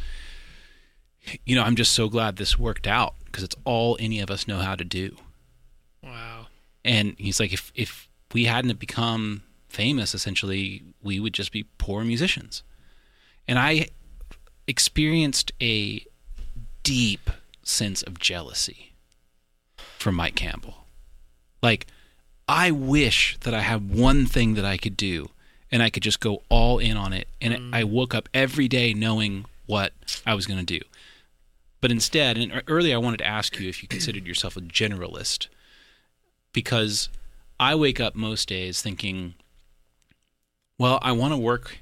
[1.45, 4.47] "You know, I'm just so glad this worked out because it's all any of us
[4.47, 5.17] know how to do."
[6.01, 6.47] Wow.
[6.85, 12.05] And he's like, if if we hadn't become famous, essentially, we would just be poor
[12.05, 12.63] musicians.
[13.45, 13.89] And I
[14.65, 16.05] experienced a
[16.83, 17.29] deep
[17.63, 18.93] sense of jealousy
[19.97, 20.87] from Mike Campbell.
[21.61, 21.85] Like,
[22.47, 25.29] I wish that I had one thing that I could do
[25.73, 27.27] and I could just go all in on it.
[27.41, 29.91] And I woke up every day knowing what
[30.23, 30.85] I was going to do.
[31.81, 35.47] But instead, and earlier I wanted to ask you if you considered yourself a generalist
[36.53, 37.09] because
[37.59, 39.33] I wake up most days thinking,
[40.77, 41.79] well, I want to work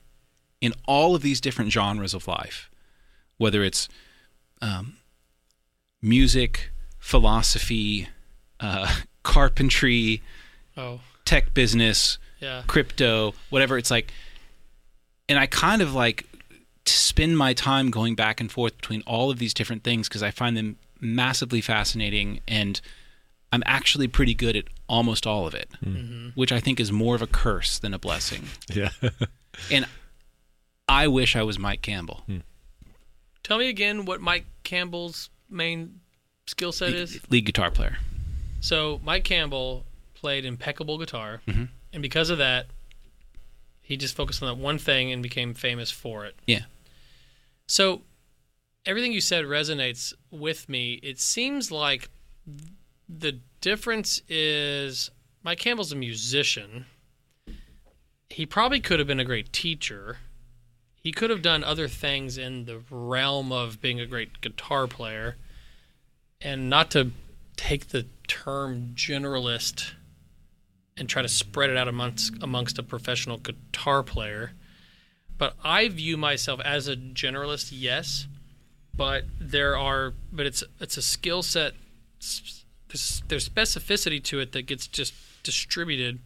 [0.61, 2.71] in all of these different genres of life,
[3.37, 3.89] whether it's
[4.61, 4.95] um,
[6.01, 8.07] music, philosophy,
[8.61, 10.23] uh, carpentry,
[10.77, 12.63] Oh, tech business, yeah.
[12.67, 13.77] crypto, whatever.
[13.77, 14.11] It's like,
[15.29, 16.25] and I kind of like
[16.85, 20.23] to spend my time going back and forth between all of these different things because
[20.23, 22.81] I find them massively fascinating and
[23.53, 25.95] I'm actually pretty good at almost all of it, mm-hmm.
[25.97, 26.29] Mm-hmm.
[26.35, 28.45] which I think is more of a curse than a blessing.
[28.73, 28.89] Yeah.
[29.69, 29.85] And
[30.87, 32.23] I wish I was Mike Campbell.
[32.25, 32.37] Hmm.
[33.43, 35.99] Tell me again what Mike Campbell's main
[36.47, 37.19] skill set is.
[37.29, 37.97] Lead guitar player.
[38.61, 41.67] So Mike Campbell played impeccable guitar, Mhm.
[41.93, 42.67] And because of that,
[43.81, 46.35] he just focused on that one thing and became famous for it.
[46.45, 46.63] Yeah.
[47.67, 48.01] So
[48.85, 50.99] everything you said resonates with me.
[51.03, 52.09] It seems like
[53.07, 55.11] the difference is
[55.43, 56.85] Mike Campbell's a musician.
[58.29, 60.17] He probably could have been a great teacher.
[60.95, 65.35] He could have done other things in the realm of being a great guitar player.
[66.39, 67.11] And not to
[67.55, 69.91] take the term generalist
[71.01, 74.51] and try to spread it out amongst amongst a professional guitar player.
[75.35, 78.27] But I view myself as a generalist, yes.
[78.93, 81.73] But there are, but it's it's a skill set.
[82.19, 86.19] There's, there's specificity to it that gets just distributed,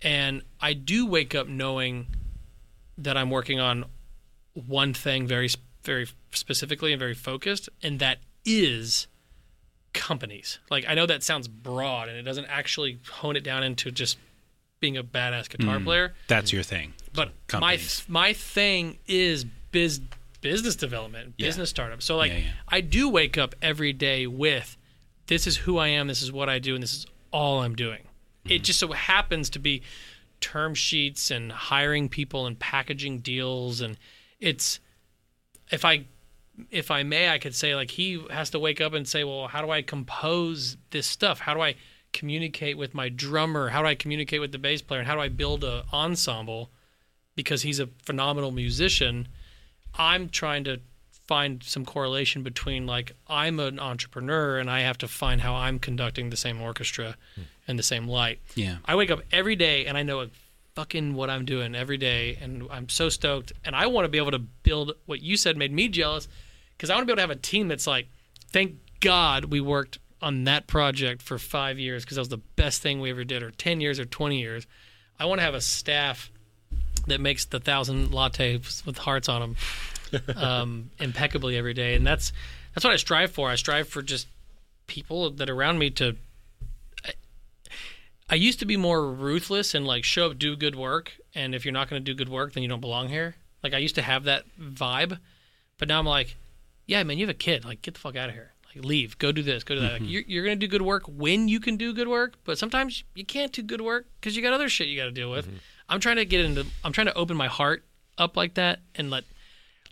[0.00, 2.06] and I do wake up knowing
[2.96, 3.84] that I'm working on
[4.54, 5.50] one thing very
[5.84, 9.06] very specifically and very focused, and that is
[9.92, 10.58] companies.
[10.70, 14.18] Like I know that sounds broad, and it doesn't actually hone it down into just
[14.80, 16.14] being a badass guitar player.
[16.26, 16.94] That's your thing.
[17.14, 18.04] But companies.
[18.08, 20.00] my my thing is biz
[20.40, 21.46] business development, Yeah.
[21.46, 22.02] business startup.
[22.02, 22.50] So like Yeah, yeah.
[22.68, 24.76] I do wake up every day with
[25.28, 27.76] this is who I am, this is what I do, and this is all I'm
[27.76, 28.00] doing.
[28.00, 28.52] Mm-hmm.
[28.52, 29.82] It just so happens to be
[30.40, 33.96] term sheets and hiring people and packaging deals and
[34.40, 34.80] it's
[35.70, 36.06] if I
[36.70, 39.48] if I may, I could say like he has to wake up and say, well,
[39.48, 41.40] how do I compose this stuff?
[41.40, 41.76] How do I
[42.12, 43.68] communicate with my drummer?
[43.68, 45.00] How do I communicate with the bass player?
[45.00, 46.70] And how do I build an ensemble?
[47.34, 49.28] Because he's a phenomenal musician.
[49.94, 50.80] I'm trying to
[51.10, 55.78] find some correlation between like I'm an entrepreneur and I have to find how I'm
[55.78, 57.42] conducting the same orchestra hmm.
[57.66, 58.40] and the same light.
[58.54, 58.78] Yeah.
[58.84, 60.28] I wake up every day and I know
[60.74, 63.52] fucking what I'm doing every day, and I'm so stoked.
[63.64, 66.28] And I want to be able to build what you said made me jealous
[66.82, 68.08] because I want to be able to have a team that's like,
[68.50, 72.82] thank God we worked on that project for five years because that was the best
[72.82, 74.66] thing we ever did, or 10 years or 20 years.
[75.16, 76.28] I want to have a staff
[77.06, 79.54] that makes the thousand lattes with hearts on
[80.10, 82.32] them um, impeccably every day, and that's
[82.74, 83.48] that's what I strive for.
[83.48, 84.26] I strive for just
[84.88, 86.16] people that are around me to
[88.28, 91.64] I used to be more ruthless and like show up, do good work, and if
[91.64, 93.36] you're not going to do good work, then you don't belong here.
[93.62, 95.20] Like I used to have that vibe,
[95.78, 96.34] but now I'm like,
[96.92, 97.64] yeah, man, you have a kid.
[97.64, 98.52] Like get the fuck out of here.
[98.74, 99.92] Like leave, go do this, go do that.
[99.92, 100.10] Like, mm-hmm.
[100.10, 103.02] you're, you're going to do good work when you can do good work, but sometimes
[103.14, 105.46] you can't do good work because you got other shit you got to deal with.
[105.46, 105.56] Mm-hmm.
[105.88, 106.66] I'm trying to get into.
[106.84, 107.84] I'm trying to open my heart
[108.18, 109.24] up like that and let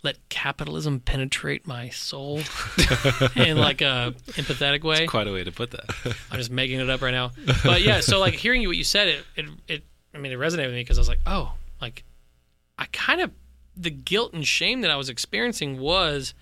[0.03, 2.37] let capitalism penetrate my soul
[3.35, 5.07] in like a empathetic way.
[5.07, 6.15] Quite a way to put that.
[6.31, 7.31] I'm just making it up right now.
[7.63, 9.83] But yeah, so like hearing you what you said, it it, it
[10.13, 12.03] I mean it resonated with me because I was like, oh, like
[12.77, 13.31] I kind of
[13.75, 16.33] the guilt and shame that I was experiencing was,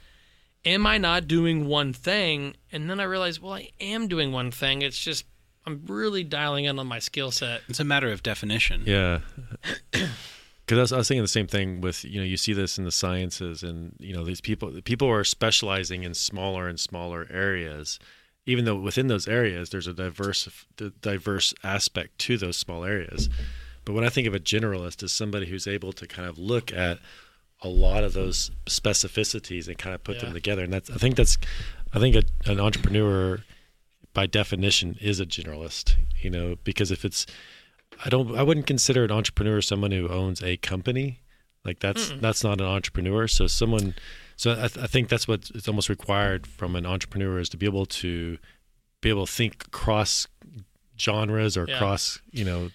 [0.66, 2.56] am I not doing one thing?
[2.72, 4.82] And then I realized, well, I am doing one thing.
[4.82, 5.26] It's just
[5.66, 7.62] I'm really dialing in on my skill set.
[7.68, 8.84] It's a matter of definition.
[8.86, 9.20] Yeah.
[10.66, 12.78] Because I, was- I was thinking the same thing with you know you see this
[12.78, 17.26] in the sciences and you know these people people are specializing in smaller and smaller
[17.32, 17.98] areas,
[18.46, 20.48] even though within those areas there's a diverse
[21.02, 23.30] diverse aspect to those small areas.
[23.84, 26.72] But when I think of a generalist as somebody who's able to kind of look
[26.72, 27.00] at
[27.62, 30.26] a lot of those specificities and kind of put Yeah.
[30.26, 31.38] them together, and that's I think that's
[31.94, 33.40] I think a, an entrepreneur
[34.14, 35.96] by definition is a generalist.
[36.22, 37.26] You know because if it's
[38.06, 38.36] I don't.
[38.38, 41.20] I wouldn't consider an entrepreneur someone who owns a company.
[41.66, 43.28] Like that's that's not an entrepreneur.
[43.28, 43.94] So someone.
[44.38, 47.58] So I, th- I think that's what it's almost required from an entrepreneur is to
[47.58, 48.38] be able to
[49.02, 50.28] be able to think cross
[50.98, 51.78] genres or Yeah.
[51.78, 52.70] cross, you know,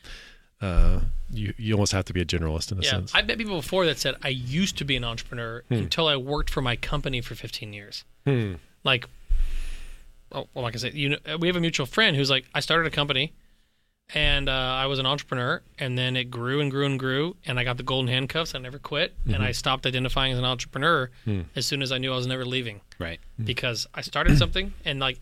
[0.65, 1.01] uh,
[1.31, 3.15] you you almost have to be a generalist in a Yeah, sense.
[3.15, 6.51] I've met people before that said I used to be an entrepreneur until I worked
[6.51, 8.05] for my company for 15 years.
[8.27, 8.55] Hmm.
[8.85, 9.07] Like,
[10.33, 12.61] oh, well, like I said, you know, we have a mutual friend who's like, I
[12.61, 13.33] started a company,
[14.15, 17.59] and uh, I was an entrepreneur, and then it grew and grew and grew, and
[17.59, 18.55] I got the golden handcuffs.
[18.55, 21.11] I never quit, and I stopped identifying as an entrepreneur
[21.57, 23.21] as soon as I knew I was never leaving Right.
[23.43, 25.19] because I started something, and like,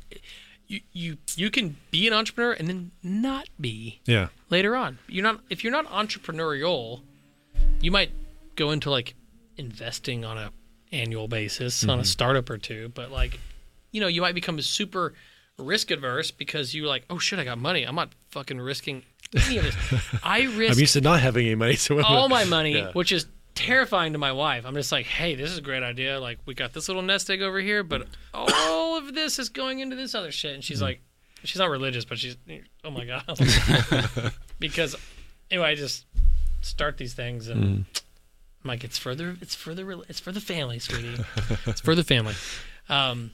[0.67, 4.29] you you you can be an entrepreneur and then not be Yeah.
[4.51, 4.99] later on.
[5.09, 7.03] You're not if you're not entrepreneurial,
[7.81, 8.11] you might
[8.57, 9.15] go into like
[9.57, 10.53] investing on a
[10.91, 12.03] annual basis on a mm-hmm.
[12.05, 13.39] startup or two, but like
[13.91, 15.13] you know, you might become super
[15.59, 17.85] risk adverse because you're like, "Oh shit, I got money.
[17.85, 19.03] I'm not fucking risking
[19.35, 19.77] any of this."
[20.23, 22.93] I I'm used to not having any money, so all my money, Yeah.
[22.93, 24.65] which is terrifying to my wife.
[24.67, 26.19] I'm just like, "Hey, this is a great idea.
[26.21, 29.81] Like we got this little nest egg over here, but all of this is going
[29.81, 30.83] into this other shit." And she's Mm.
[30.83, 31.01] like,
[31.45, 32.37] she's not religious, but she's,
[32.85, 33.25] oh my god,
[34.59, 34.97] because
[35.51, 36.07] anyway, I just
[36.61, 37.85] start these things and Mm.
[38.65, 41.17] I'm like, it's further, it's further, it's for the family, sweetie.
[41.67, 42.35] it's for the family.
[42.89, 43.33] Um,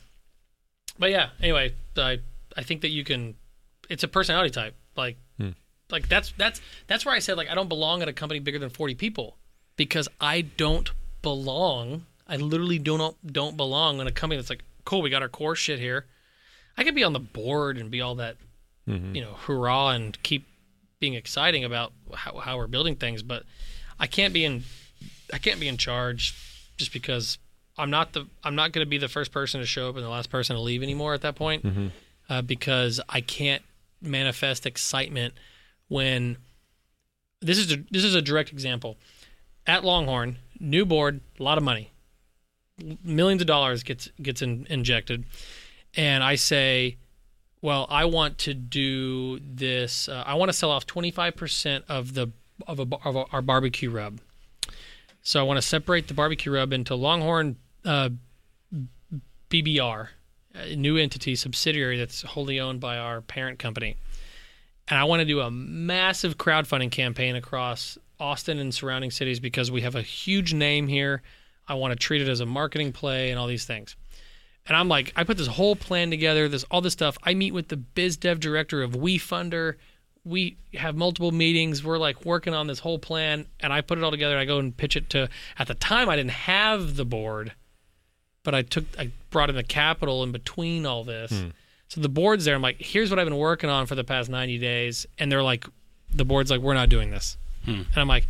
[0.99, 2.20] but yeah, anyway, I
[2.57, 3.35] I think that you can.
[3.90, 5.51] It's a personality type, like Hmm.
[5.90, 8.59] like that's that's that's where I said like I don't belong at a company bigger
[8.59, 9.36] than 40 people
[9.78, 10.90] because I don't
[11.22, 12.05] belong.
[12.26, 15.00] I literally don't don't belong in a company that's like cool.
[15.00, 16.05] We got our core shit here.
[16.76, 18.36] I could be on the board and be all that,
[19.14, 20.46] you know, hurrah and keep
[21.00, 23.44] being exciting about how, how we're building things, but
[23.98, 24.64] I can't be in
[25.32, 26.34] I can't be in charge
[26.76, 27.38] just because
[27.78, 30.05] I'm not the I'm not going to be the first person to show up and
[30.05, 31.64] the last person to leave anymore at that point
[32.28, 33.62] uh, because I can't
[34.02, 35.34] manifest excitement
[35.88, 36.36] when
[37.40, 38.96] this is a, this is a direct example
[39.69, 41.93] at Longhorn new board a lot of money.
[43.05, 45.24] Millions of dollars gets gets in, injected.
[45.95, 46.97] And I say
[47.62, 52.32] well I want to do this uh, I want to sell off 25% of the
[52.66, 54.20] of, a, of a, our barbecue rub.
[55.23, 58.11] So I want to separate the barbecue rub into Longhorn uh,
[59.51, 60.09] BBR,
[60.55, 63.97] a new entity subsidiary that's wholly owned by our parent company.
[64.89, 69.70] And I want to do a massive crowdfunding campaign across Austin and surrounding cities because
[69.70, 71.23] we have a huge name here.
[71.66, 73.97] I want to treat it as a marketing play and all these things.
[74.66, 77.16] And I'm like, I put this whole plan together, this all this stuff.
[77.23, 79.74] I meet with the biz dev director of WeFunder.
[80.24, 81.82] We have multiple meetings.
[81.82, 84.36] We're like working on this whole plan, and I put it all together.
[84.36, 85.28] I go and pitch it to.
[85.59, 87.53] At the time, I didn't have the board,
[88.43, 91.31] but I took, I brought in the capital in between all this.
[91.31, 91.49] Hmm.
[91.89, 92.55] So the board's there.
[92.55, 95.43] I'm like, here's what I've been working on for the past 90 days, and they're
[95.43, 95.65] like,
[96.12, 97.39] the board's like, we're not doing this,
[97.69, 97.82] Hmm.
[97.93, 98.27] and I'm like,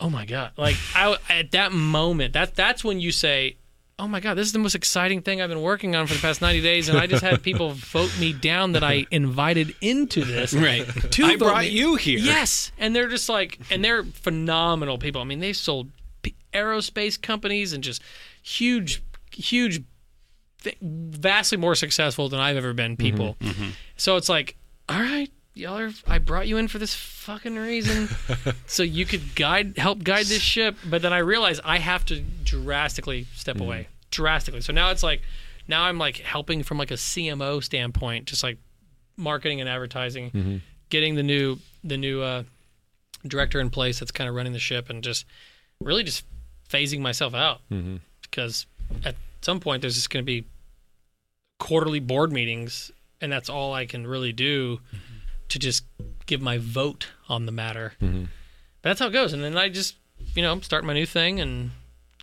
[0.00, 0.52] oh my god!
[0.56, 3.56] Like I, at that moment, that that's when you say,
[3.98, 6.20] oh my god, this is the most exciting thing I've been working on for the
[6.20, 10.24] past 90 days, and I just had people vote me down that I invited into
[10.24, 10.52] this.
[10.54, 10.86] Right.
[11.12, 12.18] To I brought me- you here.
[12.18, 15.20] Yes, and they're just like, and they're phenomenal people.
[15.20, 15.90] I mean, they've sold
[16.52, 18.02] aerospace companies and just
[18.42, 19.02] huge,
[19.32, 19.82] huge,
[20.62, 22.92] th- vastly more successful than I've ever been.
[22.96, 23.02] Mm-hmm.
[23.02, 23.36] People.
[23.40, 23.70] Mm-hmm.
[23.96, 24.56] So it's like,
[24.88, 25.90] all right, y'all are.
[26.06, 28.08] I brought you in for this fucking reason,
[28.66, 30.76] so you could guide, help guide this ship.
[30.88, 33.64] But then I realized I have to drastically step mm-hmm.
[33.64, 34.60] away, drastically.
[34.60, 35.22] So now it's like,
[35.68, 38.58] now I'm like helping from like a CMO standpoint, just like
[39.16, 40.56] marketing and advertising, mm-hmm.
[40.90, 42.44] getting the new the new uh,
[43.26, 45.26] director in place that's kind of running the ship, and just
[45.80, 46.24] really just
[46.68, 47.96] phasing myself out mm-hmm.
[48.22, 48.66] because
[49.04, 50.46] at some point there's just going to be
[51.58, 54.80] quarterly board meetings, and that's all I can really do
[55.48, 55.84] to just
[56.26, 57.94] give my vote on the matter.
[58.00, 58.24] Mm-hmm.
[58.82, 59.96] But that's how it goes, and then I just
[60.34, 61.70] you know start my new thing and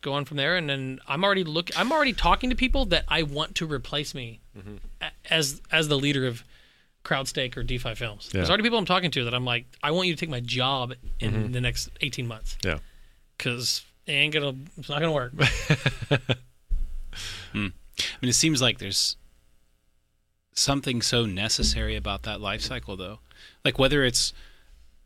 [0.01, 0.55] go on from there.
[0.55, 4.13] And then I'm already look I'm already talking to people that I want to replace
[4.15, 4.75] me mm-hmm.
[5.01, 6.43] a- as as the leader of
[7.03, 8.29] CrowdStake or DeFi Films.
[8.29, 8.51] There's Yeah.
[8.51, 10.93] already people I'm talking to that I'm like I want you to take my job
[11.19, 11.51] in mm-hmm.
[11.51, 12.79] the next 18 months Yeah.
[13.37, 15.33] because it ain't gonna it's not gonna work.
[17.51, 17.67] Hmm.
[17.99, 19.17] I mean, it seems like there's
[20.53, 23.19] something so necessary about that life cycle, though.
[23.63, 24.33] Like whether it's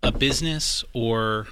[0.02, 1.48] a business or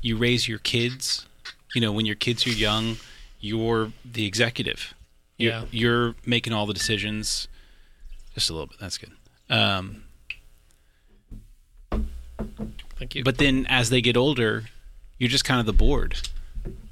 [0.00, 1.26] you raise your kids.
[1.74, 2.96] You know, when your kids are young,
[3.40, 4.94] you're the executive.
[5.36, 5.64] You're, Yeah.
[5.70, 7.48] you're making all the decisions.
[8.34, 8.78] Just a little bit.
[8.80, 9.12] That's good.
[9.50, 10.04] Um,
[12.98, 13.24] Thank you.
[13.24, 14.64] but then as they get older,
[15.18, 16.16] you're just kind of the board.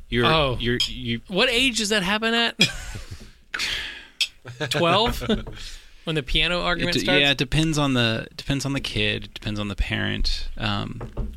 [0.09, 0.57] You're Oh.
[0.61, 2.57] you're you what age does that happen at?
[4.71, 5.23] 12
[6.07, 7.21] when the piano argument It- starts.
[7.21, 10.49] yeah, it depends on the depends on the kid, it depends on the parent.
[10.57, 11.37] Um,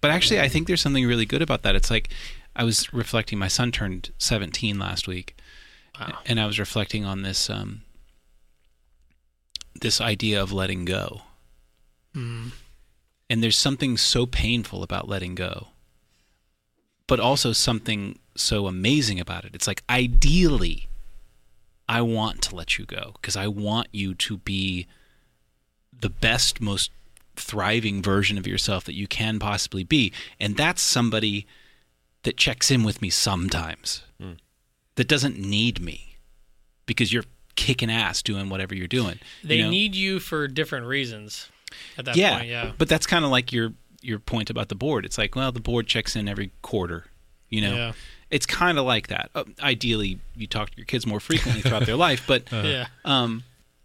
[0.00, 1.74] but actually, I think there's something really good about that.
[1.74, 2.10] It's like
[2.54, 3.38] I was reflecting.
[3.38, 5.36] My son turned 17 last week,
[5.98, 6.18] Wow.
[6.26, 7.82] and I was reflecting on this um,
[9.80, 11.22] this idea of letting go.
[12.12, 12.52] And
[13.42, 15.68] there's something so painful about letting go,
[17.06, 19.54] but also something so amazing about it.
[19.54, 20.88] It's like, ideally,
[21.90, 24.86] I want to let you go because I want you to be
[25.92, 26.92] the best, most
[27.34, 30.12] thriving version of yourself that you can possibly be.
[30.38, 31.48] And that's somebody
[32.22, 34.34] that checks in with me sometimes, hmm.
[34.94, 36.16] that doesn't need me
[36.86, 37.24] because you're
[37.56, 39.18] kicking ass doing whatever you're doing.
[39.42, 39.70] you They know?
[39.70, 41.48] need you for different reasons
[41.98, 42.50] at that yeah, point.
[42.50, 42.70] Yeah.
[42.78, 45.04] But that's kind of like your your point about the board.
[45.04, 47.06] It's like, well, the board checks in every quarter.
[47.48, 47.92] You know, Yeah.
[48.30, 49.30] It's kind of like that.
[49.34, 52.86] Uh, ideally, you talk to your kids more frequently throughout their life, but yeah.
[53.04, 53.42] um,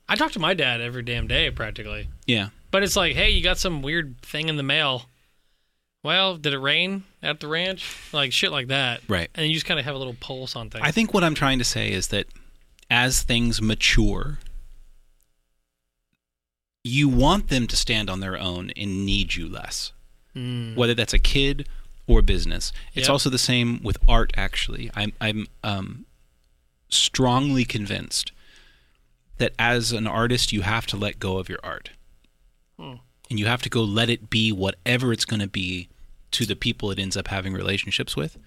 [0.08, 2.10] I talk to my dad every damn day practically.
[2.26, 5.06] yeah, But it's like, hey, you got some weird thing in the mail.
[6.04, 7.92] Well, did it rain at the ranch?
[8.14, 9.02] Like shit like that.
[9.08, 9.30] Right.
[9.34, 10.84] And you just kind of have a little pulse on things.
[10.86, 12.28] I think what I'm trying to say is that
[12.92, 14.38] as things mature,
[16.84, 19.92] you want them to stand on their own and need you less.
[20.36, 20.76] Mm.
[20.76, 21.66] whether that's a kid
[22.08, 22.72] or business.
[22.94, 23.10] It's Yep.
[23.14, 24.32] also the same with art.
[24.38, 26.06] Actually, I'm I'm um,
[26.90, 28.32] strongly convinced
[29.38, 31.90] that as an artist, you have to let go of your art,
[32.80, 32.96] Hmm.
[33.30, 35.90] and you have to go let it be whatever it's going to be
[36.32, 38.38] to the people it ends up having relationships with.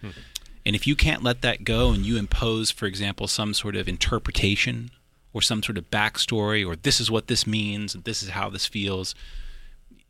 [0.67, 3.89] And if you can't let that go, and you impose, for example, some sort of
[3.89, 4.91] interpretation
[5.33, 8.51] or some sort of backstory, or this is what this means, and this is how
[8.51, 9.15] this feels,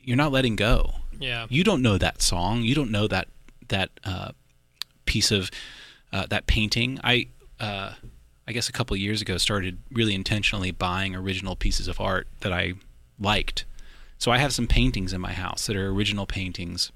[0.01, 1.47] you're not letting go Yeah.
[1.51, 3.29] you don't know that song you don't know that
[3.69, 4.33] that uh,
[5.07, 5.51] piece of
[6.13, 7.27] uh, that painting i
[7.61, 7.93] uh,
[8.47, 12.27] i guess a couple of years ago started really intentionally buying original pieces of art
[12.41, 12.73] that i
[13.19, 13.65] liked
[14.19, 16.93] so i have some paintings in my house that are original paintings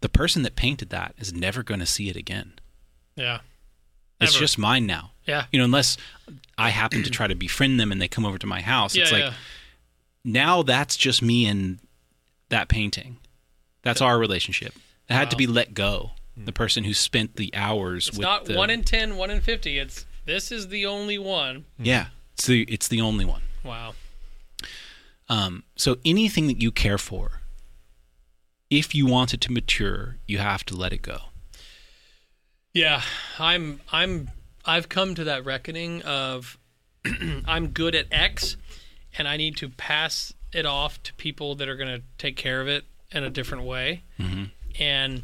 [0.00, 2.52] the person that painted that is never going to see it again
[3.16, 3.40] Yeah.
[4.20, 5.46] it's just mine now Yeah.
[5.52, 5.96] you know unless
[6.58, 9.02] i happen to try to befriend them and they come over to my house Yeah.
[9.02, 9.32] it's like yeah.
[10.24, 11.78] now that's just me and
[12.50, 13.16] that painting.
[13.82, 14.74] That's our relationship.
[15.08, 16.12] It had to be let go.
[16.36, 16.54] The hmm.
[16.54, 19.78] person who spent the hours It's with not the, one in 10, one in 50.
[19.78, 21.66] It's this is the only one.
[21.76, 21.84] Hmm.
[21.84, 23.42] yeah, it's the it's the only one.
[23.62, 23.94] Wow.
[25.28, 27.40] Um, so anything that you care for,
[28.68, 31.18] if you want it to mature, you have to let it go.
[32.72, 33.02] Yeah,
[33.38, 34.30] I'm I'm
[34.64, 36.58] I've come to that reckoning of
[37.46, 38.56] I'm good at X
[39.16, 42.60] and I need to pass it off to people that are going to take care
[42.60, 44.02] of it in a different way.
[44.18, 44.44] Mm-hmm.
[44.78, 45.22] And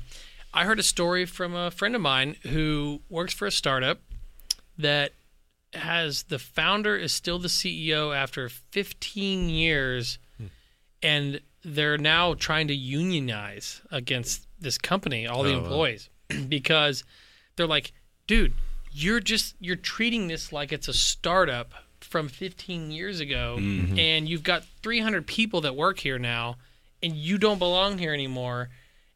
[0.52, 4.00] I heard a story from a friend of mine who works for a startup
[4.78, 5.12] that
[5.74, 10.46] has the founder is still the CEO after 15 years hmm.
[11.02, 15.64] and they're now trying to unionize against this company, all the Oh, wow.
[15.64, 16.08] employees,
[16.48, 17.04] because
[17.56, 17.92] they're like,
[18.26, 18.54] dude,
[18.92, 23.98] you're just you're treating this like it's a startup from 15 years ago, mm-hmm.
[23.98, 26.56] and you've got 300 people that work here now,
[27.02, 28.70] and you don't belong here anymore.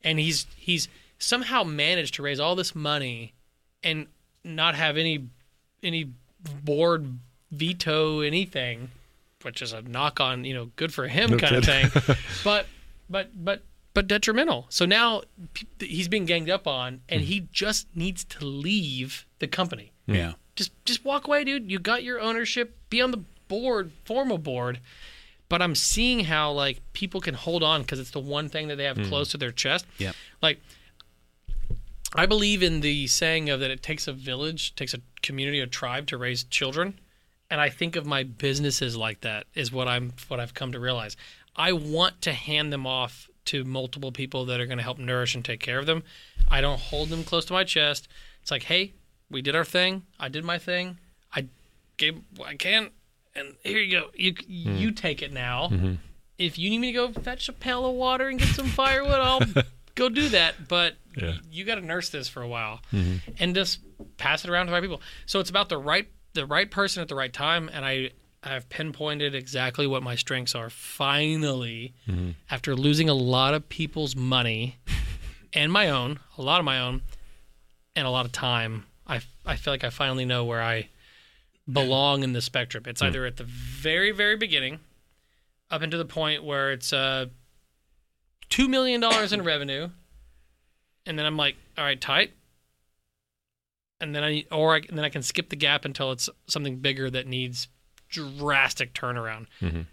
[0.04, 3.32] And he's he's somehow managed to raise all this money
[3.82, 4.06] and
[4.44, 5.26] not have any
[5.82, 6.10] any
[6.64, 7.18] board
[7.50, 8.90] veto anything,
[9.42, 11.90] which is a knock on you know good for him No kind of thing.
[12.44, 12.66] but
[13.08, 13.62] but but
[13.94, 14.66] but detrimental.
[14.68, 15.22] So now
[15.78, 17.26] he's being ganged up on, and hmm.
[17.26, 19.92] he just needs to leave the company.
[20.06, 20.34] Yeah.
[20.56, 21.70] Just just walk away, dude.
[21.70, 22.76] You got your ownership.
[22.90, 24.80] Be on the board, form a board.
[25.54, 28.74] But I'm seeing how like people can hold on because it's the one thing that
[28.74, 29.08] they have mm.
[29.08, 29.86] close to their chest.
[29.98, 30.10] Yeah.
[30.42, 30.60] Like
[32.12, 35.68] I believe in the saying of that it takes a village, takes a community, a
[35.68, 36.98] tribe to raise children.
[37.52, 40.80] And I think of my businesses like that is what I'm what I've come to
[40.80, 41.16] realize.
[41.54, 45.36] I want to hand them off to multiple people that are going to help nourish
[45.36, 46.02] and take care of them.
[46.48, 48.08] I don't hold them close to my chest.
[48.42, 48.94] It's like, hey,
[49.30, 50.02] we did our thing.
[50.18, 50.98] I did my thing.
[51.32, 51.46] I
[51.96, 52.90] gave I can,
[53.36, 54.10] and here you go.
[54.14, 54.76] You hmm.
[54.76, 55.68] you take it now.
[55.70, 55.94] Mm-hmm.
[56.38, 59.20] If you need me to go fetch a pail of water and get some firewood,
[59.20, 59.40] I'll
[59.94, 60.68] go do that.
[60.68, 61.34] But Yeah.
[61.50, 63.18] you got to nurse this for a while mm-hmm.
[63.38, 63.78] and just
[64.16, 65.00] pass it around to the right people.
[65.26, 68.10] So it's about the right the right person at the right time, and I
[68.42, 70.68] I've pinpointed exactly what my strengths are.
[70.68, 72.30] Finally, mm-hmm.
[72.50, 74.78] after losing a lot of people's money
[75.52, 77.02] and my own, a lot of my own,
[77.96, 80.88] and a lot of time, I I feel like I finally know where I
[81.70, 82.84] belong in the spectrum.
[82.86, 84.80] It's either at the very very beginning,
[85.70, 87.26] up into the point where it's uh
[88.50, 89.88] two million dollars in revenue,
[91.06, 92.32] and then I'm like, all right, tight.
[94.00, 96.76] And then I or I, and then I can skip the gap until it's something
[96.76, 97.68] bigger that needs
[98.10, 99.46] drastic turnaround.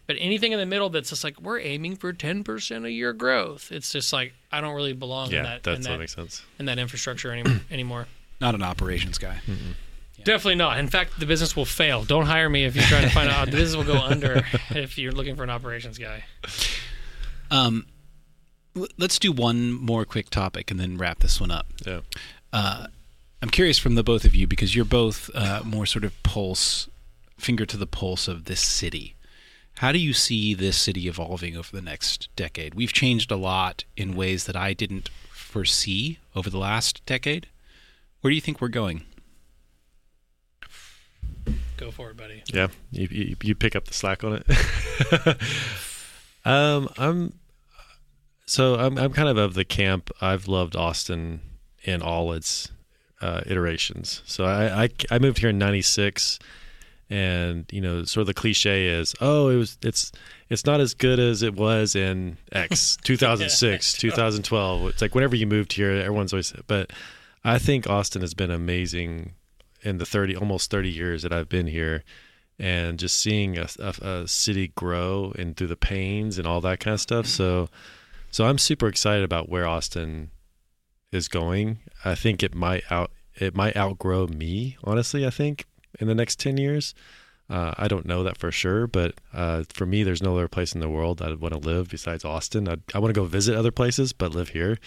[0.05, 3.13] But anything in the middle that's just like we're aiming for ten percent a year
[3.13, 5.99] growth, it's just like I don't really belong in Yeah, that that's in that that,
[5.99, 6.43] makes sense.
[6.59, 8.07] in that infrastructure any, anymore.
[8.41, 9.39] Not an operations guy.
[10.23, 10.79] Definitely not.
[10.79, 12.03] In fact, the business will fail.
[12.03, 13.45] Don't hire me if you're trying to find out.
[13.45, 16.23] The business will go under if you're looking for an operations guy.
[17.49, 17.85] Um,
[18.97, 21.67] let's do one more quick topic and then wrap this one up.
[21.85, 22.01] Yeah.
[23.43, 26.87] I'm curious from the both of you because you're both uh, more sort of pulse,
[27.37, 29.15] finger to the pulse of this city.
[29.77, 32.75] How do you see this city evolving over the next decade?
[32.75, 37.47] We've changed a lot in ways that I didn't foresee over the last decade.
[38.21, 39.05] Where do you think we're going?
[41.81, 42.43] Go for it, buddy.
[42.53, 45.37] Yeah, you, you, you pick up the slack on it.
[46.45, 47.33] um, I'm
[48.45, 50.11] so I'm I'm kind of of the camp.
[50.21, 51.41] I've loved Austin
[51.83, 52.71] in all its
[53.19, 54.21] uh, iterations.
[54.27, 56.37] So I, I I moved here in '96,
[57.09, 60.11] and you know, sort of the cliche is, oh, it was it's
[60.51, 64.87] it's not as good as it was in X 2006, 2012.
[64.87, 66.53] It's like whenever you moved here, everyone's always.
[66.67, 66.91] But
[67.43, 69.33] I think Austin has been amazing
[69.83, 72.03] in the 30 almost 30 years that I've been here
[72.59, 76.79] and just seeing a, a, a, city grow and through the pains and all that
[76.79, 77.25] kind of stuff.
[77.25, 77.69] So
[78.29, 80.31] so I'm super excited about where Austin
[81.11, 81.79] is going.
[82.05, 85.65] I think it might out it might outgrow me honestly I think
[85.99, 86.93] in the next 10 years.
[87.49, 90.73] Uh, I don't know that for sure but uh, for me there's no other place
[90.73, 92.67] in the world I'd want to live besides Austin.
[92.67, 94.77] I'd, I want to go visit other places but live here.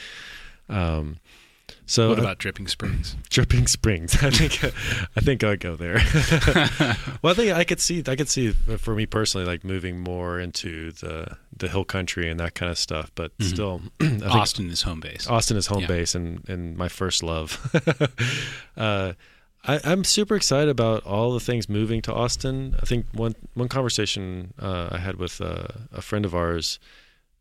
[0.69, 1.17] Um,
[1.87, 3.17] so what about Dripping Springs?
[3.31, 4.15] Dripping Springs.
[4.23, 4.65] I think
[5.17, 5.95] I think I'd go there.
[7.23, 10.39] well, I think I could see I could see for me personally like moving more
[10.41, 13.11] into the the hill country and that kind of stuff.
[13.15, 13.45] But Mhm.
[13.45, 13.83] still,
[14.31, 15.27] Austin is home base.
[15.29, 15.87] Austin is home Yeah.
[15.89, 17.59] base and and my first love.
[18.77, 19.13] uh,
[19.67, 22.77] I, I'm super excited about all the things moving to Austin.
[22.83, 26.79] I think one one conversation uh, I had with uh, a friend of ours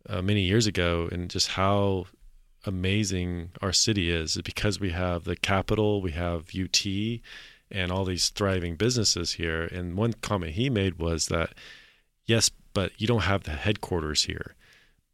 [0.09, 2.05] uh, many years ago, and just how
[2.65, 6.85] amazing our city is, because we have the capital, we have UT,
[7.71, 9.63] and all these thriving businesses here.
[9.63, 11.53] And one comment he made was that
[12.25, 14.55] yes, but you don't have the headquarters here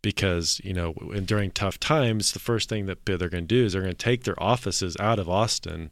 [0.01, 0.93] because you know
[1.25, 3.97] during tough times the first thing that they're going to do is they're going to
[3.97, 5.91] take their offices out of austin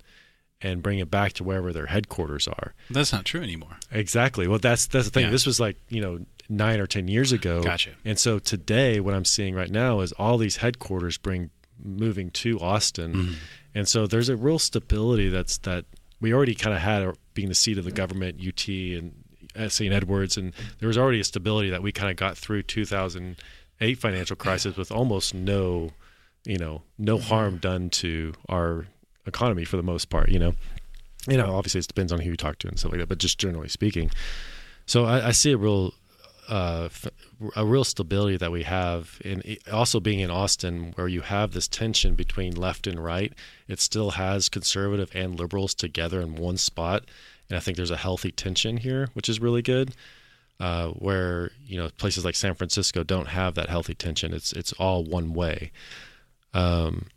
[0.62, 3.78] and bring it back to wherever their headquarters are That's not true anymore.
[3.92, 5.32] exactly well that's that's the thing Yeah.
[5.32, 6.20] this was like you know
[6.50, 7.92] nine or ten years ago Gotcha.
[8.06, 11.50] and so today what i'm seeing right now is all these headquarters bring
[11.84, 13.36] moving to austin Mhm.
[13.76, 15.86] and so there's a real stability that's that
[16.20, 19.14] we already kind of had uh, being the seat of the government ut and
[19.72, 23.98] st edwards and there was already a stability that we kind of got through 2008
[24.00, 25.92] financial crisis with almost no
[26.46, 28.88] you know no harm done to our
[29.28, 30.54] economy for the most part you know
[31.28, 33.18] you know obviously it depends on who you talk to and stuff like that but
[33.18, 34.10] just generally speaking
[34.86, 35.94] so i, I see a real
[36.50, 36.88] uh,
[37.58, 41.52] a real stability that we have in it- also being in Austin, where you have
[41.52, 43.34] this tension between left and right.
[43.68, 47.04] It still has conservative and liberals together in one spot,
[47.50, 49.94] and I think there's a healthy tension here, which is really good.
[50.60, 54.34] Uh, where you know places like San Francisco don't have that healthy tension.
[54.34, 55.72] It's it's all one way.
[56.54, 57.08] Um,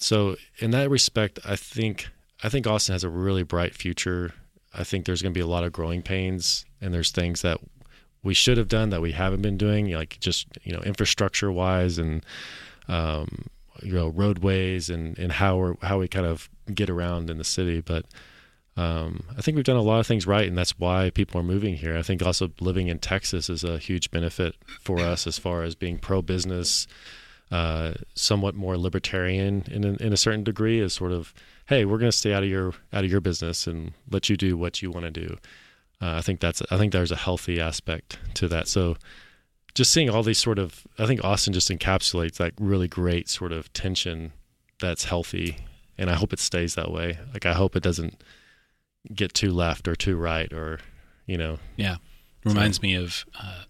[0.00, 2.08] so in that respect, I think
[2.42, 4.32] I think Austin has a really bright future.
[4.72, 7.58] I think there's going to be a lot of growing pains, and there's things that
[8.22, 11.98] we should have done that we haven't been doing, like just you know infrastructure wise
[11.98, 12.24] and
[12.88, 13.46] um,
[13.82, 17.44] you know roadways and and how we how we kind of get around in the
[17.44, 17.80] city.
[17.80, 18.06] But
[18.76, 21.44] um, I think we've done a lot of things right, and that's why people are
[21.44, 21.96] moving here.
[21.96, 25.74] I think also living in Texas is a huge benefit for us as far as
[25.74, 26.86] being pro business,
[27.50, 30.80] uh, somewhat more libertarian in a, in a certain degree.
[30.80, 31.34] Is sort of
[31.66, 34.36] hey, we're going to stay out of your out of your business and let you
[34.36, 35.36] do what you want to do.
[36.00, 38.68] Uh, I think that's I think there's a healthy aspect to that.
[38.68, 38.96] So
[39.74, 43.52] just seeing all these sort of I think Austin just encapsulates that really great sort
[43.52, 44.32] of tension
[44.80, 45.58] that's healthy,
[45.96, 47.18] and I hope it stays that way.
[47.32, 48.22] Like I hope it doesn't
[49.14, 50.80] get too left or too right or
[51.26, 51.96] you know Yeah.
[52.44, 53.64] Reminds me of uh,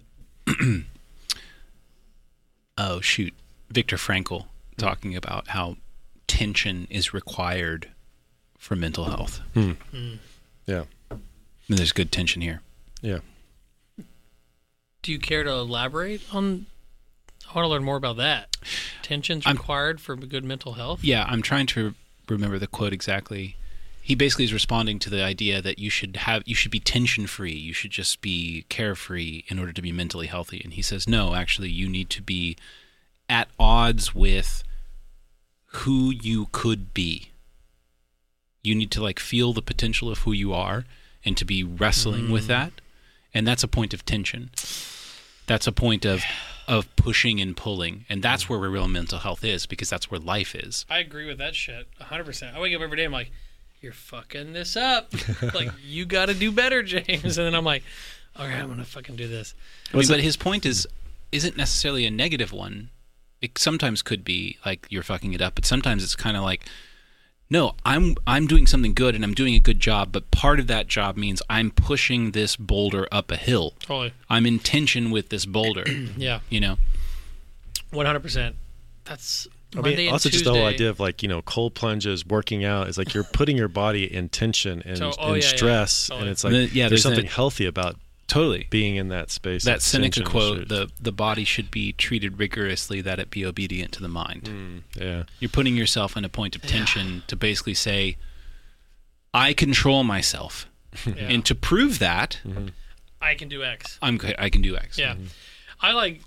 [2.78, 3.34] oh shoot,
[3.70, 4.46] Viktor Frankl
[4.76, 5.76] talking about how
[6.26, 7.88] tension is required
[8.58, 9.40] for mental health.
[9.54, 9.72] Hmm.
[9.92, 10.14] Hmm.
[10.66, 12.60] yeah And there's good tension here.
[13.02, 13.18] yeah
[15.02, 16.66] Do you care to elaborate on?
[17.48, 18.56] I want to learn more about that.
[19.02, 21.02] Tensions I'm- required for good mental health.
[21.02, 21.94] Yeah, I'm trying to
[22.28, 23.56] remember the quote exactly.
[24.02, 27.26] He basically is responding to the idea that you should have you should be tension
[27.26, 27.52] free.
[27.54, 30.60] You should just be carefree in order to be mentally healthy.
[30.64, 32.56] And he says, no, actually, you need to be
[33.28, 34.62] at odds with
[35.66, 37.30] who you could be.
[38.62, 40.84] You need to like feel the potential of who you are
[41.24, 42.52] and to be wrestling with mm-hmm.
[42.52, 42.72] that.
[43.34, 44.50] And that's a point of tension.
[45.46, 46.24] That's a point of
[46.66, 48.04] of pushing and pulling.
[48.10, 50.84] And that's where real mental health is because that's where life is.
[50.90, 52.54] I agree with that shit 100%.
[52.54, 53.30] I wake up every day, I'm like,
[53.80, 55.12] you're fucking this up.
[55.54, 57.38] like, you got to do better, James.
[57.38, 57.84] And then I'm like,
[58.36, 59.54] all right, I'm going to fucking do this.
[59.92, 60.86] I mean, but his point is
[61.32, 62.90] isn't necessarily a negative one.
[63.40, 66.64] It sometimes could be like you're fucking it up, but sometimes it's kind of like,
[67.50, 70.66] no, I'm I'm doing something good and I'm doing a good job, but part of
[70.66, 73.74] that job means I'm pushing this boulder up a hill.
[73.80, 74.12] Totally.
[74.28, 75.84] I'm in tension with this boulder.
[76.16, 76.40] Yeah.
[76.50, 76.78] you know,
[77.90, 78.56] One hundred percent.
[79.04, 81.74] That's I Monday mean, and also just the whole idea of like you know cold
[81.74, 85.42] plunges, working out is like you're putting your body in tension and, So- oh, and
[85.42, 85.56] yeah, yeah.
[85.56, 86.20] stress, Totally.
[86.22, 87.96] and it's like The- yeah, there's there's something that- healthy about
[88.28, 88.68] totally.
[88.70, 89.64] being in that space.
[89.64, 93.90] That of Seneca quote: "the the body should be treated rigorously, that it be obedient
[93.94, 97.74] to the mind." Mm, yeah, You're putting yourself in a point of tension to basically
[97.74, 98.16] say,
[99.34, 100.68] "I control myself,"
[101.06, 101.14] Yeah.
[101.28, 102.40] and to prove that,
[103.20, 103.98] I can do X.
[104.00, 104.36] I'm good.
[104.38, 104.96] I can do X.
[104.98, 105.16] Yeah.
[105.80, 106.20] I like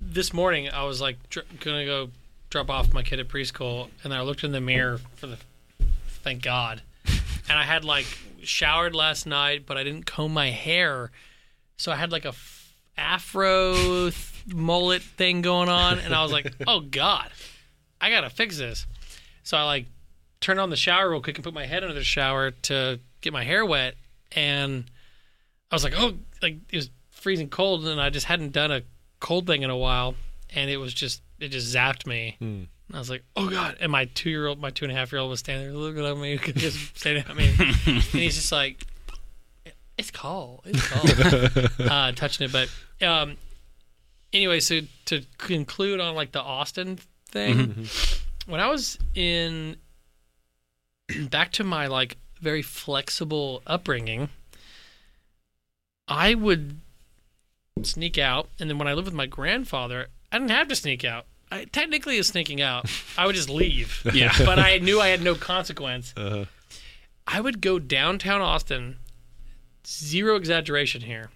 [0.00, 0.68] this morning.
[0.68, 2.10] I was like dr- gonna go
[2.50, 5.38] drop off my kid at preschool, and I looked in the mirror for the
[6.22, 6.82] thank God,
[7.48, 8.06] and I had like
[8.42, 11.10] showered last night, but I didn't comb my hair,
[11.80, 14.14] so I had like a f- afro th-
[14.54, 17.30] mullet thing going on, and I was like, oh God,
[17.98, 18.86] I gotta fix this.
[19.44, 19.86] So I like
[20.40, 23.32] turned on the shower real quick and put my head under the shower to get
[23.32, 23.94] my hair wet,
[24.32, 24.84] and
[25.70, 28.82] I was like, oh, like it was freezing cold, and I just hadn't done a
[29.18, 30.14] cold thing in a while,
[30.50, 32.36] and it was just it just zapped me.
[32.38, 32.64] Hmm.
[32.88, 33.78] And I was like, oh god!
[33.80, 35.78] And my two year old, my two and a half year old was standing there
[35.78, 37.54] looking at me, just staring at me,
[37.86, 38.84] and he's just like,
[40.00, 42.52] it's cold, it's cold, uh, touching it.
[42.52, 42.68] But
[43.06, 43.36] um,
[44.32, 46.98] anyway, so to conclude on like the Austin
[47.28, 47.86] thing,
[48.46, 49.76] when I was in
[51.30, 54.28] back to my like very flexible upbringing,
[56.08, 56.80] I would
[57.82, 61.04] sneak out, and then when I lived with my grandfather, I didn't have to sneak
[61.04, 61.26] out.
[61.52, 62.88] I technically is sneaking out.
[63.18, 64.06] I would just leave.
[64.14, 64.32] Yeah.
[64.38, 66.14] but I knew I had no consequence.
[66.16, 66.44] uh,
[67.26, 68.96] I would go downtown Austin,
[69.86, 71.30] zero exaggeration here,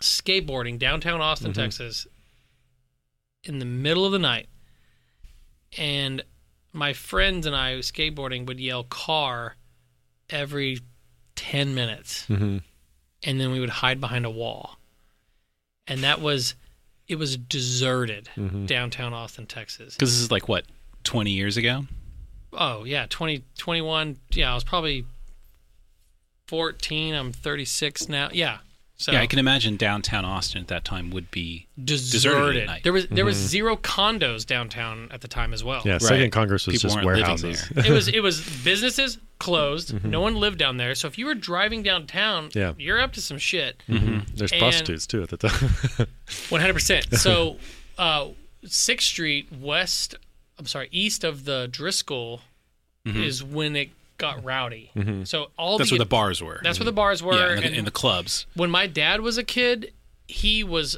[0.00, 2.06] skateboarding downtown Austin, Texas,
[3.44, 4.48] in the middle of the night.
[5.78, 6.24] And
[6.72, 9.56] my friends and I skateboarding would yell car
[10.28, 10.80] every
[11.36, 12.26] 10 minutes.
[12.28, 12.62] mhm.
[13.22, 14.78] And then we would hide behind a wall.
[15.86, 16.54] And that was,
[17.08, 18.30] it was deserted
[18.66, 19.94] downtown Austin, Texas.
[19.94, 20.64] Because this is like what,
[21.04, 21.86] 20 years ago?
[22.52, 24.16] Oh yeah, 20, 21.
[24.32, 25.04] Yeah, I was probably
[26.50, 27.14] fourteen.
[27.14, 28.28] I'm thirty six now.
[28.32, 28.58] Yeah.
[28.96, 31.66] So yeah, I can imagine downtown Austin at that time would be.
[31.82, 32.12] deserted.
[32.12, 32.82] deserted at night.
[32.82, 33.46] There was there was mm-hmm.
[33.46, 35.80] zero condos downtown at the time as well.
[35.86, 35.96] yeah.
[35.96, 37.70] Second Congress was People just warehouses.
[37.76, 39.94] it was it was businesses closed.
[39.94, 40.10] Mm-hmm.
[40.10, 40.94] No one lived down there.
[40.94, 42.74] So if you were driving downtown, Yeah.
[42.76, 43.82] you're up to some shit.
[43.88, 44.34] Mm-hmm.
[44.36, 45.70] There's And- prostitutes too at the time.
[46.50, 47.06] One hundred percent.
[47.16, 47.56] So,
[47.96, 48.28] uh,
[48.66, 50.14] Sixth Street west.
[50.58, 52.40] I'm sorry, east of the Driskill
[53.06, 53.90] is when it
[54.20, 54.92] got rowdy.
[55.24, 56.60] So all That's the where the bars were.
[56.62, 57.34] that's where the bars were.
[57.34, 58.46] yeah, in the, and in the clubs.
[58.54, 59.92] when my dad was a kid,
[60.28, 60.96] he was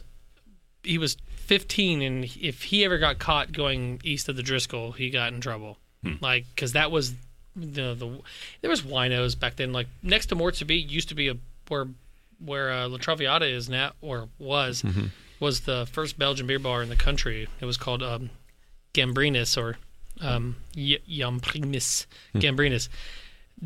[0.82, 5.10] he was 15, and if he ever got caught going east of the Driskill, he
[5.10, 5.78] got in trouble.
[6.20, 7.14] Like because that was
[7.54, 8.20] the the
[8.60, 9.72] there was winos back then.
[9.72, 11.36] Like next to Mort Subite used to be a
[11.68, 11.86] where
[12.44, 14.82] where uh, La Traviata is now or was
[15.38, 17.46] was the first Belgian beer bar in the country.
[17.60, 18.30] It was called um,
[18.94, 19.76] Gambrinus or
[20.22, 22.38] um, y- Yamprinis hmm.
[22.38, 22.88] Gambrinus.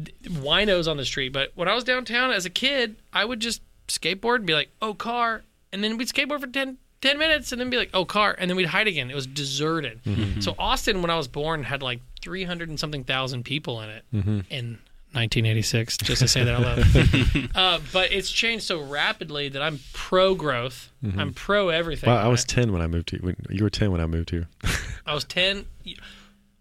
[0.00, 3.40] D- Winos on the street, but when I was downtown as a kid, I would
[3.40, 5.42] just skateboard and be like, "Oh, car,"
[5.72, 8.50] and then we'd skateboard for 10, 10 minutes, and then be like, "Oh, car," and
[8.50, 9.10] then we'd hide again.
[9.10, 10.00] It was deserted.
[10.04, 10.14] Hmm.
[10.14, 10.40] Mm-hmm.
[10.40, 13.90] So Austin, when I was born, had like three hundred and something thousand people in
[13.90, 14.40] it mm-hmm.
[14.50, 14.78] in
[15.12, 15.98] 1986.
[15.98, 17.50] Just to say that out loud.
[17.54, 20.90] uh, but it's changed so rapidly that I'm pro growth.
[21.02, 21.18] Mm-hmm.
[21.18, 22.10] I'm pro everything.
[22.10, 22.48] wow, I was right?
[22.48, 23.20] ten when I moved here.
[23.48, 24.48] You were ten when I moved here.
[25.06, 25.64] I was ten.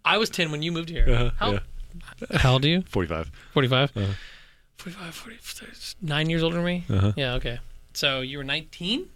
[0.06, 1.06] I was ten when you moved here.
[1.08, 1.58] Uh-huh, how, yeah.
[2.38, 2.82] how old are you?
[2.82, 3.30] Forty-five.
[3.52, 3.96] 45?
[3.96, 4.12] Uh-huh.
[4.78, 5.72] 45, 40, 30,
[6.02, 6.84] nine years older than me?
[6.88, 7.12] Uh-huh.
[7.16, 7.58] Yeah, okay.
[7.94, 9.08] So you were 19?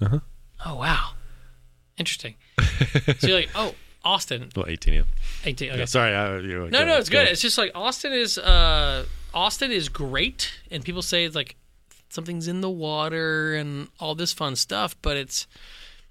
[0.00, 0.18] Uh-huh.
[0.64, 1.10] Oh, wow.
[1.98, 2.34] Interesting.
[3.18, 3.74] so you're like, oh,
[4.04, 4.94] Austin, Well, eighteen.
[4.94, 5.02] Yeah.
[5.44, 5.70] 18.
[5.70, 5.78] Okay.
[5.80, 6.14] Yeah, sorry.
[6.14, 7.18] I, you know, no, go- no, it's go.
[7.24, 7.28] good.
[7.32, 9.04] It's just like Austin is, uh,
[9.34, 10.52] Austin is great.
[10.70, 11.56] And people say it's like
[12.10, 15.46] something's in the water and all this fun stuff, but it's,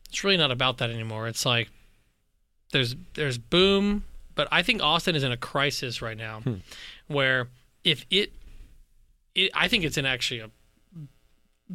[0.09, 1.27] it's really not about that anymore.
[1.27, 1.69] It's like
[2.71, 4.03] there's, there's boom,
[4.35, 6.41] but I think Austin is in a crisis right now
[7.07, 7.47] where
[7.83, 8.31] if it,
[9.33, 10.49] it, I think it's in actually a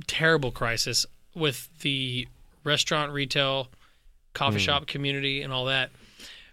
[0.07, 2.29] terrible crisis with the
[2.65, 3.69] restaurant, retail,
[4.35, 5.91] coffee shop community, and all that,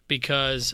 [0.08, 0.74] because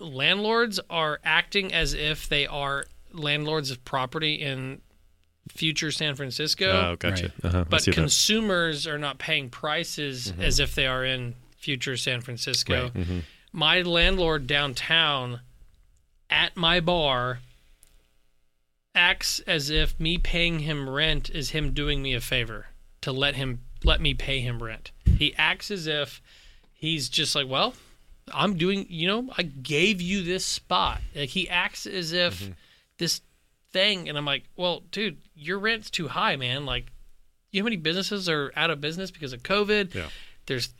[0.00, 4.80] landlords are acting as if they are landlords of property in
[5.48, 7.32] future San Francisco, Oh, gotcha.
[7.42, 7.44] Right.
[7.44, 7.64] Uh-huh.
[7.68, 7.96] But see that.
[7.96, 12.90] consumers are not paying prices as if they are in future San Francisco.
[12.94, 13.18] Mm-hmm.
[13.56, 15.40] My landlord downtown
[16.28, 17.38] at my bar
[18.94, 22.66] acts as if me paying him rent is him doing me a favor
[23.02, 24.90] to let him let me pay him rent.
[25.04, 26.20] He acts as if
[26.72, 27.74] he's just like, well,
[28.32, 31.00] I'm doing, you know, I gave you this spot.
[31.14, 32.52] Like he acts as if Mm-hmm.
[32.98, 33.20] this
[33.72, 36.64] thing, and I'm like, well, dude, your rent's too high, man.
[36.66, 36.86] Like,
[37.52, 39.94] you know how many businesses are out of business because of COVID?
[39.94, 40.08] Yeah.
[40.46, 40.70] There's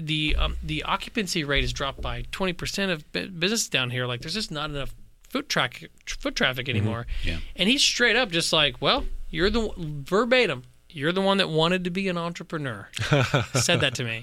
[0.00, 4.06] the um, the occupancy rate has dropped by 20% of bu- businesses down here.
[4.06, 4.94] Like, there's just not enough
[5.28, 6.76] foot track foot traffic mm-hmm.
[6.76, 7.06] anymore.
[7.22, 7.38] Yeah.
[7.56, 10.64] And he's straight up just like, well, you're the verbatim.
[10.90, 12.88] You're the one that wanted to be an entrepreneur.
[13.54, 14.22] Said that to me,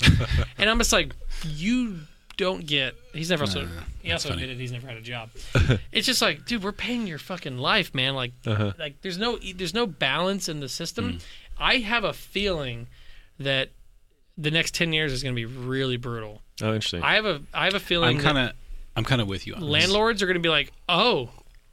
[0.57, 1.99] and I'm just like, you
[2.37, 2.95] don't get.
[3.13, 3.67] He's never also.
[4.01, 4.41] he also funny.
[4.41, 5.29] admitted he's never had a job.
[5.91, 8.15] it's just like, dude, we're paying your fucking life, man.
[8.15, 8.73] Like, uh-huh.
[8.79, 11.13] like there's no there's no balance in the system.
[11.13, 11.23] Mm.
[11.57, 12.87] I have a feeling
[13.39, 13.69] that
[14.37, 16.41] the next ten years is going to be really brutal.
[16.61, 17.01] Oh, interesting.
[17.03, 18.51] I have a I have a feeling I'm kind of
[18.95, 19.69] I'm kind of with you on this.
[19.69, 21.29] landlords are going to be like, "Oh,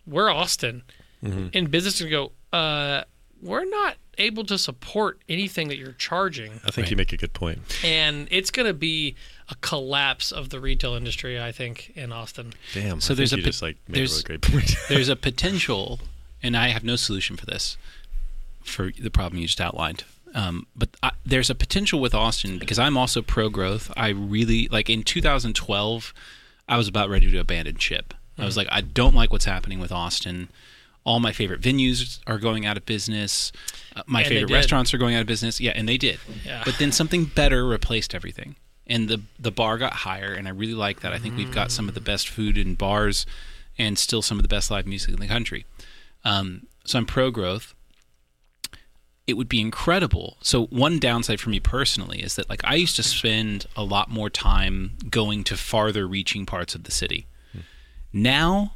[0.06, 0.82] we're Austin,"
[1.24, 1.48] Mm-hmm.
[1.55, 3.02] and businesses go, "Uh,
[3.40, 7.32] we're not able to support anything that you're charging," I think you make a good
[7.32, 7.60] point.
[7.84, 9.14] and it's going to be
[9.48, 11.40] a collapse of the retail industry.
[11.40, 12.52] I think in Austin.
[12.74, 13.01] Damn.
[13.01, 14.76] So I there's think a you pot- just like made a really great point.
[14.89, 16.01] There's a potential,
[16.43, 17.76] and I have no solution for this,
[18.64, 20.02] for the problem you just outlined.
[20.34, 23.92] Um, but I, there's a potential with Austin because I'm also pro growth.
[23.96, 26.14] I really like in 2012,
[26.68, 28.14] I was about ready to abandon ship.
[28.38, 30.48] I was like, I don't like what's happening with Austin.
[31.04, 33.52] All my favorite venues are going out of business.
[33.94, 35.60] Uh, my And favorite restaurants are going out of business.
[35.60, 36.18] Yeah, and they did.
[36.44, 36.62] Yeah.
[36.64, 38.56] But then something better replaced everything.
[38.86, 41.12] And the the bar got higher and I really like that.
[41.12, 43.26] I think we've got some of the best food in bars
[43.78, 45.64] and still some of the best live music in the country.
[46.24, 47.74] Um, so I'm pro growth.
[49.26, 50.36] It would be incredible.
[50.40, 54.10] So one downside for me personally is that like I used to spend a lot
[54.10, 57.26] more time going to farther reaching parts of the city.
[58.12, 58.74] Now,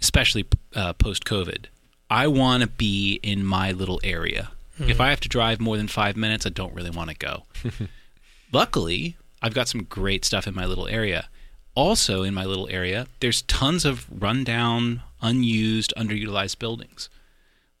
[0.00, 1.66] especially uh, post COVID,
[2.10, 4.50] I want to be in my little area.
[4.78, 7.42] If I have to drive more than five minutes, I don't really want to go.
[8.52, 11.28] Luckily, I've got some great stuff in my little area.
[11.74, 17.08] Also, in my little area, there's tons of rundown, unused, underutilized buildings.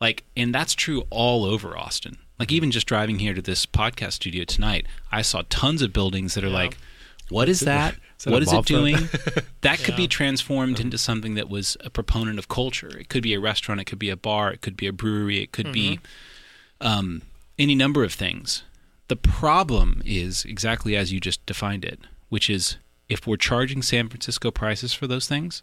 [0.00, 2.18] Like, and that's true all over Austin.
[2.38, 6.34] Like, even just driving here to this podcast studio tonight, I saw tons of buildings
[6.34, 6.78] that are like,
[7.30, 7.94] what is that?
[8.18, 8.96] Is that what is it doing?
[9.60, 10.08] that could be Yeah.
[10.08, 12.88] transformed into something that was a proponent of culture.
[12.98, 15.40] It could be a restaurant, it could be a bar, it could be a brewery,
[15.40, 16.00] it could be
[16.80, 17.22] um,
[17.56, 18.64] any number of things.
[19.06, 22.76] The problem is exactly as you just defined it, which is
[23.08, 25.62] if we're charging San Francisco prices for those things,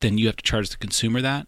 [0.00, 1.46] then you have to charge the consumer that,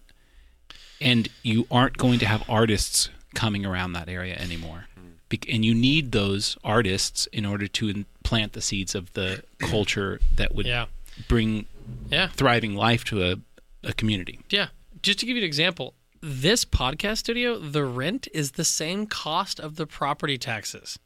[1.00, 4.86] and you aren't going to have artists coming around that area anymore.
[4.94, 5.06] Hmm.
[5.28, 10.20] Bec- And you need those artists in order to plant the seeds of the culture
[10.36, 10.86] that would Yeah,
[11.28, 11.66] bring
[12.10, 13.36] yeah, thriving life to a,
[13.84, 14.40] a community.
[14.50, 14.68] yeah.
[15.02, 19.60] Just to give you an example, this podcast studio, the rent is the same cost
[19.60, 20.98] of the property taxes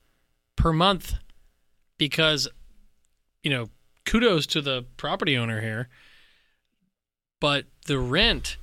[0.57, 1.15] per month,
[1.99, 2.49] because
[3.43, 3.69] you know,
[4.07, 5.89] kudos to the property owner here,
[7.41, 8.57] but the rent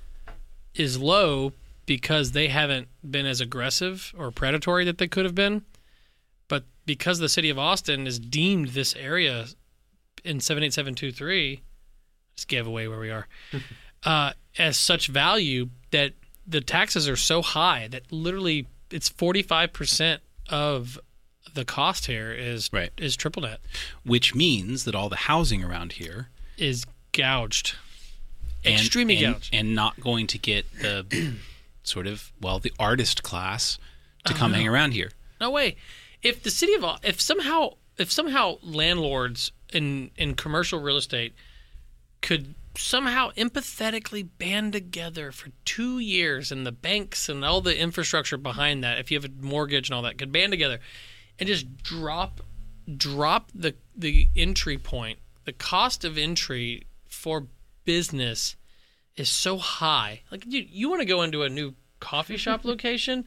[0.77, 1.53] is low
[1.85, 5.63] because they haven't been as aggressive or predatory that they could have been.
[6.47, 9.45] But because the city of Austin has deemed this area
[10.23, 11.61] in 78723,
[12.35, 13.27] just gave away where we are,
[14.03, 16.13] uh, as such value that
[16.45, 20.99] the taxes are so high that literally it's 45% of
[21.53, 22.91] the cost here is Right.
[22.97, 23.59] is triple net
[24.03, 27.75] Which means that all the housing around here is gouged
[28.65, 31.35] and, extremely and, gouged and not going to get the
[31.83, 33.77] sort of well the artist class
[34.25, 34.59] to Oh, come uh-huh.
[34.59, 35.11] hang around here.
[35.39, 35.75] No way.
[36.21, 41.33] If the city of if somehow if somehow landlords in in commercial real estate
[42.21, 48.37] could somehow empathetically band together for two years and the banks and all the infrastructure
[48.37, 50.79] behind that, if you have a mortgage and all that, could band together
[51.39, 52.41] and just drop
[52.95, 57.47] drop the the entry point, the cost of entry for
[57.87, 58.55] business
[59.15, 60.21] is so high.
[60.31, 63.25] Like, dude, you want to go into a new coffee shop location,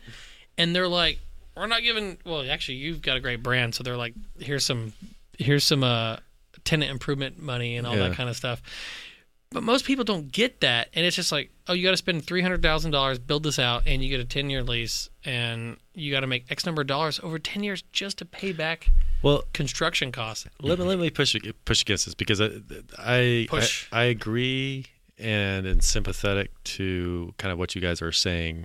[0.56, 1.18] and they're like,
[1.56, 4.92] "We're not giving." Well, actually, you've got a great brand, so they're like, "Here's some,
[5.38, 6.18] here's some uh,
[6.64, 8.08] tenant improvement money and all Yeah.
[8.10, 8.62] that kind of stuff."
[9.52, 12.24] But most people don't get that, and it's just like, "Oh, you got to spend
[12.24, 15.76] three hundred thousand dollars, build this out, and you get a ten year lease, and
[15.94, 18.90] you got to make X number of dollars over ten years just to pay back
[19.22, 22.50] Well, construction costs." let me let me push push against this because I
[22.98, 23.88] I Push.
[23.92, 24.86] I, I agree
[25.18, 28.64] and am sympathetic to kind of what you guys are saying.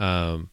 [0.00, 0.50] Um,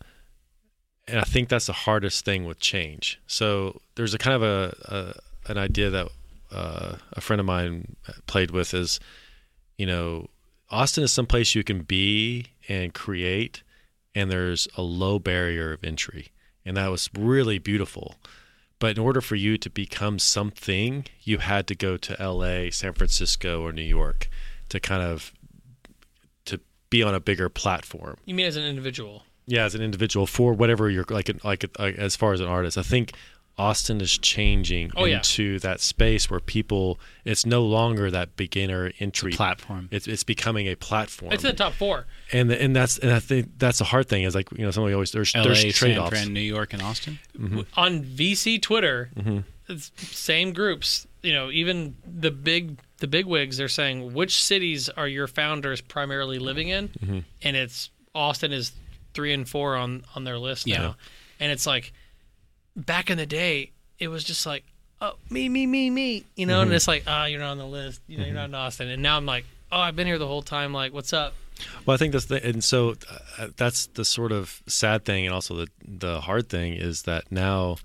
[1.08, 3.20] and I think that's the hardest thing with change.
[3.26, 5.16] So there's a kind of a,
[5.48, 6.08] a an idea that
[6.52, 7.96] uh, a friend of mine
[8.28, 9.00] played with is,
[9.78, 10.28] you know,
[10.70, 13.64] Austin is someplace you can be and create,
[14.14, 16.28] and there's a low barrier of entry.
[16.64, 18.16] and that was really beautiful.
[18.80, 22.94] But in order for you to become something, you had to go to L.A., San
[22.94, 24.30] Francisco, or New York
[24.70, 25.34] to kind of
[26.46, 28.18] to be on a bigger platform.
[28.26, 29.24] You mean as an individual?
[29.46, 32.78] Yeah, as an individual for whatever you're like, like, like as far as an artist,
[32.78, 33.14] I think
[33.60, 35.18] Austin is changing Oh, yeah.
[35.18, 37.00] into that space where people.
[37.26, 39.90] It's no longer that beginner entry platform.
[39.92, 42.06] It's it's becoming a platform, It's in the top four.
[42.32, 44.94] and and that's and I think that's the hard thing is like you know somebody
[44.94, 46.10] always there's LA, there's San trade offs.
[46.10, 47.20] Fran, New York, and Austin.
[47.76, 49.40] on VC Twitter, Mm-hmm.
[49.68, 51.06] it's same groups.
[51.22, 53.58] You know, even the big the big wigs.
[53.58, 57.20] They're saying which cities are your founders primarily living in, Mm-hmm.
[57.44, 58.72] and it's Austin is
[59.14, 60.78] three and four on on their list Yeah.
[60.78, 60.96] now,
[61.40, 61.92] and it's like
[62.86, 64.64] back in the day, it was just like
[65.02, 66.64] oh me me me me, you know, Mm-hmm.
[66.64, 68.90] and it's like ah you're not on the list, you know, you're not in Austin,
[68.90, 71.34] and now I'm like oh I've been here the whole time, like what's up?
[71.86, 72.96] Well, I think that's the and so
[73.38, 77.32] uh, that's the sort of sad thing, and also the the hard thing is that
[77.32, 77.78] now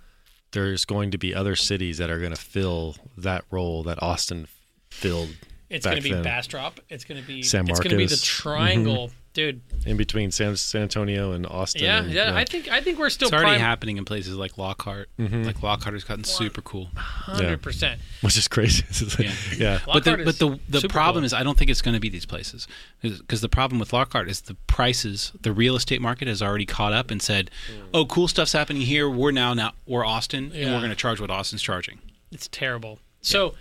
[0.52, 4.46] there's going to be other cities that are going to fill that role that Austin
[4.90, 5.30] filled.
[5.74, 6.22] It's going to be then.
[6.22, 6.80] Bastrop.
[6.88, 8.20] It's going to be San it's going to be the Marcos.
[8.20, 8.42] Mm-hmm.
[8.48, 9.60] triangle, dude.
[9.84, 11.82] in between San, San Antonio and Austin.
[11.82, 12.26] Yeah, and, yeah.
[12.26, 14.56] you know, I think I think we're still It's already prime, happening in places like
[14.56, 15.08] Lockhart.
[15.18, 15.42] Mm-hmm.
[15.42, 16.88] Like Lockhart has gotten super cool.
[16.96, 18.00] hundred percent.
[18.22, 18.84] which is crazy.
[18.88, 19.34] It's like- Yeah.
[19.56, 19.78] yeah.
[19.86, 21.26] But the, Lockhart but the the super problem cool.
[21.26, 22.66] is I don't think it's going to be these places
[23.02, 25.32] because the problem with Lockhart is the prices.
[25.40, 27.88] The real estate market has already caught up and said, mm.
[27.92, 29.10] "Oh, cool stuff's happening here.
[29.10, 31.98] We're now now we're Austin and we're going to charge what Austin's charging."
[32.32, 32.98] It's terrible.
[33.20, 33.54] So,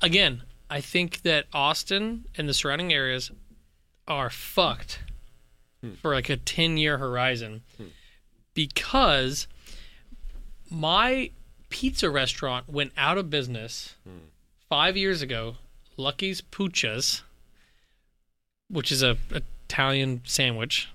[0.00, 0.42] again,
[0.72, 3.30] I think that Austin and the surrounding areas
[4.08, 5.00] are fucked
[5.82, 5.92] hmm.
[6.00, 7.88] for like a ten year horizon hmm.
[8.54, 9.46] because
[10.70, 11.30] my
[11.68, 14.28] pizza restaurant went out of business hmm.
[14.70, 15.56] five years ago.
[15.98, 17.20] Lucky's Puccias,
[18.70, 20.88] which is a Italian sandwich.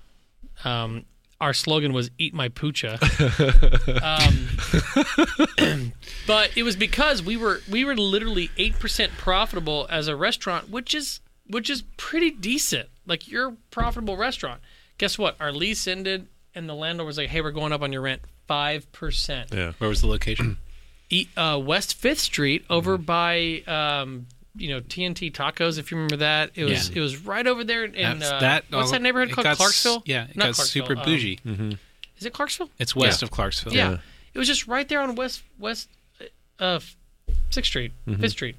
[0.64, 1.04] Um,
[1.40, 2.98] our slogan was "Eat my puccia."
[5.58, 5.92] um,
[6.26, 10.70] but it was because we were we were literally eight percent profitable as a restaurant,
[10.70, 12.88] which is which is pretty decent.
[13.06, 14.60] Like you're a profitable restaurant.
[14.98, 15.36] Guess what?
[15.40, 18.22] Our lease ended, and the landlord was like, "Hey, we're going up on your rent
[18.46, 19.72] five percent." yeah.
[19.78, 20.58] Where was the location?
[21.10, 24.26] E- uh, West Fifth Street, over by um,
[24.58, 26.50] you know TNT Tacos, if you remember that.
[26.54, 26.98] It was Yeah.
[26.98, 29.44] it was right over there in uh, that what's that neighborhood called?
[29.44, 30.02] got Clarksville.
[30.06, 31.38] Yeah, it Not got Clarksville, super um, bougie.
[32.18, 32.70] Is it Clarksville?
[32.78, 33.26] It's west Yeah.
[33.26, 33.72] of Clarksville.
[33.74, 33.98] Yeah.
[34.34, 35.88] It was just right there on West West
[36.58, 36.80] uh
[37.50, 38.20] Sixth Street, Mm-hmm.
[38.20, 38.56] Fifth Street.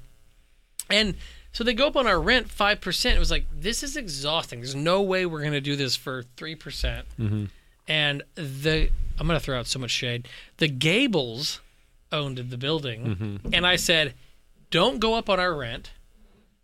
[0.88, 1.14] And
[1.52, 3.16] so they go up on our rent five percent.
[3.16, 4.60] It was like this is exhausting.
[4.60, 7.06] There's no way we're gonna do this for three percent.
[7.18, 7.44] Mm-hmm.
[7.88, 10.26] And the I'm gonna throw out so much shade.
[10.58, 11.60] The Gables
[12.12, 13.54] owned the building, Mm-hmm.
[13.54, 14.14] and I said,
[14.70, 15.90] "Don't go up on our rent.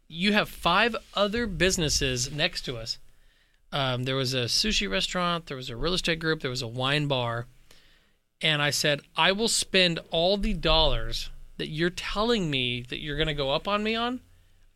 [0.08, 2.98] You have five other businesses next to us.
[3.72, 6.68] Um, there was a sushi restaurant, there was a real estate group, there was a
[6.68, 7.46] wine bar."
[8.40, 13.16] and I said, I will spend all the dollars that you're telling me that you're
[13.16, 14.20] going to go up on me on.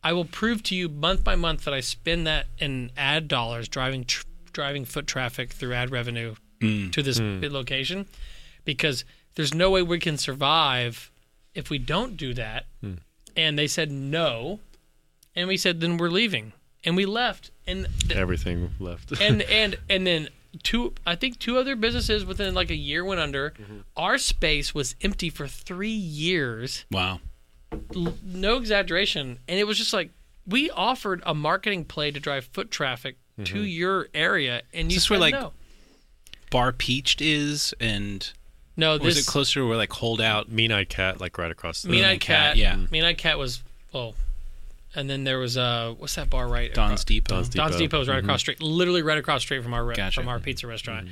[0.03, 3.67] I will prove to you month by month that I spend that in ad dollars
[3.67, 6.91] driving tr- driving foot traffic through ad revenue mm.
[6.91, 7.49] to this mm.
[7.51, 8.07] location
[8.65, 9.05] because
[9.35, 11.11] there's no way we can survive
[11.53, 12.65] if we don't do that.
[12.83, 12.97] Mm.
[13.35, 14.59] And they said no.
[15.35, 16.53] And we said then we're leaving.
[16.83, 17.51] And we left.
[17.67, 19.11] And th- Everything left.
[19.21, 20.29] and and and then
[20.63, 23.79] two i think two other businesses within like a year went under mm-hmm.
[23.95, 27.21] our space was empty for three years Wow.
[27.95, 30.11] L- no exaggeration and it was just like
[30.45, 33.65] we offered a marketing play to drive foot traffic to mm-hmm.
[33.65, 35.53] your area and you this said where, like, no
[36.49, 38.33] Bar Peached is and
[38.77, 40.49] no or was it closer where like Holdout?
[40.49, 41.89] Mean Eye Cat, like right across the.
[41.89, 42.75] mean eyed Cat, cat, yeah.
[42.91, 43.61] mean eyed cat was
[43.93, 44.15] well
[44.95, 47.35] and then there was uh what's that bar right Don's across- Depot.
[47.35, 47.79] Don's Don's Depot.
[47.97, 50.19] Depot is right across street, literally right across street from our re- Gotcha.
[50.19, 51.07] from our pizza restaurant.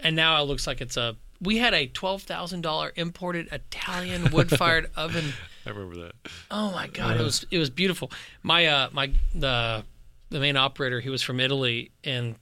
[0.00, 1.16] And now it looks like it's a.
[1.40, 5.32] We had a twelve thousand dollar imported Italian wood fired oven.
[5.66, 6.12] I remember that.
[6.50, 8.10] Oh my god, it was it was beautiful.
[8.42, 9.84] My uh my the
[10.30, 12.34] the main operator he was from Italy and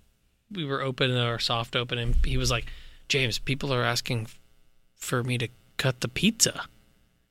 [0.50, 2.66] we were open our soft open and he was like,
[3.08, 4.26] James, people are asking
[5.05, 6.66] for me to cut the pizza.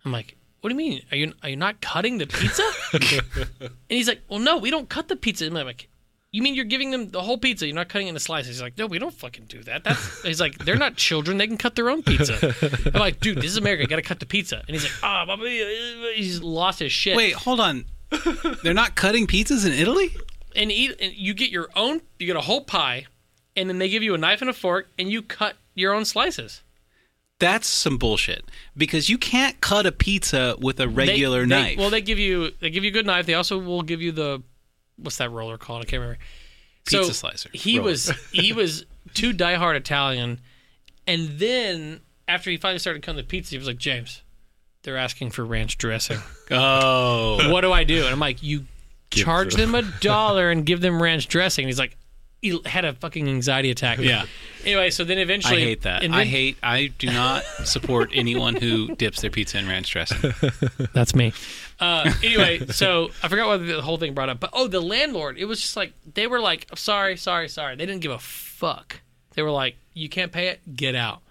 [0.06, 1.02] I'm like, what do you mean?
[1.12, 2.64] Are you are you not cutting the pizza?
[2.94, 5.46] and he's like, well, no, we don't cut the pizza.
[5.46, 5.90] And I'm like,
[6.32, 7.66] you mean you're giving them the whole pizza?
[7.66, 8.56] You're not cutting it into slices?
[8.56, 9.84] He's like, no, we don't fucking do that.
[9.84, 11.38] That's he's like, they're not children.
[11.38, 12.56] They can cut their own pizza.
[12.94, 13.84] I'm like, dude, this is America.
[13.84, 14.64] You got to cut the pizza.
[14.68, 17.18] And he's like, ah, oh, he's lost his shit.
[17.18, 17.86] Wait, hold on.
[18.64, 20.16] They're not cutting pizzas in Italy?
[20.56, 20.96] and eat.
[21.00, 22.02] And you get your own.
[22.20, 23.08] You get a whole pie,
[23.56, 26.06] and then they give you a knife and a fork, and you cut your own
[26.06, 26.64] slices.
[27.44, 28.46] That's some bullshit.
[28.76, 31.78] Because you can't cut a pizza with a regular they- knife.
[31.78, 33.26] well, they give you they give you a good knife.
[33.26, 34.42] They also will give you the
[34.98, 35.82] what's that roller called?
[35.82, 36.20] I can't remember.
[36.86, 37.50] Pizza So slicer.
[37.54, 37.92] He Roller.
[37.92, 40.40] was he was too diehard Italian,
[41.08, 44.22] and then after he finally started coming to pizza, he was like, James,
[44.84, 46.20] they're asking for ranch dressing.
[46.52, 48.04] Oh, what do I do?
[48.04, 48.66] And I'm like, you
[49.12, 51.64] charge them a dollar and give them ranch dressing.
[51.64, 51.98] And he's like,
[52.66, 54.00] had a fucking anxiety attack.
[54.00, 54.26] yeah.
[54.66, 56.04] Anyway, so then eventually, I hate that.
[56.04, 56.58] and I hate.
[56.64, 60.34] I do not support anyone who dips their pizza in ranch dressing.
[60.94, 61.34] That's me.
[61.80, 65.38] Uh, anyway, so I forgot what the whole thing brought up, but oh, the landlord.
[65.38, 67.76] It was just like they were like, sorry, sorry, sorry.
[67.76, 69.02] They didn't give a fuck.
[69.34, 71.22] They were like, you can't pay it, get out.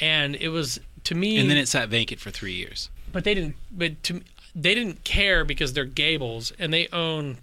[0.00, 2.88] And it was to me, And then it sat vacant for three years.
[3.12, 3.54] but they didn't.
[3.70, 4.22] But to me,
[4.56, 7.38] they didn't care because they're Gables and they own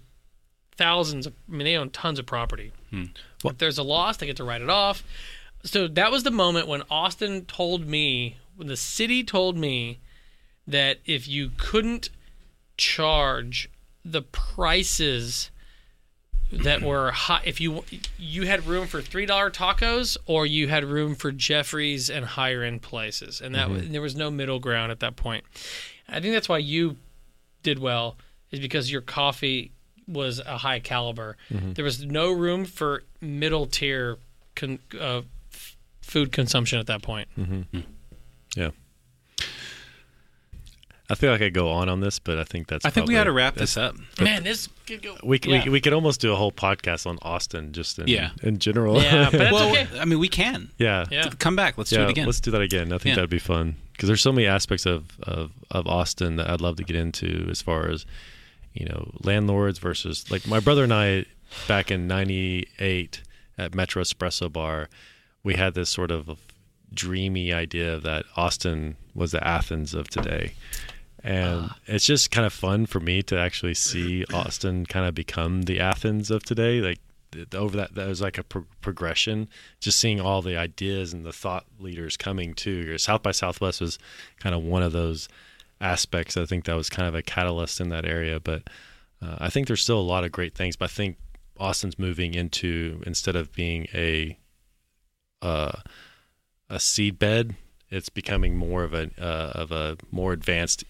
[0.76, 1.26] thousands.
[1.26, 2.72] Of, I mean, they own tons of property.
[2.90, 3.04] Hmm.
[3.42, 5.04] well If there's a loss, they get to write it off.
[5.64, 10.00] So that was the moment when Austin told me, when the city told me
[10.66, 12.10] that if you couldn't
[12.76, 13.70] charge
[14.04, 15.50] the prices
[16.50, 17.84] that were high, if you
[18.18, 22.62] you had room for three dollar tacos or you had room for Jeffrey's and higher
[22.62, 23.78] end places, and that mm-hmm.
[23.78, 25.44] and there was no middle ground at that point.
[26.08, 26.96] I think that's why you
[27.62, 28.16] did well
[28.50, 29.70] is because your coffee
[30.08, 31.36] was a high caliber.
[31.50, 31.72] Mm-hmm.
[31.74, 34.18] There was no room for middle tier
[34.56, 35.22] con, uh,
[35.52, 37.28] f- food consumption at that point.
[37.38, 37.60] Mm-hmm.
[37.78, 37.80] Hmm.
[38.56, 38.70] Yeah.
[41.10, 42.86] I feel like I go on on this, but I think that's.
[42.86, 43.96] I think we probably- ought to wrap this up.
[44.18, 45.16] Man, this could go.
[45.22, 45.64] We, yeah.
[45.64, 48.30] we we could almost do a whole podcast on Austin, just in Yeah.
[48.42, 49.02] in general.
[49.02, 49.86] yeah, but that's well, okay.
[49.98, 50.70] I mean, we can.
[50.78, 51.28] yeah, Yeah.
[51.38, 51.76] Come back.
[51.76, 52.24] Let's do it again.
[52.24, 52.92] Let's do that again.
[52.94, 53.14] I think Yeah.
[53.16, 56.76] that'd be fun because there's so many aspects of, of of Austin that I'd love
[56.76, 58.06] to get into as far as
[58.72, 61.26] you know landlords versus like my brother and I
[61.68, 63.22] back in '98
[63.58, 64.88] at Metro Espresso Bar,
[65.42, 66.38] we had this sort of
[66.92, 70.52] dreamy idea that Austin was the Athens of today.
[71.24, 71.78] And ah.
[71.86, 75.80] it's just kind of fun for me to actually see Austin kind of become the
[75.80, 76.80] Athens of today.
[76.80, 76.98] Like
[77.54, 79.48] over that, that was like a pro- progression.
[79.80, 82.70] Just seeing all the ideas and the thought leaders coming too.
[82.70, 83.98] Your South by Southwest was
[84.40, 85.28] kind of one of those
[85.82, 86.36] aspects.
[86.36, 88.40] I think that was kind of a catalyst in that area.
[88.40, 88.62] But
[89.20, 90.76] uh, I think there's still a lot of great things.
[90.76, 91.16] But I think
[91.58, 94.38] Austin's moving into instead of being a
[95.42, 95.72] uh,
[96.70, 97.56] a seed bed,
[97.90, 100.84] it's becoming more of a uh, of a more advanced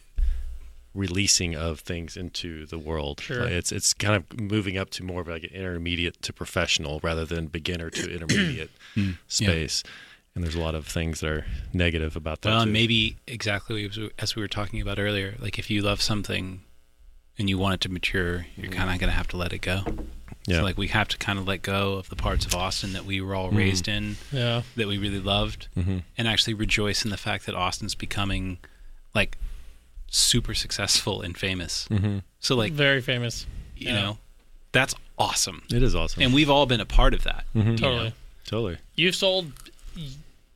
[0.94, 3.20] releasing of things into the world.
[3.20, 3.44] Sure.
[3.44, 7.24] It's it's kind of moving up to more of like an intermediate to professional rather
[7.24, 8.70] than beginner to intermediate
[9.27, 9.82] space.
[10.35, 12.51] And there's a lot of things that are negative about that.
[12.51, 12.73] Well, and too.
[12.73, 13.85] maybe exactly
[14.19, 15.37] as we- were talking about earlier.
[15.39, 16.63] Like if you love something
[17.39, 18.73] and you want it to mature, you're mm-hmm.
[18.73, 19.83] kind of going to have to let it go.
[20.47, 20.59] Yeah.
[20.59, 23.05] So like we have to kind of let go of the parts of Austin that
[23.05, 23.59] we were all mm-hmm.
[23.59, 24.63] raised in, Yeah.
[24.77, 25.99] that we really loved, mm-hmm.
[26.19, 28.59] and actually rejoice in the fact that Austin's becoming
[29.15, 29.37] like
[30.09, 31.89] super successful and famous.
[32.41, 33.47] So like Very famous.
[33.77, 33.95] you Yeah.
[33.95, 34.19] know,
[34.73, 36.23] that's awesome, it is awesome.
[36.23, 37.45] and we've all been a part of that.
[37.55, 37.77] you know?
[37.77, 38.15] Totally.
[38.47, 38.79] totally.
[38.97, 39.53] You've sold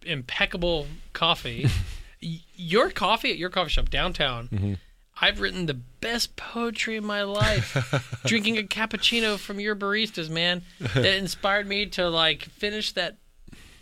[0.04, 1.68] impeccable coffee.
[2.54, 4.78] Your coffee at your coffee shop downtown.
[5.20, 8.20] I've written the best poetry in my life.
[8.26, 13.16] Drinking a cappuccino from your baristas, man, that inspired me to like finish that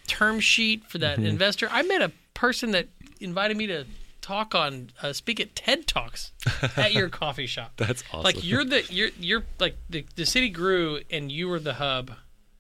[0.07, 1.69] term sheet for that investor.
[1.71, 2.89] I met a person that
[3.21, 3.85] invited me to
[4.21, 6.33] talk on uh, speak at TED Talks
[6.77, 7.73] at your coffee shop.
[7.77, 8.23] That's awesome.
[8.25, 12.11] Like you're the you're you're like the the city grew and you were the hub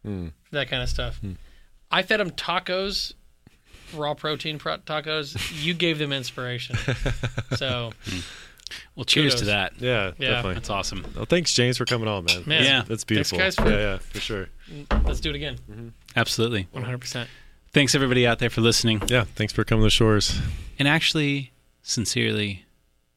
[0.02, 0.28] Hmm.
[0.44, 1.20] for that kind of stuff.
[1.94, 3.12] I fed them tacos,
[3.94, 5.36] raw protein pro- tacos.
[5.64, 6.76] You gave them inspiration.
[7.56, 7.92] so
[8.96, 9.40] Well, cheers Kudos.
[9.40, 9.72] to that.
[9.78, 10.28] yeah, Yeah.
[10.30, 10.54] definitely.
[10.54, 11.06] That's awesome.
[11.14, 12.42] Well, thanks, James, for coming on, man.
[12.46, 12.64] Man.
[12.64, 12.82] Yeah.
[12.86, 13.38] That's beautiful.
[13.38, 14.48] guys, for- yeah, yeah, for sure.
[14.72, 15.56] Mm, let's do it again.
[15.70, 15.88] Mm-hmm.
[16.16, 16.66] Absolutely.
[16.72, 17.28] One hundred percent.
[17.72, 19.02] Thanks everybody out there for listening.
[19.08, 20.40] Yeah, thanks for coming to the shores.
[20.78, 21.52] And actually,
[21.82, 22.64] sincerely,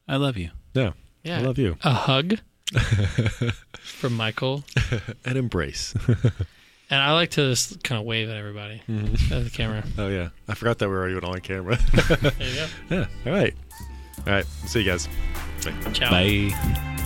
[0.07, 0.49] I love you.
[0.73, 0.91] Yeah,
[1.23, 1.37] Yeah.
[1.39, 1.77] I love you.
[1.83, 2.35] A hug
[3.79, 4.63] from Michael,
[5.25, 5.93] An embrace.
[6.89, 9.33] And I like to just kind of wave at everybody mm-hmm.
[9.33, 9.83] at the camera.
[9.97, 11.77] oh yeah, I forgot that we were even on camera.
[12.07, 12.67] There you go.
[12.89, 13.05] yeah.
[13.25, 13.53] All right.
[14.25, 14.45] All right.
[14.65, 15.07] See you guys.
[15.63, 15.91] Bye.
[15.93, 16.11] Ciao.
[16.11, 17.03] Bye.